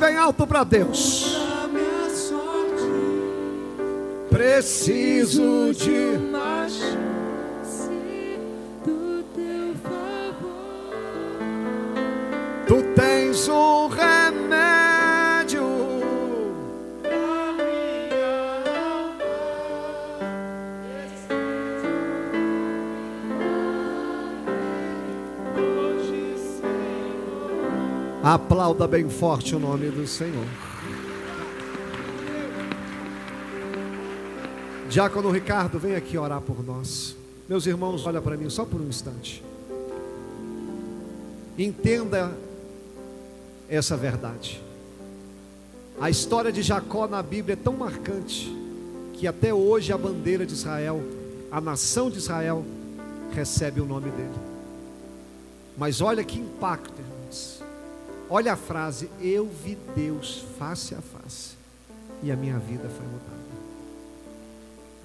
Bem 0.06 0.16
alto 0.16 0.46
para 0.46 0.62
Deus. 0.62 1.36
muda 1.36 1.66
minha 1.68 2.10
sorte. 2.10 2.84
Preciso 4.30 5.74
de. 5.74 6.35
Aplauda 28.26 28.88
bem 28.88 29.08
forte 29.08 29.54
o 29.54 29.60
nome 29.60 29.88
do 29.88 30.04
Senhor. 30.04 30.44
Diácono 34.90 35.30
Ricardo, 35.30 35.78
vem 35.78 35.94
aqui 35.94 36.18
orar 36.18 36.40
por 36.40 36.60
nós. 36.66 37.14
Meus 37.48 37.66
irmãos, 37.66 38.04
olha 38.04 38.20
para 38.20 38.36
mim 38.36 38.50
só 38.50 38.64
por 38.64 38.80
um 38.80 38.88
instante. 38.88 39.44
Entenda 41.56 42.36
essa 43.68 43.96
verdade. 43.96 44.60
A 46.00 46.10
história 46.10 46.50
de 46.50 46.62
Jacó 46.62 47.06
na 47.06 47.22
Bíblia 47.22 47.52
é 47.52 47.56
tão 47.56 47.74
marcante 47.74 48.52
que 49.12 49.28
até 49.28 49.54
hoje 49.54 49.92
a 49.92 49.96
bandeira 49.96 50.44
de 50.44 50.52
Israel, 50.52 51.00
a 51.48 51.60
nação 51.60 52.10
de 52.10 52.18
Israel, 52.18 52.64
recebe 53.30 53.80
o 53.80 53.86
nome 53.86 54.10
dele. 54.10 54.34
Mas 55.78 56.00
olha 56.00 56.24
que 56.24 56.40
impacto, 56.40 57.00
irmãos. 57.00 57.65
Olha 58.28 58.54
a 58.54 58.56
frase: 58.56 59.10
Eu 59.20 59.48
vi 59.48 59.76
Deus 59.94 60.44
face 60.58 60.94
a 60.94 61.00
face 61.00 61.56
e 62.22 62.30
a 62.30 62.36
minha 62.36 62.58
vida 62.58 62.88
foi 62.88 63.06
mudada. 63.06 63.46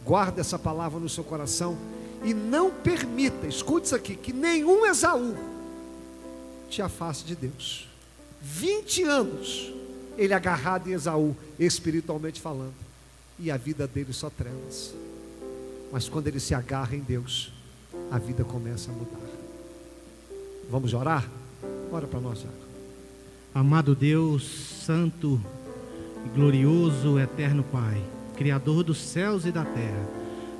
Guarda 0.03 0.41
essa 0.41 0.57
palavra 0.57 0.99
no 0.99 1.09
seu 1.09 1.23
coração 1.23 1.77
e 2.23 2.33
não 2.33 2.71
permita, 2.71 3.47
escute 3.47 3.85
isso 3.87 3.95
aqui, 3.95 4.15
que 4.15 4.33
nenhum 4.33 4.85
Esaú 4.85 5.35
te 6.69 6.81
afaste 6.81 7.25
de 7.25 7.35
Deus. 7.35 7.87
20 8.41 9.03
anos 9.03 9.73
ele 10.17 10.33
agarrado 10.33 10.87
em 10.87 10.93
Esaú, 10.93 11.35
espiritualmente 11.59 12.41
falando, 12.41 12.73
e 13.39 13.49
a 13.49 13.57
vida 13.57 13.87
dele 13.87 14.13
só 14.13 14.29
trevas. 14.29 14.93
Mas 15.91 16.09
quando 16.09 16.27
ele 16.27 16.39
se 16.39 16.53
agarra 16.53 16.95
em 16.95 16.99
Deus, 16.99 17.51
a 18.09 18.17
vida 18.17 18.43
começa 18.43 18.91
a 18.91 18.93
mudar. 18.93 19.19
Vamos 20.69 20.93
orar? 20.93 21.29
Ora 21.91 22.07
para 22.07 22.19
nós, 22.19 22.39
Jacob. 22.39 22.70
Amado 23.53 23.93
Deus, 23.93 24.43
Santo 24.85 25.37
glorioso, 26.33 27.19
eterno 27.19 27.63
Pai, 27.63 28.01
Criador 28.37 28.81
dos 28.81 28.97
céus 28.97 29.45
e 29.45 29.51
da 29.51 29.65
terra. 29.65 30.09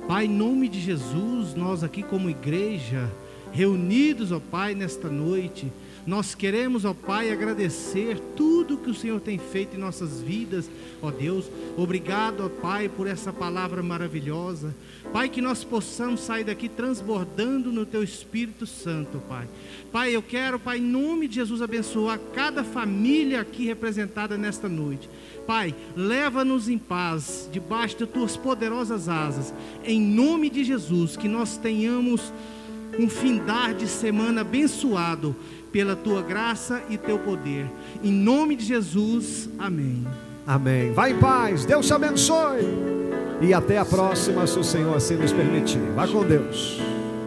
Pai, 0.06 0.26
em 0.26 0.28
nome 0.28 0.68
de 0.68 0.78
Jesus, 0.78 1.54
nós 1.54 1.82
aqui 1.82 2.02
como 2.02 2.28
igreja, 2.28 3.10
reunidos, 3.50 4.30
ó 4.30 4.38
Pai, 4.38 4.74
nesta 4.74 5.08
noite, 5.08 5.72
nós 6.06 6.34
queremos, 6.34 6.84
ó 6.84 6.92
Pai, 6.92 7.30
agradecer 7.30 8.18
tudo 8.36 8.76
que 8.76 8.90
o 8.90 8.94
Senhor 8.94 9.20
tem 9.20 9.38
feito 9.38 9.76
em 9.76 9.78
nossas 9.78 10.20
vidas, 10.20 10.68
ó 11.00 11.10
Deus. 11.10 11.48
Obrigado, 11.76 12.44
ó 12.44 12.48
Pai, 12.48 12.88
por 12.88 13.06
essa 13.06 13.32
palavra 13.32 13.82
maravilhosa. 13.82 14.74
Pai, 15.12 15.28
que 15.28 15.40
nós 15.40 15.62
possamos 15.62 16.20
sair 16.20 16.42
daqui 16.42 16.68
transbordando 16.68 17.70
no 17.70 17.86
Teu 17.86 18.02
Espírito 18.02 18.66
Santo, 18.66 19.22
Pai. 19.28 19.46
Pai, 19.92 20.16
eu 20.16 20.22
quero, 20.22 20.58
Pai, 20.58 20.78
em 20.78 20.82
nome 20.82 21.28
de 21.28 21.36
Jesus, 21.36 21.62
abençoar 21.62 22.18
cada 22.34 22.64
família 22.64 23.40
aqui 23.40 23.64
representada 23.66 24.36
nesta 24.36 24.68
noite. 24.68 25.08
Pai, 25.46 25.74
leva-nos 25.94 26.68
em 26.68 26.78
paz, 26.78 27.48
debaixo 27.52 27.98
de 27.98 28.06
Tuas 28.06 28.36
poderosas 28.36 29.08
asas, 29.08 29.54
em 29.84 30.00
nome 30.00 30.50
de 30.50 30.64
Jesus, 30.64 31.16
que 31.16 31.28
nós 31.28 31.56
tenhamos 31.56 32.32
um 32.98 33.08
findar 33.08 33.74
de 33.74 33.86
semana 33.86 34.42
abençoado 34.42 35.34
pela 35.72 35.96
tua 35.96 36.22
graça 36.22 36.82
e 36.90 36.98
teu 36.98 37.18
poder. 37.18 37.66
Em 38.04 38.12
nome 38.12 38.54
de 38.54 38.64
Jesus, 38.64 39.48
amém. 39.58 40.06
Amém. 40.46 40.92
Vai 40.92 41.12
em 41.12 41.18
paz. 41.18 41.64
Deus 41.64 41.86
te 41.86 41.94
abençoe. 41.94 42.66
E 43.40 43.54
até 43.54 43.78
a 43.78 43.84
próxima, 43.84 44.46
se 44.46 44.58
o 44.58 44.64
Senhor 44.64 44.96
assim 44.96 45.16
nos 45.16 45.32
permitir. 45.32 45.80
Vá 45.94 46.06
com 46.06 46.24
Deus. 46.24 46.91